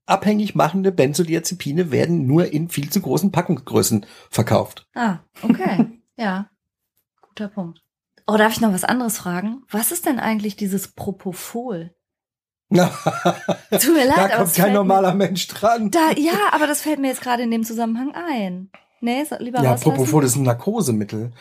Abhängig 0.06 0.56
machende 0.56 0.92
Benzodiazepine 0.92 1.92
werden 1.92 2.26
nur 2.26 2.52
in 2.52 2.70
viel 2.70 2.90
zu 2.90 3.00
großen 3.00 3.32
Packungsgrößen 3.32 4.06
verkauft. 4.32 4.88
Ah, 4.96 5.20
okay. 5.44 6.02
ja. 6.18 6.50
Guter 7.22 7.50
Punkt. 7.50 7.84
Oh, 8.26 8.36
darf 8.38 8.54
ich 8.54 8.62
noch 8.62 8.74
was 8.74 8.84
anderes 8.84 9.20
fragen? 9.20 9.64
Was 9.70 9.92
ist 9.92 10.06
denn 10.08 10.20
eigentlich 10.20 10.56
dieses 10.56 10.90
Propofol? 10.90 11.96
Tut 12.72 13.94
mir 13.94 14.06
leid, 14.06 14.18
da 14.18 14.38
kommt 14.38 14.54
kein 14.54 14.74
normaler 14.74 15.14
Mensch 15.16 15.48
dran. 15.48 15.90
Da, 15.92 16.12
ja, 16.18 16.34
aber 16.52 16.68
das 16.68 16.82
fällt 16.82 17.00
mir 17.00 17.08
jetzt 17.08 17.22
gerade 17.22 17.44
in 17.44 17.52
dem 17.52 17.64
Zusammenhang 17.64 18.14
ein. 18.14 18.70
Nee, 19.02 19.24
so, 19.24 19.36
lieber 19.40 19.62
Ja, 19.64 19.72
rauslassen. 19.72 19.84
Propofol 19.96 20.24
ist 20.24 20.36
ein 20.36 20.44
Narkosemittel. 20.44 21.32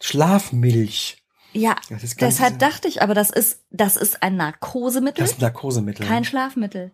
Schlafmilch. 0.00 1.22
Ja, 1.52 1.76
deshalb 2.20 2.58
dachte 2.58 2.86
ich, 2.88 3.00
aber 3.02 3.14
das 3.14 3.30
ist, 3.30 3.60
das 3.70 3.96
ist 3.96 4.22
ein 4.22 4.36
Narkosemittel, 4.36 5.22
Das 5.22 5.30
ist 5.32 5.38
ein 5.38 5.42
Narkosemittel. 5.42 6.06
kein 6.06 6.24
Schlafmittel. 6.24 6.92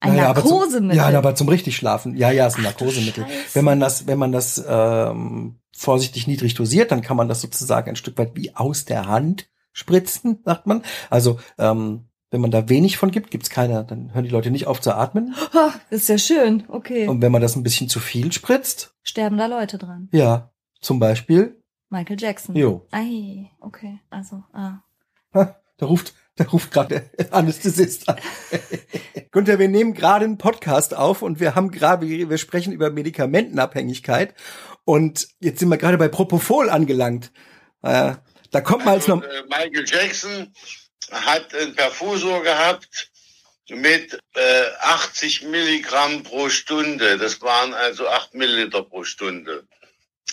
Ein 0.00 0.16
Naja, 0.16 0.30
aber 0.30 0.42
zum- 0.42 0.50
Narkosemittel. 0.58 0.96
Ja, 0.96 1.18
aber 1.18 1.34
zum 1.36 1.48
richtig 1.48 1.76
schlafen. 1.76 2.16
Ja, 2.16 2.30
ja, 2.32 2.46
ist 2.48 2.56
ein 2.56 2.60
Ach 2.66 2.70
Narkosemittel. 2.78 3.24
Wenn 3.52 3.64
man 3.64 3.78
das, 3.80 4.06
wenn 4.08 4.18
man 4.18 4.32
das 4.32 4.62
ähm, 4.68 5.60
vorsichtig 5.76 6.26
niedrig 6.26 6.54
dosiert, 6.54 6.90
dann 6.90 7.02
kann 7.02 7.16
man 7.16 7.28
das 7.28 7.40
sozusagen 7.40 7.88
ein 7.90 7.96
Stück 7.96 8.18
weit 8.18 8.32
wie 8.34 8.54
aus 8.56 8.84
der 8.84 9.06
Hand 9.06 9.48
spritzen, 9.72 10.40
sagt 10.44 10.66
man. 10.66 10.82
Also 11.10 11.38
ähm, 11.58 12.06
wenn 12.34 12.40
man 12.40 12.50
da 12.50 12.68
wenig 12.68 12.96
von 12.98 13.12
gibt, 13.12 13.30
gibt's 13.30 13.48
keine, 13.48 13.84
dann 13.84 14.12
hören 14.12 14.24
die 14.24 14.30
Leute 14.30 14.50
nicht 14.50 14.66
auf 14.66 14.80
zu 14.80 14.92
atmen. 14.94 15.34
Oh, 15.54 15.70
das 15.88 16.02
ist 16.02 16.08
ja 16.08 16.18
schön. 16.18 16.64
Okay. 16.68 17.06
Und 17.06 17.22
wenn 17.22 17.30
man 17.32 17.40
das 17.40 17.54
ein 17.54 17.62
bisschen 17.62 17.88
zu 17.88 18.00
viel 18.00 18.32
spritzt, 18.32 18.92
Sterben 19.04 19.38
da 19.38 19.46
Leute 19.46 19.78
dran. 19.78 20.08
ja, 20.12 20.50
zum 20.80 20.98
Beispiel, 20.98 21.62
Michael 21.90 22.16
Jackson. 22.20 22.56
jo, 22.56 22.86
Ei, 22.90 23.50
okay. 23.60 24.00
Also, 24.10 24.42
ah. 24.52 24.78
ha, 25.32 25.56
da 25.76 25.86
ruft, 25.86 26.12
da 26.34 26.44
ruft 26.44 26.72
gerade 26.72 27.08
der 27.18 27.32
Anästhesist 27.32 28.08
an. 28.08 28.16
Gunther, 29.30 29.60
wir 29.60 29.68
nehmen 29.68 29.94
gerade 29.94 30.24
einen 30.24 30.38
Podcast 30.38 30.94
auf 30.94 31.22
und 31.22 31.38
wir 31.38 31.54
haben 31.54 31.70
gerade, 31.70 32.08
wir 32.08 32.38
sprechen 32.38 32.72
über 32.72 32.90
Medikamentenabhängigkeit 32.90 34.34
und 34.84 35.28
jetzt 35.38 35.60
sind 35.60 35.68
wir 35.68 35.78
gerade 35.78 35.98
bei 35.98 36.08
Propofol 36.08 36.68
angelangt. 36.68 37.30
Äh, 37.82 38.14
da 38.50 38.60
kommt 38.60 38.84
man 38.84 38.94
als 38.94 39.08
Also, 39.08 39.16
noch, 39.16 39.22
äh, 39.24 39.42
Michael 39.48 39.84
Jackson 39.86 40.52
hat 41.10 41.54
einen 41.54 41.74
Perfusor 41.74 42.42
gehabt 42.42 43.10
mit 43.68 44.18
äh, 44.34 44.64
80 44.80 45.44
Milligramm 45.44 46.22
pro 46.22 46.48
Stunde. 46.48 47.18
Das 47.18 47.40
waren 47.40 47.74
also 47.74 48.08
8 48.08 48.34
Milliliter 48.34 48.82
pro 48.82 49.04
Stunde. 49.04 49.66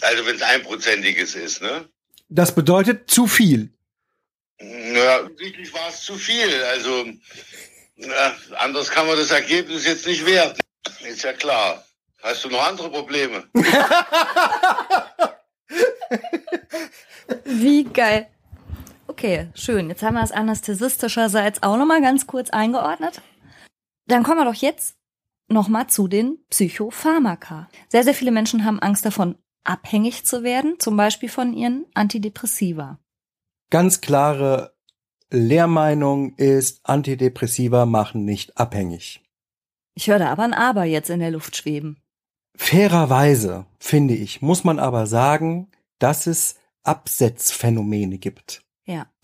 Also 0.01 0.25
wenn 0.25 0.35
es 0.35 0.41
einprozentiges 0.41 1.35
ist, 1.35 1.61
ne? 1.61 1.87
das 2.31 2.55
bedeutet 2.55 3.09
zu 3.09 3.27
viel. 3.27 3.69
Ja, 4.59 5.23
wirklich 5.37 5.73
war 5.73 5.89
es 5.89 6.01
zu 6.01 6.15
viel. 6.15 6.63
Also 6.63 7.05
ja, 7.97 8.35
anders 8.57 8.89
kann 8.89 9.07
man 9.07 9.17
das 9.17 9.31
Ergebnis 9.31 9.85
jetzt 9.85 10.07
nicht 10.07 10.25
werten. 10.25 10.61
Ist 11.01 11.23
ja 11.23 11.33
klar. 11.33 11.85
Hast 12.23 12.45
du 12.45 12.49
noch 12.49 12.65
andere 12.65 12.89
Probleme? 12.89 13.43
Wie 17.45 17.83
geil. 17.83 18.27
Okay, 19.23 19.49
schön. 19.53 19.87
Jetzt 19.87 20.01
haben 20.01 20.15
wir 20.15 20.23
es 20.23 20.31
anästhesistischerseits 20.31 21.61
auch 21.61 21.77
nochmal 21.77 22.01
ganz 22.01 22.25
kurz 22.25 22.49
eingeordnet. 22.49 23.21
Dann 24.07 24.23
kommen 24.23 24.39
wir 24.39 24.45
doch 24.45 24.59
jetzt 24.59 24.95
nochmal 25.47 25.85
zu 25.85 26.07
den 26.07 26.39
Psychopharmaka. 26.49 27.69
Sehr, 27.87 28.03
sehr 28.03 28.15
viele 28.15 28.31
Menschen 28.31 28.65
haben 28.65 28.79
Angst 28.79 29.05
davon, 29.05 29.35
abhängig 29.63 30.25
zu 30.25 30.41
werden, 30.41 30.77
zum 30.79 30.97
Beispiel 30.97 31.29
von 31.29 31.53
ihren 31.53 31.85
Antidepressiva. 31.93 32.97
Ganz 33.69 34.01
klare 34.01 34.73
Lehrmeinung 35.29 36.33
ist, 36.37 36.79
Antidepressiva 36.81 37.85
machen 37.85 38.25
nicht 38.25 38.57
abhängig. 38.57 39.21
Ich 39.93 40.07
höre 40.07 40.17
da 40.17 40.31
aber 40.31 40.45
ein 40.45 40.55
Aber 40.55 40.85
jetzt 40.85 41.11
in 41.11 41.19
der 41.19 41.29
Luft 41.29 41.55
schweben. 41.55 42.01
Fairerweise, 42.57 43.67
finde 43.77 44.15
ich, 44.15 44.41
muss 44.41 44.63
man 44.63 44.79
aber 44.79 45.05
sagen, 45.05 45.69
dass 45.99 46.25
es 46.25 46.55
Absetzphänomene 46.81 48.17
gibt. 48.17 48.63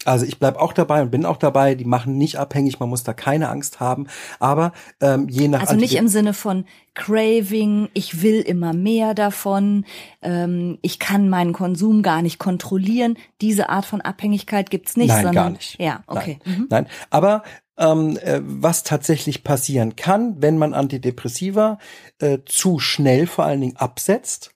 Also 0.06 0.26
ich 0.26 0.40
bleib 0.40 0.58
auch 0.58 0.74
dabei 0.74 1.02
und 1.02 1.12
bin 1.12 1.26
auch 1.26 1.38
dabei, 1.38 1.76
die 1.76 1.84
machen 1.84 2.18
nicht 2.18 2.38
abhängig, 2.38 2.80
man 2.80 2.88
muss 2.88 3.04
da 3.04 3.14
keine 3.14 3.50
Angst 3.50 3.80
haben. 3.80 4.08
Aber 4.40 4.72
ähm, 5.02 5.28
je 5.28 5.48
nach 5.48 5.62
Also 5.62 5.76
nicht 5.76 5.96
im 5.96 6.08
Sinne 6.08 6.34
von 6.34 6.66
Craving, 6.94 7.90
ich 7.94 8.22
will 8.22 8.42
immer 8.42 8.74
mehr 8.74 9.14
davon, 9.14 9.86
ähm, 10.22 10.78
ich 10.82 11.00
kann 11.00 11.30
meinen 11.30 11.52
Konsum 11.52 12.04
gar 12.04 12.22
nicht 12.22 12.38
kontrollieren. 12.40 13.18
Diese 13.42 13.70
Art 13.70 13.86
von 13.86 14.02
Abhängigkeit 14.02 14.70
gibt's 14.70 14.98
nicht, 14.98 15.10
Nein, 15.10 15.24
sondern 15.26 15.34
gar 15.34 15.50
nicht. 15.50 15.80
ja, 15.80 16.04
okay. 16.08 16.40
Nein, 16.46 16.58
Mhm. 16.58 16.68
Nein. 16.70 16.88
aber 17.10 17.44
ähm, 17.78 18.18
äh, 18.18 18.40
was 18.44 18.84
tatsächlich 18.84 19.44
passieren 19.44 19.96
kann, 19.96 20.42
wenn 20.42 20.58
man 20.58 20.74
Antidepressiva 20.74 21.78
äh, 22.20 22.40
zu 22.46 22.80
schnell 22.80 23.28
vor 23.28 23.46
allen 23.46 23.62
Dingen 23.62 23.76
absetzt, 23.78 24.52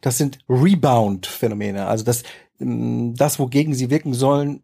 das 0.00 0.18
sind 0.18 0.38
Rebound-Phänomene. 0.48 1.86
Also 1.86 2.04
das, 2.04 2.22
ähm, 2.60 3.14
das, 3.16 3.38
wogegen 3.38 3.74
sie 3.74 3.90
wirken 3.90 4.14
sollen, 4.14 4.62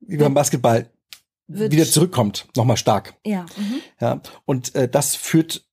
wie 0.00 0.16
beim 0.16 0.34
Basketball, 0.34 0.90
wieder 1.48 1.84
zurückkommt, 1.84 2.48
nochmal 2.56 2.76
stark. 2.76 3.14
Ja. 3.24 3.46
Mhm. 3.56 3.80
Ja, 4.00 4.20
und 4.44 4.74
äh, 4.74 4.88
das 4.88 5.14
führt 5.14 5.64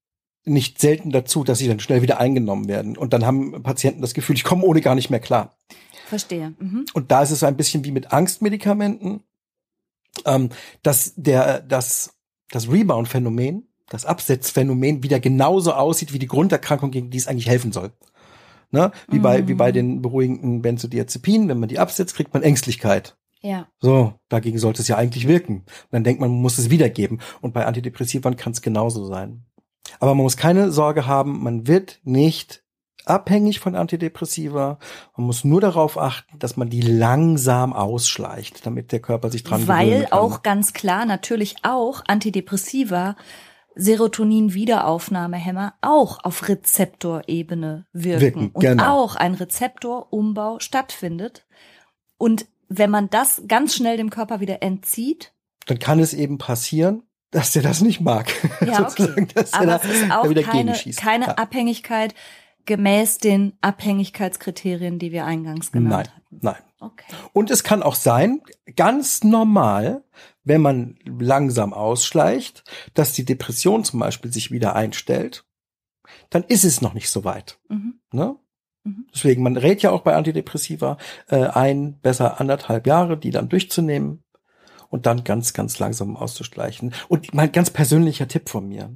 nicht 0.46 0.80
selten 0.80 1.12
dazu, 1.12 1.44
dass 1.44 1.60
sie 1.60 1.68
dann 1.68 1.80
schnell 1.80 2.02
wieder 2.02 2.20
eingenommen 2.20 2.68
werden. 2.68 2.98
Und 2.98 3.14
dann 3.14 3.26
haben 3.26 3.64
Patienten 3.64 4.02
das 4.02 4.14
Gefühl, 4.14 4.36
ich 4.36 4.44
komme 4.44 4.64
ohne 4.64 4.82
gar 4.82 4.96
nicht 4.96 5.10
mehr 5.10 5.20
klar. 5.20 5.56
Verstehe. 6.08 6.54
Mhm. 6.60 6.86
Und 6.94 7.12
da 7.12 7.24
ist 7.24 7.32
es 7.32 7.44
ein 7.44 7.58
bisschen 7.58 7.86
wie 7.86 7.92
mit 7.92 8.12
Angstmedikamenten, 8.12 9.22
ähm, 10.26 10.50
dass 10.84 11.14
der, 11.16 11.62
das, 11.62 12.14
das 12.52 12.70
Rebound-Phänomen, 12.70 13.68
das 13.90 14.06
Absetzphänomen 14.06 15.02
wieder 15.02 15.20
genauso 15.20 15.74
aussieht 15.74 16.14
wie 16.14 16.20
die 16.20 16.28
Grunderkrankung, 16.28 16.92
gegen 16.92 17.10
die 17.10 17.18
es 17.18 17.28
eigentlich 17.28 17.48
helfen 17.48 17.72
soll. 17.72 17.92
Ne? 18.72 18.92
Wie, 19.08 19.20
bei, 19.20 19.48
wie 19.48 19.54
bei 19.54 19.72
den 19.72 20.02
beruhigenden 20.02 20.62
Benzodiazepinen, 20.62 21.48
wenn 21.48 21.60
man 21.60 21.70
die 21.70 21.80
absetzt, 21.80 22.16
kriegt 22.16 22.34
man 22.34 22.44
Ängstlichkeit. 22.44 23.16
Ja. 23.44 23.68
So, 23.80 24.14
dagegen 24.30 24.58
sollte 24.58 24.82
es 24.82 24.88
ja 24.88 24.98
eigentlich 24.98 25.28
wirken. 25.28 25.58
Und 25.58 25.92
dann 25.92 26.04
denkt 26.04 26.22
man, 26.22 26.32
man 26.32 26.42
muss 26.42 26.58
es 26.58 26.70
wiedergeben. 26.70 27.22
Und 27.42 27.54
bei 27.54 27.66
Antidepressivern 27.66 28.38
kann 28.38 28.54
es 28.54 28.62
genauso 28.62 29.06
sein. 29.06 29.46
Aber 30.00 30.16
man 30.16 30.24
muss 30.24 30.38
keine 30.38 30.72
Sorge 30.72 31.06
haben, 31.06 31.44
man 31.44 31.68
wird 31.68 32.00
nicht 32.04 32.64
abhängig 33.06 33.60
von 33.60 33.76
Antidepressiva. 33.76 34.80
Man 35.18 35.28
muss 35.28 35.44
nur 35.44 35.60
darauf 35.60 35.98
achten, 35.98 36.40
dass 36.40 36.56
man 36.56 36.70
die 36.70 36.82
langsam 36.82 37.74
ausschleicht, 37.74 38.66
damit 38.66 38.94
der 38.94 39.02
Körper 39.02 39.30
sich 39.30 39.44
dran 39.44 39.62
gewöhnen 39.62 39.78
Weil 39.78 40.04
kann. 40.06 40.14
auch 40.14 40.42
ganz 40.42 40.72
klar 40.72 41.06
natürlich 41.06 41.58
auch 41.64 42.02
Antidepressiva 42.08 43.18
Serotonin-Wiederaufnahmehämmer 43.76 45.74
auch 45.82 46.24
auf 46.24 46.48
Rezeptorebene 46.48 47.88
wirken, 47.92 48.22
Wirken, 48.22 48.52
und 48.54 48.62
genau. 48.62 49.04
auch 49.04 49.16
ein 49.16 49.34
Rezeptorumbau 49.34 50.60
stattfindet. 50.60 51.46
Und 52.18 52.46
wenn 52.70 52.90
man 52.90 53.10
das 53.10 53.44
ganz 53.48 53.76
schnell 53.76 53.98
dem 53.98 54.10
Körper 54.10 54.40
wieder 54.40 54.62
entzieht, 54.64 55.34
dann 55.66 55.80
kann 55.80 56.00
es 56.00 56.14
eben 56.14 56.38
passieren, 56.38 57.04
dass 57.32 57.52
der 57.52 57.62
das 57.64 57.82
nicht 57.82 58.02
mag. 58.02 58.32
ja, 58.66 58.90
Sozusagen, 58.90 59.24
okay. 59.24 59.34
dass 59.36 59.54
Aber 59.54 59.66
da, 59.66 59.76
es 59.78 59.86
ist 59.86 60.12
auch 60.12 60.30
wieder 60.30 60.44
keine, 60.44 60.74
keine 60.96 61.26
Ja. 61.26 61.34
Abhängigkeit 61.36 62.14
gemäß 62.66 63.18
den 63.18 63.54
Abhängigkeitskriterien, 63.62 65.00
die 65.00 65.12
wir 65.12 65.26
eingangs 65.26 65.72
Nein, 65.74 65.84
genannt 65.84 66.12
hatten. 66.16 66.40
nein. 66.42 66.56
Okay. 66.80 67.14
Und 67.32 67.50
es 67.50 67.64
kann 67.64 67.82
auch 67.82 67.96
sein, 67.96 68.42
ganz 68.76 69.24
normal, 69.24 70.04
wenn 70.44 70.62
man 70.62 70.98
langsam 71.06 71.74
ausschleicht, 71.74 72.66
dass 72.94 73.14
die 73.14 73.24
Depression 73.24 73.86
zum 73.86 74.02
Beispiel 74.02 74.34
sich 74.34 74.52
wieder 74.52 74.76
einstellt, 74.76 75.46
dann 76.30 76.44
ist 76.44 76.66
es 76.66 76.82
noch 76.82 76.94
nicht 76.94 77.10
so 77.10 77.24
weit. 77.24 77.58
Mhm. 77.70 78.02
Ne? 78.12 78.36
Mhm. 78.84 79.06
Deswegen, 79.14 79.44
man 79.44 79.58
rät 79.58 79.82
ja 79.82 79.92
auch 79.92 80.02
bei 80.02 80.16
Antidepressiva 80.16 80.98
äh, 81.28 81.46
ein, 81.48 82.00
besser 82.00 82.40
anderthalb 82.40 82.88
Jahre, 82.88 83.18
die 83.18 83.32
dann 83.32 83.50
durchzunehmen 83.50 84.24
und 84.90 85.06
dann 85.06 85.24
ganz, 85.24 85.54
ganz 85.54 85.80
langsam 85.80 86.16
auszuschleichen. 86.16 86.94
Und 87.08 87.34
mein 87.34 87.52
ganz 87.52 87.70
persönlicher 87.70 88.28
Tipp 88.28 88.50
von 88.50 88.68
mir. 88.68 88.96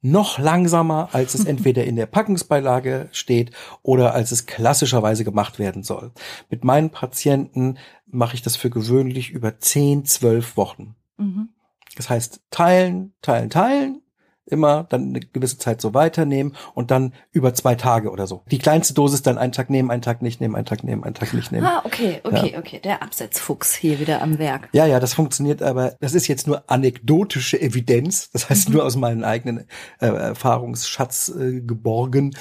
Noch 0.00 0.38
langsamer, 0.38 1.10
als 1.12 1.34
es 1.34 1.44
entweder 1.46 1.84
in 1.84 1.96
der 1.96 2.06
Packungsbeilage 2.06 3.08
steht 3.12 3.52
oder 3.82 4.14
als 4.14 4.32
es 4.32 4.46
klassischerweise 4.46 5.24
gemacht 5.24 5.58
werden 5.58 5.82
soll. 5.82 6.12
Mit 6.50 6.64
meinen 6.64 6.90
Patienten 6.90 7.78
mache 8.06 8.34
ich 8.34 8.42
das 8.42 8.56
für 8.56 8.70
gewöhnlich 8.70 9.30
über 9.30 9.58
10, 9.58 10.04
12 10.04 10.56
Wochen. 10.56 10.94
Mhm. 11.18 11.50
Das 11.96 12.08
heißt, 12.10 12.42
teilen, 12.50 13.12
teilen, 13.22 13.50
teilen, 13.50 14.02
immer 14.50 14.84
dann 14.84 15.08
eine 15.10 15.20
gewisse 15.20 15.58
Zeit 15.58 15.80
so 15.80 15.94
weiternehmen 15.94 16.54
und 16.74 16.90
dann 16.90 17.12
über 17.32 17.54
zwei 17.54 17.74
Tage 17.74 18.10
oder 18.10 18.26
so. 18.26 18.42
Die 18.50 18.58
kleinste 18.58 18.94
Dosis 18.94 19.22
dann 19.22 19.38
einen 19.38 19.52
Tag 19.52 19.70
nehmen, 19.70 19.90
einen 19.90 20.02
Tag 20.02 20.22
nicht 20.22 20.40
nehmen, 20.40 20.54
einen 20.56 20.66
Tag 20.66 20.84
nehmen, 20.84 21.04
einen 21.04 21.14
Tag 21.14 21.34
nicht 21.34 21.52
nehmen. 21.52 21.66
Ah, 21.66 21.82
okay, 21.84 22.20
okay, 22.24 22.56
okay. 22.58 22.80
Der 22.82 23.02
Absetzfuchs 23.02 23.74
hier 23.74 24.00
wieder 24.00 24.22
am 24.22 24.38
Werk. 24.38 24.68
Ja, 24.72 24.86
ja, 24.86 25.00
das 25.00 25.14
funktioniert, 25.14 25.62
aber 25.62 25.96
das 26.00 26.14
ist 26.14 26.26
jetzt 26.28 26.46
nur 26.46 26.64
anekdotische 26.70 27.60
Evidenz. 27.60 28.30
Das 28.30 28.48
heißt 28.50 28.70
nur 28.70 28.84
aus 28.84 28.96
meinem 28.96 29.24
eigenen 29.24 29.66
äh, 30.00 30.06
Erfahrungsschatz 30.06 31.28
äh, 31.28 31.60
geborgen. 31.60 32.34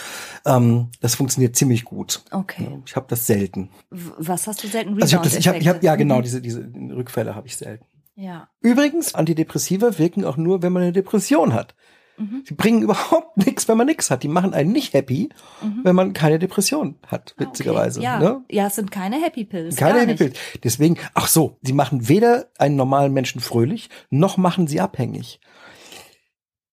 Ähm, 0.45 0.89
das 1.01 1.15
funktioniert 1.15 1.55
ziemlich 1.55 1.85
gut. 1.85 2.23
Okay. 2.31 2.63
Ja, 2.69 2.77
Ich 2.85 2.95
habe 2.95 3.05
das 3.09 3.27
selten. 3.27 3.69
Was 3.89 4.47
hast 4.47 4.63
du 4.63 4.67
selten 4.67 4.93
Also 4.95 5.05
ich 5.05 5.13
habe 5.15 5.23
das, 5.23 5.35
ich 5.37 5.47
habe, 5.47 5.57
ich 5.57 5.67
hab, 5.67 5.83
ja 5.83 5.95
genau, 5.95 6.17
Mhm. 6.17 6.23
diese 6.23 6.41
diese 6.41 6.69
Rückfälle 6.95 7.35
habe 7.35 7.47
ich 7.47 7.57
selten. 7.57 7.85
Ja. 8.15 8.49
Übrigens, 8.61 9.13
Antidepressiva 9.13 9.97
wirken 9.99 10.25
auch 10.25 10.37
nur, 10.37 10.61
wenn 10.63 10.73
man 10.73 10.83
eine 10.83 10.91
Depression 10.93 11.53
hat. 11.53 11.75
Mhm. 12.17 12.43
Die 12.49 12.53
bringen 12.55 12.81
überhaupt 12.81 13.37
nichts, 13.45 13.67
wenn 13.67 13.77
man 13.77 13.87
nichts 13.87 14.09
hat. 14.09 14.23
Die 14.23 14.27
machen 14.27 14.53
einen 14.53 14.71
nicht 14.71 14.93
happy, 14.93 15.29
Mhm. 15.61 15.81
wenn 15.83 15.95
man 15.95 16.13
keine 16.13 16.39
Depression 16.39 16.95
hat, 17.07 17.35
Ah, 17.37 17.41
witzigerweise. 17.41 17.99
Okay. 17.99 18.05
Ja. 18.05 18.19
Ne? 18.19 18.41
ja, 18.49 18.67
es 18.67 18.75
sind 18.75 18.91
keine 18.91 19.21
Happy 19.21 19.45
Pills. 19.45 19.75
Keine 19.75 19.99
Happy 19.99 20.07
nicht. 20.11 20.17
Pills. 20.17 20.37
Deswegen, 20.63 20.97
ach 21.13 21.27
so, 21.27 21.57
sie 21.61 21.73
machen 21.73 22.09
weder 22.09 22.47
einen 22.57 22.75
normalen 22.75 23.13
Menschen 23.13 23.39
fröhlich, 23.41 23.89
noch 24.09 24.37
machen 24.37 24.67
sie 24.67 24.81
abhängig. 24.81 25.39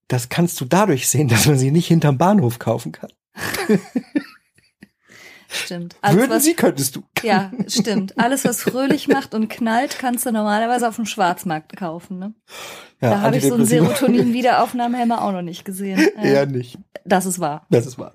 Das 0.08 0.28
kannst 0.28 0.60
du 0.60 0.64
dadurch 0.64 1.08
sehen, 1.08 1.28
dass 1.28 1.46
man 1.46 1.56
sie 1.58 1.70
nicht 1.70 1.88
hinterm 1.88 2.18
Bahnhof 2.18 2.58
kaufen 2.58 2.92
kann. 2.92 3.10
Stimmt. 5.54 5.96
Alles, 6.00 6.16
Würden 6.16 6.30
was, 6.30 6.44
sie, 6.44 6.54
könntest 6.54 6.96
du. 6.96 7.02
Ja, 7.22 7.52
stimmt. 7.68 8.18
Alles, 8.18 8.44
was 8.44 8.62
fröhlich 8.62 9.08
macht 9.08 9.34
und 9.34 9.48
knallt, 9.48 9.98
kannst 9.98 10.26
du 10.26 10.32
normalerweise 10.32 10.88
auf 10.88 10.96
dem 10.96 11.06
Schwarzmarkt 11.06 11.76
kaufen. 11.76 12.18
Ne? 12.18 12.34
Ja, 13.00 13.10
da 13.10 13.20
habe 13.20 13.36
ich 13.36 13.44
so 13.46 13.54
einen 13.54 13.64
Serotonin-Wiederaufnahmehemmer 13.64 15.22
auch 15.22 15.32
noch 15.32 15.42
nicht 15.42 15.64
gesehen. 15.64 16.00
Äh, 16.16 16.32
Eher 16.32 16.46
nicht. 16.46 16.78
Das 17.04 17.26
ist 17.26 17.38
wahr. 17.38 17.66
Das 17.70 17.86
ist 17.86 17.98
wahr. 17.98 18.14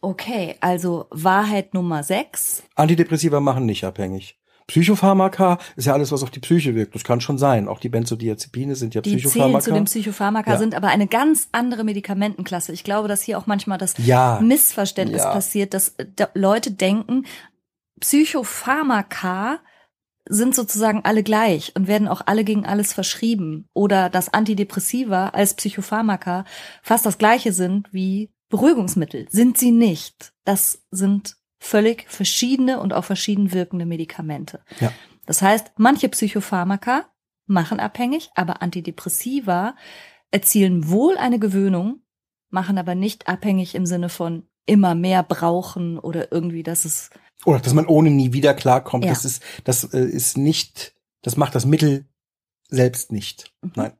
Okay, 0.00 0.56
also 0.60 1.06
Wahrheit 1.10 1.74
Nummer 1.74 2.02
sechs. 2.02 2.62
Antidepressiva 2.74 3.40
machen 3.40 3.66
nicht 3.66 3.84
abhängig. 3.84 4.38
Psychopharmaka 4.66 5.58
ist 5.76 5.84
ja 5.86 5.92
alles, 5.92 6.10
was 6.10 6.22
auf 6.22 6.30
die 6.30 6.40
Psyche 6.40 6.74
wirkt. 6.74 6.94
Das 6.94 7.04
kann 7.04 7.20
schon 7.20 7.36
sein. 7.38 7.68
Auch 7.68 7.80
die 7.80 7.88
Benzodiazepine 7.90 8.74
sind 8.76 8.94
ja 8.94 9.02
Die 9.02 9.10
zählen 9.10 9.20
Psychopharmaka. 9.22 9.60
zu 9.64 9.72
den 9.72 9.84
Psychopharmaka, 9.84 10.52
Ja. 10.52 10.58
sind 10.58 10.74
aber 10.74 10.88
eine 10.88 11.06
ganz 11.06 11.48
andere 11.52 11.84
Medikamentenklasse. 11.84 12.72
Ich 12.72 12.82
glaube, 12.84 13.06
dass 13.08 13.22
hier 13.22 13.36
auch 13.38 13.46
manchmal 13.46 13.76
das 13.78 13.94
Ja. 13.98 14.40
Missverständnis 14.40 15.22
Ja. 15.22 15.32
passiert, 15.32 15.74
dass 15.74 15.94
da 16.16 16.28
Leute 16.34 16.70
denken, 16.70 17.24
Psychopharmaka 18.00 19.58
sind 20.26 20.54
sozusagen 20.54 21.02
alle 21.04 21.22
gleich 21.22 21.72
und 21.76 21.86
werden 21.86 22.08
auch 22.08 22.22
alle 22.24 22.44
gegen 22.44 22.64
alles 22.64 22.94
verschrieben. 22.94 23.68
Oder 23.74 24.08
dass 24.08 24.32
Antidepressiva 24.32 25.28
als 25.28 25.54
Psychopharmaka 25.54 26.44
fast 26.82 27.04
das 27.04 27.18
gleiche 27.18 27.52
sind 27.52 27.92
wie 27.92 28.30
Beruhigungsmittel. 28.48 29.26
Sind 29.30 29.58
sie 29.58 29.70
nicht. 29.72 30.32
Das 30.44 30.82
sind 30.90 31.36
völlig 31.64 32.04
verschiedene 32.08 32.78
und 32.78 32.92
auch 32.92 33.04
verschieden 33.04 33.52
wirkende 33.52 33.86
Medikamente. 33.86 34.60
Ja. 34.80 34.92
Das 35.24 35.40
heißt, 35.40 35.72
manche 35.76 36.10
Psychopharmaka 36.10 37.06
machen 37.46 37.80
abhängig, 37.80 38.28
aber 38.34 38.60
Antidepressiva 38.60 39.74
erzielen 40.30 40.90
wohl 40.90 41.16
eine 41.16 41.38
Gewöhnung, 41.38 42.02
machen 42.50 42.76
aber 42.76 42.94
nicht 42.94 43.28
abhängig 43.28 43.74
im 43.74 43.86
Sinne 43.86 44.10
von 44.10 44.46
immer 44.66 44.94
mehr 44.94 45.22
brauchen 45.22 45.98
oder 45.98 46.30
irgendwie, 46.32 46.62
dass 46.62 46.84
es 46.84 47.10
Oder 47.46 47.60
dass 47.60 47.72
man 47.72 47.86
ohne 47.86 48.10
nie 48.10 48.32
wieder 48.32 48.52
klarkommt. 48.52 49.04
Ja. 49.04 49.10
Das 49.10 49.24
ist, 49.24 49.42
das 49.64 49.84
äh, 49.84 50.04
ist 50.04 50.36
nicht, 50.36 50.94
das 51.22 51.36
macht 51.36 51.54
das 51.54 51.64
Mittel 51.64 52.06
selbst 52.68 53.10
nicht. 53.10 53.52
Mhm. 53.62 53.72
Nein. 53.76 53.92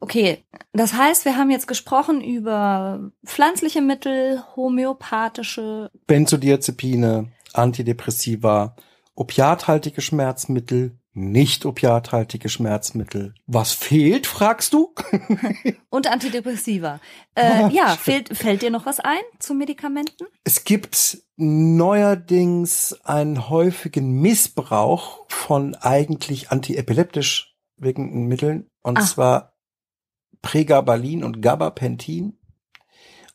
Okay, 0.00 0.44
das 0.72 0.92
heißt, 0.94 1.24
wir 1.24 1.36
haben 1.36 1.50
jetzt 1.50 1.66
gesprochen 1.66 2.20
über 2.22 3.10
pflanzliche 3.24 3.80
Mittel, 3.80 4.42
homöopathische, 4.54 5.90
Benzodiazepine, 6.06 7.32
Antidepressiva, 7.54 8.76
opiathaltige 9.14 10.02
Schmerzmittel, 10.02 10.98
nicht 11.14 11.64
opiathaltige 11.64 12.50
Schmerzmittel. 12.50 13.32
Was 13.46 13.72
fehlt, 13.72 14.26
fragst 14.26 14.74
du? 14.74 14.94
und 15.88 16.06
Antidepressiva. 16.08 17.00
Äh, 17.38 17.68
ja, 17.70 17.88
fehlt, 17.96 18.34
fällt 18.34 18.62
dir 18.62 18.70
noch 18.70 18.86
was 18.86 18.98
ein 18.98 19.20
zu 19.38 19.52
Medikamenten? 19.52 20.24
Es 20.42 20.64
gibt 20.64 21.18
neuerdings 21.36 22.98
einen 23.04 23.50
häufigen 23.50 24.20
Missbrauch 24.22 25.26
von 25.28 25.74
eigentlich 25.74 26.50
antiepileptisch 26.50 27.54
wirkenden 27.76 28.26
Mitteln, 28.26 28.70
und 28.82 28.98
Ah. 28.98 29.02
zwar 29.04 29.55
Pregabalin 30.46 31.24
und 31.24 31.42
Gabapentin. 31.42 32.38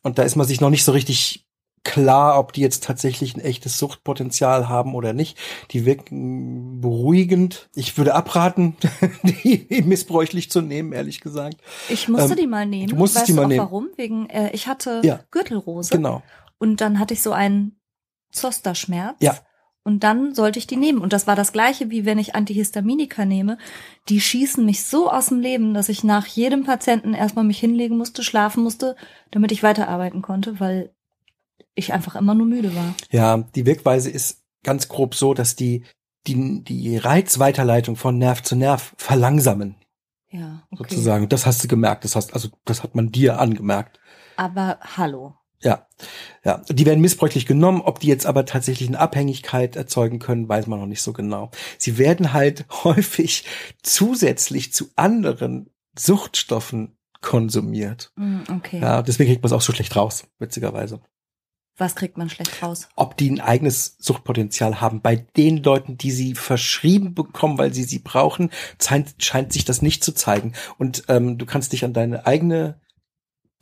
Und 0.02 0.18
da 0.18 0.22
ist 0.22 0.34
man 0.36 0.46
sich 0.46 0.60
noch 0.62 0.70
nicht 0.70 0.84
so 0.84 0.92
richtig 0.92 1.46
klar, 1.84 2.38
ob 2.38 2.52
die 2.54 2.60
jetzt 2.62 2.84
tatsächlich 2.84 3.36
ein 3.36 3.40
echtes 3.40 3.76
Suchtpotenzial 3.76 4.68
haben 4.68 4.94
oder 4.94 5.12
nicht. 5.12 5.36
Die 5.72 5.84
wirken 5.84 6.80
beruhigend. 6.80 7.68
Ich 7.74 7.98
würde 7.98 8.14
abraten, 8.14 8.76
die 9.24 9.82
missbräuchlich 9.84 10.50
zu 10.50 10.62
nehmen, 10.62 10.92
ehrlich 10.92 11.20
gesagt. 11.20 11.56
Ich 11.90 12.08
musste 12.08 12.30
Ähm, 12.32 12.36
die 12.38 12.46
mal 12.46 12.66
nehmen. 12.66 12.88
du 12.88 12.96
musstest 12.96 13.22
weißt 13.22 13.28
die 13.28 13.32
mal 13.34 13.46
nehmen. 13.46 13.60
warum? 13.60 13.88
Wegen, 13.96 14.30
äh, 14.30 14.50
ich 14.52 14.66
hatte 14.68 15.02
Ja. 15.04 15.20
Gürtelrose 15.30 15.90
Genau. 15.90 16.22
und 16.58 16.80
dann 16.80 16.98
hatte 16.98 17.12
ich 17.14 17.22
so 17.22 17.32
einen 17.32 17.78
Zosterschmerz. 18.30 19.16
Ja. 19.20 19.36
Und 19.84 20.04
dann 20.04 20.34
sollte 20.34 20.58
ich 20.58 20.66
die 20.66 20.76
nehmen. 20.76 21.00
Und 21.00 21.12
das 21.12 21.26
war 21.26 21.34
das 21.34 21.52
gleiche, 21.52 21.90
wie 21.90 22.04
wenn 22.04 22.18
ich 22.18 22.34
Antihistaminika 22.34 23.24
nehme. 23.24 23.58
Die 24.08 24.20
schießen 24.20 24.64
mich 24.64 24.84
so 24.84 25.10
aus 25.10 25.26
dem 25.26 25.40
Leben, 25.40 25.74
dass 25.74 25.88
ich 25.88 26.04
nach 26.04 26.26
jedem 26.26 26.64
Patienten 26.64 27.14
erstmal 27.14 27.44
mich 27.44 27.58
hinlegen 27.58 27.96
musste, 27.98 28.22
schlafen 28.22 28.62
musste, 28.62 28.94
damit 29.32 29.50
ich 29.50 29.62
weiterarbeiten 29.62 30.22
konnte, 30.22 30.60
weil 30.60 30.94
ich 31.74 31.92
einfach 31.92 32.14
immer 32.14 32.34
nur 32.34 32.46
müde 32.46 32.74
war. 32.76 32.94
Ja, 33.10 33.38
die 33.38 33.66
Wirkweise 33.66 34.10
ist 34.10 34.42
ganz 34.62 34.88
grob 34.88 35.14
so, 35.16 35.34
dass 35.34 35.56
die 35.56 35.84
die, 36.26 36.62
die 36.62 36.96
Reizweiterleitung 36.96 37.96
von 37.96 38.18
Nerv 38.18 38.42
zu 38.42 38.56
Nerv 38.56 38.94
verlangsamen, 38.96 39.76
Ja, 40.30 40.62
okay. 40.70 40.84
sozusagen. 40.84 41.28
Das 41.28 41.46
hast 41.46 41.62
du 41.64 41.68
gemerkt. 41.68 42.04
Das 42.04 42.16
hast, 42.16 42.34
also, 42.34 42.48
das 42.64 42.82
hat 42.82 42.94
man 42.94 43.10
dir 43.10 43.40
angemerkt. 43.40 43.98
Aber 44.36 44.78
hallo. 44.96 45.34
Ja, 45.62 45.86
ja. 46.44 46.62
Die 46.68 46.86
werden 46.86 47.00
missbräuchlich 47.00 47.46
genommen. 47.46 47.82
Ob 47.82 48.00
die 48.00 48.08
jetzt 48.08 48.26
aber 48.26 48.44
tatsächlich 48.44 48.88
eine 48.88 48.98
Abhängigkeit 48.98 49.76
erzeugen 49.76 50.18
können, 50.18 50.48
weiß 50.48 50.66
man 50.66 50.80
noch 50.80 50.86
nicht 50.86 51.02
so 51.02 51.12
genau. 51.12 51.50
Sie 51.78 51.98
werden 51.98 52.32
halt 52.32 52.66
häufig 52.84 53.44
zusätzlich 53.82 54.72
zu 54.72 54.90
anderen 54.96 55.70
Suchtstoffen 55.98 56.96
konsumiert. 57.20 58.12
Mm, 58.16 58.40
Okay. 58.48 58.80
Ja, 58.80 59.02
deswegen 59.02 59.30
kriegt 59.30 59.42
man 59.42 59.48
es 59.48 59.52
auch 59.52 59.60
so 59.60 59.72
schlecht 59.72 59.94
raus, 59.94 60.24
witzigerweise. 60.38 61.00
Was 61.78 61.94
kriegt 61.94 62.18
man 62.18 62.28
schlecht 62.28 62.62
raus? 62.62 62.88
Ob 62.96 63.16
die 63.16 63.30
ein 63.30 63.40
eigenes 63.40 63.96
Suchtpotenzial 63.98 64.80
haben. 64.80 65.00
Bei 65.00 65.16
den 65.16 65.62
Leuten, 65.62 65.96
die 65.96 66.10
sie 66.10 66.34
verschrieben 66.34 67.14
bekommen, 67.14 67.56
weil 67.56 67.72
sie 67.72 67.84
sie 67.84 67.98
brauchen, 67.98 68.50
scheint, 68.80 69.14
scheint 69.18 69.52
sich 69.52 69.64
das 69.64 69.80
nicht 69.80 70.04
zu 70.04 70.12
zeigen. 70.12 70.52
Und 70.78 71.04
ähm, 71.08 71.38
du 71.38 71.46
kannst 71.46 71.72
dich 71.72 71.84
an 71.84 71.94
deine 71.94 72.26
eigene 72.26 72.80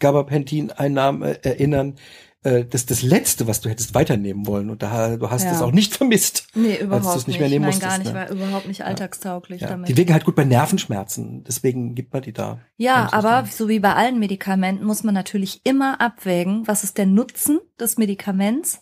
Gabapentin-Einnahme 0.00 1.44
erinnern. 1.44 1.94
Äh, 2.42 2.64
das 2.64 2.86
das 2.86 3.02
Letzte, 3.02 3.46
was 3.46 3.60
du 3.60 3.68
hättest 3.68 3.94
weiternehmen 3.94 4.46
wollen. 4.46 4.70
Und 4.70 4.82
da, 4.82 5.16
du 5.18 5.30
hast 5.30 5.44
Ja. 5.44 5.52
es 5.52 5.60
auch 5.60 5.72
nicht 5.72 5.94
vermisst. 5.94 6.46
Nee, 6.54 6.72
Als 6.72 6.80
überhaupt 6.80 7.14
du 7.14 7.18
es 7.18 7.26
nicht 7.26 7.38
mehr 7.38 7.50
nehmen 7.50 7.66
Nein, 7.66 7.74
musstest, 7.74 7.90
gar 7.90 7.98
nicht. 7.98 8.12
ne? 8.14 8.18
War 8.18 8.30
überhaupt 8.30 8.66
nicht 8.66 8.82
alltagstauglich 8.82 9.60
Ja. 9.60 9.68
damit. 9.68 9.90
Die 9.90 9.96
wirken 9.98 10.14
halt 10.14 10.24
gut 10.24 10.36
bei 10.36 10.44
Nervenschmerzen. 10.44 11.44
Deswegen 11.46 11.94
gibt 11.94 12.14
man 12.14 12.22
die 12.22 12.32
da. 12.32 12.58
Ja, 12.78 13.10
aber 13.12 13.42
das 13.42 13.58
so 13.58 13.68
wie 13.68 13.78
bei 13.78 13.94
allen 13.94 14.18
Medikamenten 14.18 14.86
muss 14.86 15.04
man 15.04 15.12
natürlich 15.14 15.60
immer 15.64 16.00
abwägen, 16.00 16.66
was 16.66 16.82
ist 16.82 16.96
der 16.96 17.04
Nutzen 17.04 17.60
des 17.78 17.98
Medikaments 17.98 18.80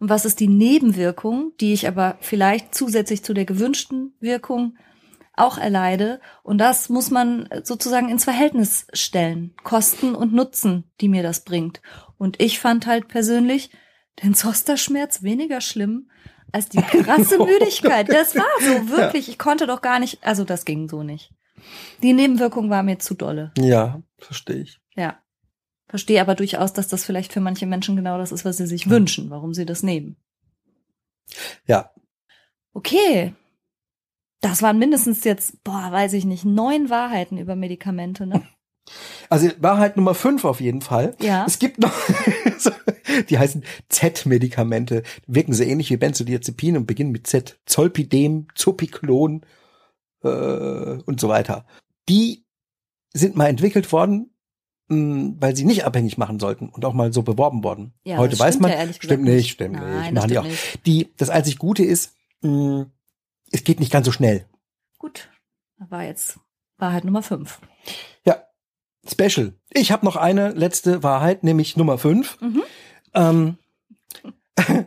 und 0.00 0.10
was 0.10 0.26
ist 0.26 0.38
die 0.40 0.48
Nebenwirkung, 0.48 1.52
die 1.60 1.72
ich 1.72 1.88
aber 1.88 2.18
vielleicht 2.20 2.74
zusätzlich 2.74 3.24
zu 3.24 3.32
der 3.32 3.46
gewünschten 3.46 4.12
Wirkung 4.20 4.76
auch 5.40 5.58
erleide. 5.58 6.20
Und 6.42 6.58
das 6.58 6.88
muss 6.88 7.10
man 7.10 7.48
sozusagen 7.62 8.08
ins 8.08 8.24
Verhältnis 8.24 8.86
stellen. 8.92 9.54
Kosten 9.62 10.14
und 10.14 10.32
Nutzen, 10.32 10.90
die 11.00 11.08
mir 11.08 11.22
das 11.22 11.44
bringt. 11.44 11.80
Und 12.16 12.40
ich 12.40 12.58
fand 12.58 12.86
halt 12.86 13.08
persönlich 13.08 13.70
den 14.22 14.34
Zosterschmerz 14.34 15.22
weniger 15.22 15.60
schlimm 15.60 16.10
als 16.52 16.68
die 16.68 16.82
krasse 16.82 17.38
Müdigkeit. 17.44 18.08
Das 18.08 18.34
war 18.34 18.44
so 18.60 18.90
wirklich. 18.90 19.28
Ich 19.28 19.38
konnte 19.38 19.66
doch 19.66 19.80
gar 19.82 19.98
nicht, 19.98 20.24
also 20.24 20.44
das 20.44 20.64
ging 20.64 20.88
so 20.88 21.02
nicht. 21.02 21.32
Die 22.02 22.12
Nebenwirkung 22.12 22.70
war 22.70 22.82
mir 22.82 22.98
zu 22.98 23.14
dolle. 23.14 23.52
Ja, 23.58 24.02
verstehe 24.16 24.62
ich. 24.62 24.80
Ja. 24.96 25.18
Verstehe 25.88 26.20
aber 26.20 26.34
durchaus, 26.34 26.72
dass 26.72 26.88
das 26.88 27.04
vielleicht 27.04 27.32
für 27.32 27.40
manche 27.40 27.66
Menschen 27.66 27.96
genau 27.96 28.18
das 28.18 28.32
ist, 28.32 28.44
was 28.44 28.58
sie 28.58 28.66
sich 28.66 28.90
wünschen, 28.90 29.30
warum 29.30 29.54
sie 29.54 29.64
das 29.64 29.82
nehmen. 29.82 30.16
Ja, 31.66 31.90
Okay. 32.78 33.34
Das 34.40 34.62
waren 34.62 34.78
mindestens 34.78 35.24
jetzt, 35.24 35.62
boah, 35.64 35.90
weiß 35.90 36.12
ich 36.12 36.24
nicht, 36.24 36.44
neun 36.44 36.90
Wahrheiten 36.90 37.38
über 37.38 37.56
Medikamente, 37.56 38.26
ne? 38.26 38.42
Also 39.28 39.50
Wahrheit 39.60 39.98
Nummer 39.98 40.14
fünf 40.14 40.46
auf 40.46 40.62
jeden 40.62 40.80
Fall. 40.80 41.14
Ja. 41.20 41.44
Es 41.46 41.58
gibt 41.58 41.78
noch, 41.78 41.92
die 43.28 43.38
heißen 43.38 43.62
Z-Medikamente, 43.90 45.02
wirken 45.26 45.52
so 45.52 45.62
ähnlich 45.62 45.90
wie 45.90 45.98
Benzodiazepin 45.98 46.74
und 46.78 46.86
beginnen 46.86 47.10
mit 47.12 47.26
Z. 47.26 47.58
Zolpidem, 47.66 48.48
Zopiklon 48.54 49.42
äh, 50.22 50.28
und 50.28 51.20
so 51.20 51.28
weiter. 51.28 51.66
Die 52.08 52.46
sind 53.12 53.36
mal 53.36 53.48
entwickelt 53.48 53.92
worden, 53.92 54.30
mh, 54.88 55.34
weil 55.38 55.54
sie 55.54 55.66
nicht 55.66 55.84
abhängig 55.84 56.16
machen 56.16 56.38
sollten 56.40 56.70
und 56.70 56.84
auch 56.86 56.94
mal 56.94 57.12
so 57.12 57.22
beworben 57.22 57.62
worden. 57.64 57.92
Ja, 58.04 58.16
Heute 58.16 58.30
das 58.30 58.40
weiß 58.40 58.60
man, 58.60 58.70
ja 58.70 58.90
stimmt 58.92 59.24
nicht, 59.24 59.50
stimmt 59.50 59.74
Nein, 59.74 59.96
nicht, 59.96 60.06
das 60.06 60.14
machen 60.14 60.30
die 60.30 60.38
auch. 60.38 60.44
nicht. 60.44 60.86
Die, 60.86 61.12
das 61.18 61.28
einzig 61.30 61.58
Gute 61.58 61.84
ist, 61.84 62.14
mh, 62.40 62.86
es 63.52 63.64
geht 63.64 63.80
nicht 63.80 63.92
ganz 63.92 64.06
so 64.06 64.12
schnell. 64.12 64.46
Gut. 64.98 65.28
War 65.78 66.02
jetzt 66.04 66.38
Wahrheit 66.76 67.04
Nummer 67.04 67.22
fünf. 67.22 67.60
Ja, 68.24 68.42
Special. 69.08 69.54
Ich 69.70 69.92
habe 69.92 70.04
noch 70.04 70.16
eine 70.16 70.50
letzte 70.50 71.02
Wahrheit, 71.02 71.44
nämlich 71.44 71.76
Nummer 71.76 71.98
fünf. 71.98 72.40
Mhm. 72.40 72.62
Ähm, 73.14 73.58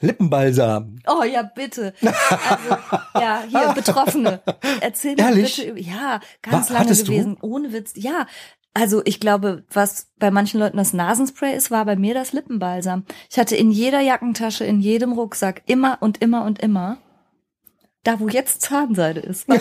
Lippenbalsam. 0.00 0.98
Oh 1.06 1.22
ja, 1.22 1.42
bitte. 1.42 1.94
Also, 2.02 2.76
ja, 3.14 3.42
hier, 3.48 3.72
Betroffene. 3.72 4.42
Erzähl 4.80 5.14
mir 5.14 5.22
Ehrlich? 5.22 5.56
bitte. 5.64 5.80
Ja, 5.80 6.20
ganz 6.42 6.68
Wa- 6.70 6.74
lange 6.74 6.84
hattest 6.86 7.06
du? 7.06 7.12
gewesen. 7.12 7.36
Ohne 7.40 7.72
Witz. 7.72 7.92
Ja. 7.94 8.26
Also 8.74 9.02
ich 9.04 9.20
glaube, 9.20 9.64
was 9.70 10.10
bei 10.18 10.30
manchen 10.30 10.58
Leuten 10.58 10.78
das 10.78 10.92
Nasenspray 10.94 11.54
ist, 11.54 11.70
war 11.70 11.84
bei 11.84 11.94
mir 11.94 12.14
das 12.14 12.32
Lippenbalsam. 12.32 13.04
Ich 13.30 13.38
hatte 13.38 13.54
in 13.54 13.70
jeder 13.70 14.00
Jackentasche, 14.00 14.64
in 14.64 14.80
jedem 14.80 15.12
Rucksack, 15.12 15.62
immer 15.66 15.98
und 16.00 16.22
immer 16.22 16.44
und 16.44 16.58
immer, 16.60 16.96
da 18.04 18.20
wo 18.20 18.28
jetzt 18.28 18.62
Zahnseide 18.62 19.20
ist. 19.20 19.46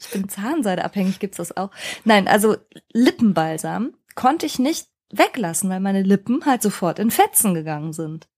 ich 0.00 0.10
bin 0.12 0.28
Zahnseideabhängig, 0.28 1.18
gibt's 1.18 1.38
das 1.38 1.56
auch. 1.56 1.70
Nein, 2.04 2.28
also 2.28 2.56
Lippenbalsam 2.92 3.94
konnte 4.14 4.46
ich 4.46 4.58
nicht 4.58 4.88
weglassen, 5.10 5.70
weil 5.70 5.80
meine 5.80 6.02
Lippen 6.02 6.44
halt 6.46 6.62
sofort 6.62 6.98
in 6.98 7.10
Fetzen 7.10 7.54
gegangen 7.54 7.92
sind. 7.92 8.28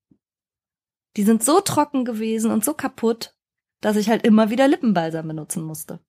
Die 1.17 1.25
sind 1.25 1.43
so 1.43 1.61
trocken 1.61 2.05
gewesen 2.05 2.51
und 2.51 2.65
so 2.65 2.75
kaputt, 2.75 3.35
dass 3.81 3.97
ich 3.97 4.09
halt 4.09 4.25
immer 4.27 4.51
wieder 4.51 4.69
Lippenbalsam 4.69 5.27
benutzen 5.27 5.65
musste. 5.65 6.01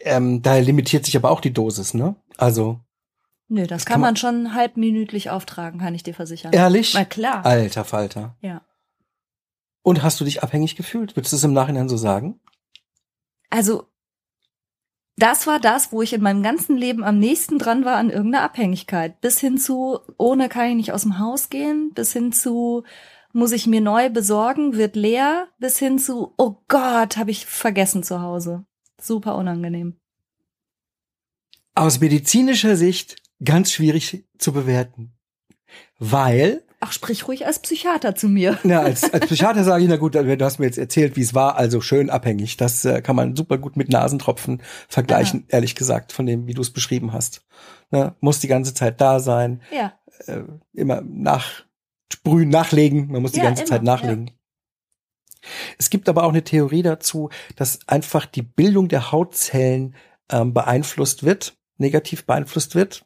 Ähm, 0.00 0.42
da 0.42 0.56
limitiert 0.58 1.04
sich 1.04 1.16
aber 1.16 1.30
auch 1.30 1.40
die 1.40 1.52
Dosis, 1.52 1.94
ne? 1.94 2.16
Also, 2.36 2.80
Nö, 3.48 3.66
das 3.66 3.84
kann 3.84 3.94
kann 3.94 4.00
man- 4.02 4.08
man 4.08 4.16
schon 4.16 4.54
halbminütlich 4.54 5.30
auftragen, 5.30 5.80
kann 5.80 5.94
ich 5.94 6.02
dir 6.02 6.14
versichern. 6.14 6.52
ehrlich? 6.52 6.94
Na 6.94 7.04
klar. 7.04 7.44
Alter 7.44 7.84
Falter. 7.84 8.36
Ja. 8.40 8.62
Und 9.88 10.02
hast 10.02 10.20
du 10.20 10.26
dich 10.26 10.42
abhängig 10.42 10.76
gefühlt? 10.76 11.16
Würdest 11.16 11.32
du 11.32 11.36
es 11.36 11.44
im 11.44 11.54
Nachhinein 11.54 11.88
so 11.88 11.96
sagen? 11.96 12.38
Also, 13.48 13.88
das 15.16 15.46
war 15.46 15.58
das, 15.58 15.92
wo 15.92 16.02
ich 16.02 16.12
in 16.12 16.20
meinem 16.20 16.42
ganzen 16.42 16.76
Leben 16.76 17.02
am 17.02 17.18
nächsten 17.18 17.58
dran 17.58 17.86
war 17.86 17.96
an 17.96 18.10
irgendeiner 18.10 18.44
Abhängigkeit. 18.44 19.18
Bis 19.22 19.40
hin 19.40 19.56
zu, 19.56 20.00
ohne 20.18 20.50
kann 20.50 20.68
ich 20.68 20.74
nicht 20.74 20.92
aus 20.92 21.04
dem 21.04 21.18
Haus 21.18 21.48
gehen, 21.48 21.94
bis 21.94 22.12
hin 22.12 22.32
zu, 22.32 22.84
muss 23.32 23.52
ich 23.52 23.66
mir 23.66 23.80
neu 23.80 24.10
besorgen, 24.10 24.76
wird 24.76 24.94
leer, 24.94 25.48
bis 25.58 25.78
hin 25.78 25.98
zu, 25.98 26.34
oh 26.36 26.56
Gott, 26.68 27.16
habe 27.16 27.30
ich 27.30 27.46
vergessen 27.46 28.02
zu 28.02 28.20
Hause. 28.20 28.66
Super 29.00 29.36
unangenehm. 29.36 29.98
Aus 31.74 31.98
medizinischer 31.98 32.76
Sicht 32.76 33.16
ganz 33.42 33.72
schwierig 33.72 34.26
zu 34.36 34.52
bewerten. 34.52 35.14
Weil, 35.98 36.67
Ach, 36.80 36.92
sprich 36.92 37.26
ruhig 37.26 37.44
als 37.46 37.58
Psychiater 37.58 38.14
zu 38.14 38.28
mir. 38.28 38.56
na, 38.62 38.80
als, 38.80 39.12
als 39.12 39.26
Psychiater 39.26 39.64
sage 39.64 39.82
ich, 39.82 39.88
na 39.90 39.96
gut, 39.96 40.14
du 40.14 40.44
hast 40.44 40.58
mir 40.60 40.66
jetzt 40.66 40.78
erzählt, 40.78 41.16
wie 41.16 41.22
es 41.22 41.34
war, 41.34 41.56
also 41.56 41.80
schön 41.80 42.08
abhängig. 42.08 42.56
Das 42.56 42.84
äh, 42.84 43.02
kann 43.02 43.16
man 43.16 43.34
super 43.34 43.58
gut 43.58 43.76
mit 43.76 43.88
Nasentropfen 43.88 44.62
vergleichen, 44.88 45.44
ehrlich 45.48 45.74
gesagt, 45.74 46.12
von 46.12 46.26
dem, 46.26 46.46
wie 46.46 46.54
du 46.54 46.62
es 46.62 46.70
beschrieben 46.72 47.12
hast. 47.12 47.42
Ne, 47.90 48.14
muss 48.20 48.38
die 48.40 48.48
ganze 48.48 48.74
Zeit 48.74 49.00
da 49.00 49.18
sein, 49.18 49.60
Ja. 49.72 49.92
äh, 50.26 50.42
immer 50.72 51.00
nachsprühen, 51.00 52.48
nachlegen. 52.48 53.08
Man 53.10 53.22
muss 53.22 53.32
die 53.32 53.38
Ja, 53.38 53.44
ganze 53.44 53.62
immer, 53.62 53.70
Zeit 53.70 53.82
nachlegen. 53.82 54.30
Es 55.78 55.90
gibt 55.90 56.08
aber 56.08 56.24
auch 56.24 56.30
eine 56.30 56.44
Theorie 56.44 56.82
dazu, 56.82 57.30
dass 57.56 57.80
einfach 57.86 58.26
die 58.26 58.42
Bildung 58.42 58.88
der 58.88 59.12
Hautzellen 59.12 59.94
ähm, 60.30 60.52
beeinflusst 60.52 61.24
wird, 61.24 61.56
negativ 61.78 62.26
beeinflusst 62.26 62.74
wird, 62.74 63.04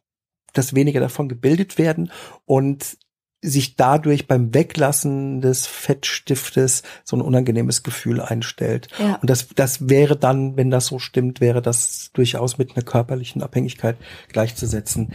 dass 0.53 0.75
weniger 0.75 1.01
davon 1.01 1.29
gebildet 1.29 1.79
werden 1.79 2.11
und 2.45 2.99
sich 3.45 3.75
dadurch 3.77 4.29
beim 4.29 4.55
Weglassen 4.55 5.41
des 5.41 5.67
Fettstiftes 5.67 6.83
so 7.05 7.17
ein 7.17 7.21
unangenehmes 7.23 7.83
Gefühl 7.83 8.21
einstellt. 8.21 8.89
Ja. 8.99 9.17
Und 9.17 9.29
das, 9.29 9.49
das 9.49 9.89
wäre 9.89 10.17
dann, 10.17 10.57
wenn 10.57 10.71
das 10.71 10.87
so 10.87 10.99
stimmt, 11.01 11.41
wäre 11.41 11.61
das 11.61 12.11
durchaus 12.13 12.57
mit 12.59 12.77
einer 12.77 12.85
körperlichen 12.85 13.43
Abhängigkeit 13.43 13.97
gleichzusetzen. 14.29 15.13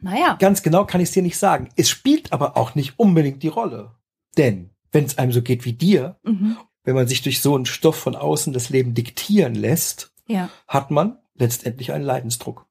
Naja. 0.00 0.36
Ganz 0.40 0.62
genau 0.62 0.86
kann 0.86 1.00
ich 1.02 1.08
es 1.10 1.12
dir 1.14 1.22
nicht 1.22 1.36
sagen. 1.36 1.68
Es 1.76 1.90
spielt 1.90 2.32
aber 2.32 2.56
auch 2.56 2.74
nicht 2.74 2.98
unbedingt 2.98 3.42
die 3.42 3.48
Rolle. 3.48 3.90
Denn 4.38 4.70
wenn 4.92 5.04
es 5.04 5.18
einem 5.18 5.32
so 5.32 5.42
geht 5.42 5.64
wie 5.66 5.74
dir, 5.74 6.16
Mhm. 6.24 6.56
wenn 6.84 6.94
man 6.94 7.06
sich 7.08 7.20
durch 7.22 7.40
so 7.42 7.54
einen 7.54 7.66
Stoff 7.66 7.96
von 7.96 8.16
außen 8.16 8.52
das 8.54 8.70
Leben 8.70 8.94
diktieren 8.94 9.54
lässt, 9.54 10.12
Ja. 10.26 10.48
hat 10.66 10.90
man 10.90 11.18
letztendlich 11.34 11.92
einen 11.92 12.04
Leidensdruck. 12.04 12.66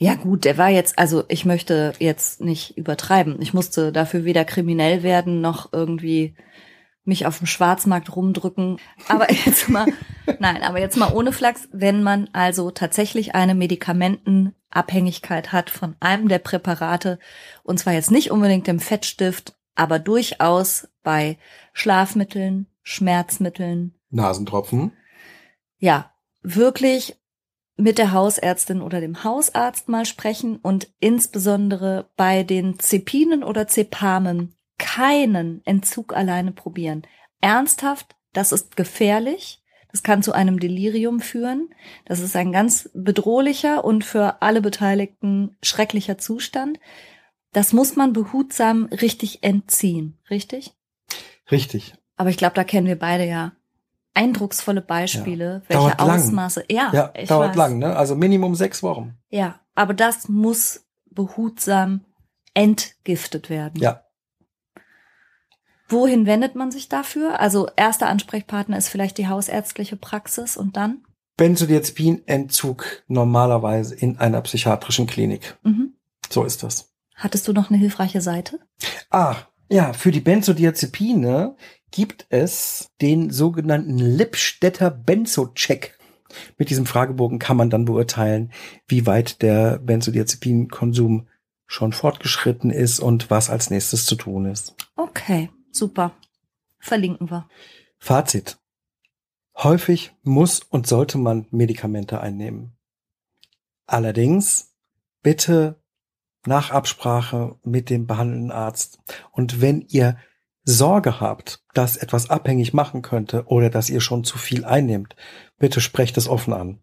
Ja 0.00 0.14
gut, 0.14 0.44
der 0.44 0.56
war 0.56 0.68
jetzt, 0.68 0.96
also 0.96 1.24
ich 1.26 1.44
möchte 1.44 1.92
jetzt 1.98 2.40
nicht 2.40 2.78
übertreiben. 2.78 3.42
Ich 3.42 3.52
musste 3.52 3.90
dafür 3.90 4.24
weder 4.24 4.44
kriminell 4.44 5.02
werden 5.02 5.40
noch 5.40 5.72
irgendwie 5.72 6.36
mich 7.02 7.26
auf 7.26 7.38
dem 7.38 7.48
Schwarzmarkt 7.48 8.14
rumdrücken. 8.14 8.78
Aber 9.08 9.28
jetzt 9.44 9.68
mal, 9.68 9.86
nein, 10.38 10.62
aber 10.62 10.78
jetzt 10.78 10.96
mal 10.96 11.12
ohne 11.12 11.32
Flachs, 11.32 11.68
wenn 11.72 12.04
man 12.04 12.30
also 12.32 12.70
tatsächlich 12.70 13.34
eine 13.34 13.56
Medikamentenabhängigkeit 13.56 15.50
hat 15.50 15.68
von 15.68 15.96
einem 15.98 16.28
der 16.28 16.38
Präparate, 16.38 17.18
und 17.64 17.80
zwar 17.80 17.94
jetzt 17.94 18.12
nicht 18.12 18.30
unbedingt 18.30 18.68
dem 18.68 18.78
Fettstift, 18.78 19.56
aber 19.74 19.98
durchaus 19.98 20.86
bei 21.02 21.38
Schlafmitteln, 21.72 22.68
Schmerzmitteln, 22.84 23.94
Nasentropfen. 24.10 24.92
ja, 25.78 26.12
wirklich 26.42 27.16
mit 27.78 27.96
der 27.96 28.12
Hausärztin 28.12 28.82
oder 28.82 29.00
dem 29.00 29.24
Hausarzt 29.24 29.88
mal 29.88 30.04
sprechen 30.04 30.56
und 30.56 30.88
insbesondere 30.98 32.10
bei 32.16 32.42
den 32.42 32.78
Zepinen 32.78 33.44
oder 33.44 33.68
Zepamen 33.68 34.54
keinen 34.78 35.64
Entzug 35.64 36.14
alleine 36.14 36.52
probieren. 36.52 37.02
ernsthaft, 37.40 38.16
das 38.32 38.52
ist 38.52 38.76
gefährlich. 38.76 39.62
Das 39.90 40.02
kann 40.02 40.22
zu 40.22 40.32
einem 40.32 40.60
Delirium 40.60 41.20
führen. 41.20 41.70
Das 42.04 42.20
ist 42.20 42.36
ein 42.36 42.52
ganz 42.52 42.90
bedrohlicher 42.94 43.84
und 43.84 44.04
für 44.04 44.42
alle 44.42 44.60
Beteiligten 44.60 45.56
schrecklicher 45.62 46.18
Zustand. 46.18 46.78
Das 47.52 47.72
muss 47.72 47.96
man 47.96 48.12
behutsam 48.12 48.84
richtig 48.86 49.42
entziehen, 49.42 50.18
richtig? 50.28 50.74
Richtig. 51.50 51.94
Aber 52.16 52.28
ich 52.28 52.36
glaube, 52.36 52.54
da 52.54 52.64
kennen 52.64 52.86
wir 52.86 52.98
beide 52.98 53.24
ja 53.24 53.52
eindrucksvolle 54.18 54.80
Beispiele, 54.82 55.62
Ja. 55.68 55.68
welche 55.68 55.96
Dauert 55.96 56.00
lang. 56.00 56.20
Ausmaße. 56.22 56.64
Ja, 56.70 56.90
Ja, 56.92 57.12
ich 57.14 57.28
dauert 57.28 57.50
weiß. 57.50 57.56
lang, 57.56 57.78
ne? 57.78 57.96
Also 57.96 58.16
Minimum 58.16 58.54
sechs 58.54 58.82
Wochen. 58.82 59.16
Ja, 59.30 59.60
aber 59.74 59.94
das 59.94 60.28
muss 60.28 60.84
behutsam 61.10 62.04
entgiftet 62.54 63.48
werden. 63.50 63.80
Ja. 63.80 64.02
Wohin 65.88 66.26
wendet 66.26 66.54
man 66.54 66.70
sich 66.70 66.88
dafür? 66.88 67.40
Also 67.40 67.68
erster 67.76 68.08
Ansprechpartner 68.08 68.76
ist 68.76 68.88
vielleicht 68.88 69.16
die 69.18 69.28
hausärztliche 69.28 69.96
Praxis 69.96 70.56
und 70.56 70.76
dann? 70.76 71.02
Benzodiazepinentzug 71.38 73.04
normalerweise 73.06 73.94
in 73.94 74.18
einer 74.18 74.40
psychiatrischen 74.42 75.06
Klinik. 75.06 75.56
Mhm. 75.62 75.94
So 76.28 76.44
ist 76.44 76.62
das. 76.62 76.92
Hattest 77.14 77.48
du 77.48 77.52
noch 77.52 77.70
eine 77.70 77.78
hilfreiche 77.78 78.20
Seite? 78.20 78.58
Ah, 79.10 79.36
ja, 79.68 79.92
für 79.92 80.10
die 80.10 80.20
Benzodiazepine 80.20 81.56
gibt 81.90 82.26
es 82.30 82.90
den 83.00 83.30
sogenannten 83.30 83.98
Lippstädter 83.98 84.90
Benzo-Check. 84.90 85.98
Mit 86.58 86.70
diesem 86.70 86.86
Fragebogen 86.86 87.38
kann 87.38 87.56
man 87.56 87.70
dann 87.70 87.84
beurteilen, 87.84 88.52
wie 88.86 89.06
weit 89.06 89.42
der 89.42 89.78
Benzodiazepinkonsum 89.78 91.28
schon 91.66 91.92
fortgeschritten 91.92 92.70
ist 92.70 93.00
und 93.00 93.30
was 93.30 93.50
als 93.50 93.70
nächstes 93.70 94.06
zu 94.06 94.16
tun 94.16 94.46
ist. 94.46 94.74
Okay, 94.96 95.50
super. 95.70 96.12
Verlinken 96.78 97.30
wir. 97.30 97.48
Fazit. 97.98 98.58
Häufig 99.56 100.14
muss 100.22 100.60
und 100.60 100.86
sollte 100.86 101.18
man 101.18 101.46
Medikamente 101.50 102.20
einnehmen. 102.20 102.76
Allerdings 103.86 104.74
bitte 105.22 105.77
nach 106.48 106.70
Absprache 106.72 107.56
mit 107.62 107.90
dem 107.90 108.06
behandelnden 108.06 108.50
Arzt. 108.50 108.98
Und 109.30 109.60
wenn 109.60 109.82
ihr 109.82 110.16
Sorge 110.64 111.20
habt, 111.20 111.64
dass 111.72 111.96
etwas 111.96 112.28
abhängig 112.28 112.74
machen 112.74 113.02
könnte 113.02 113.44
oder 113.46 113.70
dass 113.70 113.88
ihr 113.88 114.00
schon 114.00 114.24
zu 114.24 114.36
viel 114.36 114.64
einnehmt, 114.64 115.14
bitte 115.58 115.80
sprecht 115.80 116.16
es 116.18 116.28
offen 116.28 116.52
an. 116.52 116.80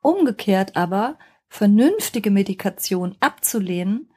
Umgekehrt 0.00 0.76
aber, 0.76 1.18
vernünftige 1.48 2.30
Medikation 2.30 3.16
abzulehnen, 3.20 4.10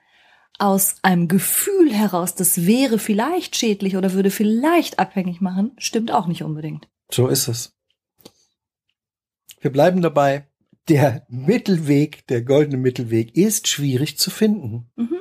aus 0.60 0.98
einem 1.04 1.30
Gefühl 1.30 1.94
heraus, 1.94 2.36
das 2.36 2.66
wäre 2.66 3.00
vielleicht 3.00 3.56
schädlich 3.56 3.96
oder 3.96 4.14
würde 4.14 4.30
vielleicht 4.30 5.00
abhängig 5.00 5.40
machen, 5.40 5.72
stimmt 5.78 6.12
auch 6.12 6.28
nicht 6.28 6.44
unbedingt. 6.44 6.90
So 7.10 7.28
ist 7.28 7.48
es. 7.48 7.78
Wir 9.62 9.72
bleiben 9.72 10.02
dabei. 10.02 10.49
Der 10.90 11.26
Mittelweg, 11.30 12.26
der 12.28 12.42
goldene 12.42 12.78
Mittelweg 12.78 13.36
ist 13.38 13.68
schwierig 13.68 14.18
zu 14.18 14.32
finden. 14.32 14.90
Mhm. 14.96 15.20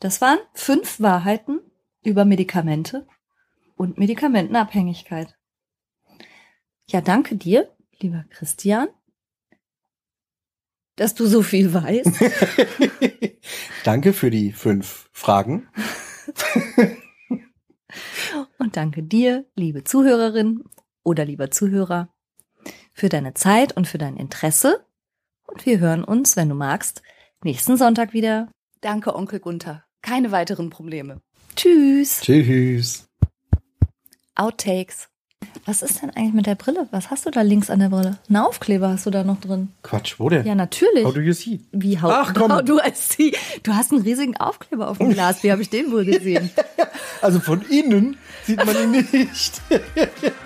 Das 0.00 0.22
waren 0.22 0.38
fünf 0.54 1.00
Wahrheiten 1.00 1.60
über 2.02 2.24
Medikamente 2.24 3.06
und 3.76 3.98
Medikamentenabhängigkeit. 3.98 5.36
Ja, 6.88 7.02
danke 7.02 7.36
dir, 7.36 7.70
lieber 8.00 8.24
Christian, 8.30 8.88
dass 10.96 11.14
du 11.14 11.26
so 11.26 11.42
viel 11.42 11.74
weißt. 11.74 12.12
Danke 13.84 14.14
für 14.14 14.30
die 14.30 14.52
fünf 14.52 15.10
Fragen. 15.12 15.68
Und 18.58 18.76
danke 18.76 19.02
dir, 19.02 19.46
liebe 19.54 19.84
Zuhörerin 19.84 20.64
oder 21.02 21.24
lieber 21.24 21.50
Zuhörer, 21.50 22.12
für 22.92 23.08
deine 23.08 23.34
Zeit 23.34 23.76
und 23.76 23.86
für 23.86 23.98
dein 23.98 24.16
Interesse. 24.16 24.85
Und 25.46 25.64
wir 25.66 25.78
hören 25.78 26.04
uns, 26.04 26.36
wenn 26.36 26.48
du 26.48 26.54
magst, 26.54 27.02
nächsten 27.42 27.76
Sonntag 27.76 28.12
wieder. 28.12 28.48
Danke, 28.80 29.14
Onkel 29.14 29.40
Gunther. 29.40 29.84
Keine 30.02 30.32
weiteren 30.32 30.70
Probleme. 30.70 31.20
Tschüss. 31.56 32.20
Tschüss. 32.20 33.06
Outtakes. 34.34 35.08
Was 35.64 35.82
ist 35.82 36.02
denn 36.02 36.10
eigentlich 36.10 36.34
mit 36.34 36.46
der 36.46 36.54
Brille? 36.54 36.86
Was 36.90 37.10
hast 37.10 37.26
du 37.26 37.30
da 37.30 37.40
links 37.42 37.70
an 37.70 37.80
der 37.80 37.88
Brille? 37.88 38.18
Ein 38.28 38.36
Aufkleber 38.36 38.88
hast 38.90 39.06
du 39.06 39.10
da 39.10 39.24
noch 39.24 39.40
drin. 39.40 39.68
Quatsch, 39.82 40.18
wo 40.18 40.28
denn? 40.28 40.46
Ja, 40.46 40.54
natürlich. 40.54 41.04
How 41.04 41.14
do 41.14 41.20
you 41.20 41.32
see? 41.32 41.60
Wie 41.72 42.00
how, 42.00 42.10
Ach, 42.12 42.34
komm. 42.34 42.52
how 42.52 42.62
du 42.62 42.78
als 42.78 43.08
sie. 43.10 43.34
Du 43.62 43.74
hast 43.74 43.90
einen 43.92 44.02
riesigen 44.02 44.36
Aufkleber 44.36 44.88
auf 44.88 44.98
dem 44.98 45.12
Glas. 45.12 45.42
Wie 45.42 45.50
habe 45.50 45.62
ich 45.62 45.70
den 45.70 45.90
wohl 45.92 46.04
gesehen? 46.04 46.50
Also 47.22 47.40
von 47.40 47.62
innen 47.62 48.18
sieht 48.44 48.64
man 48.64 48.76
ihn 48.76 48.90
nicht. 49.10 49.62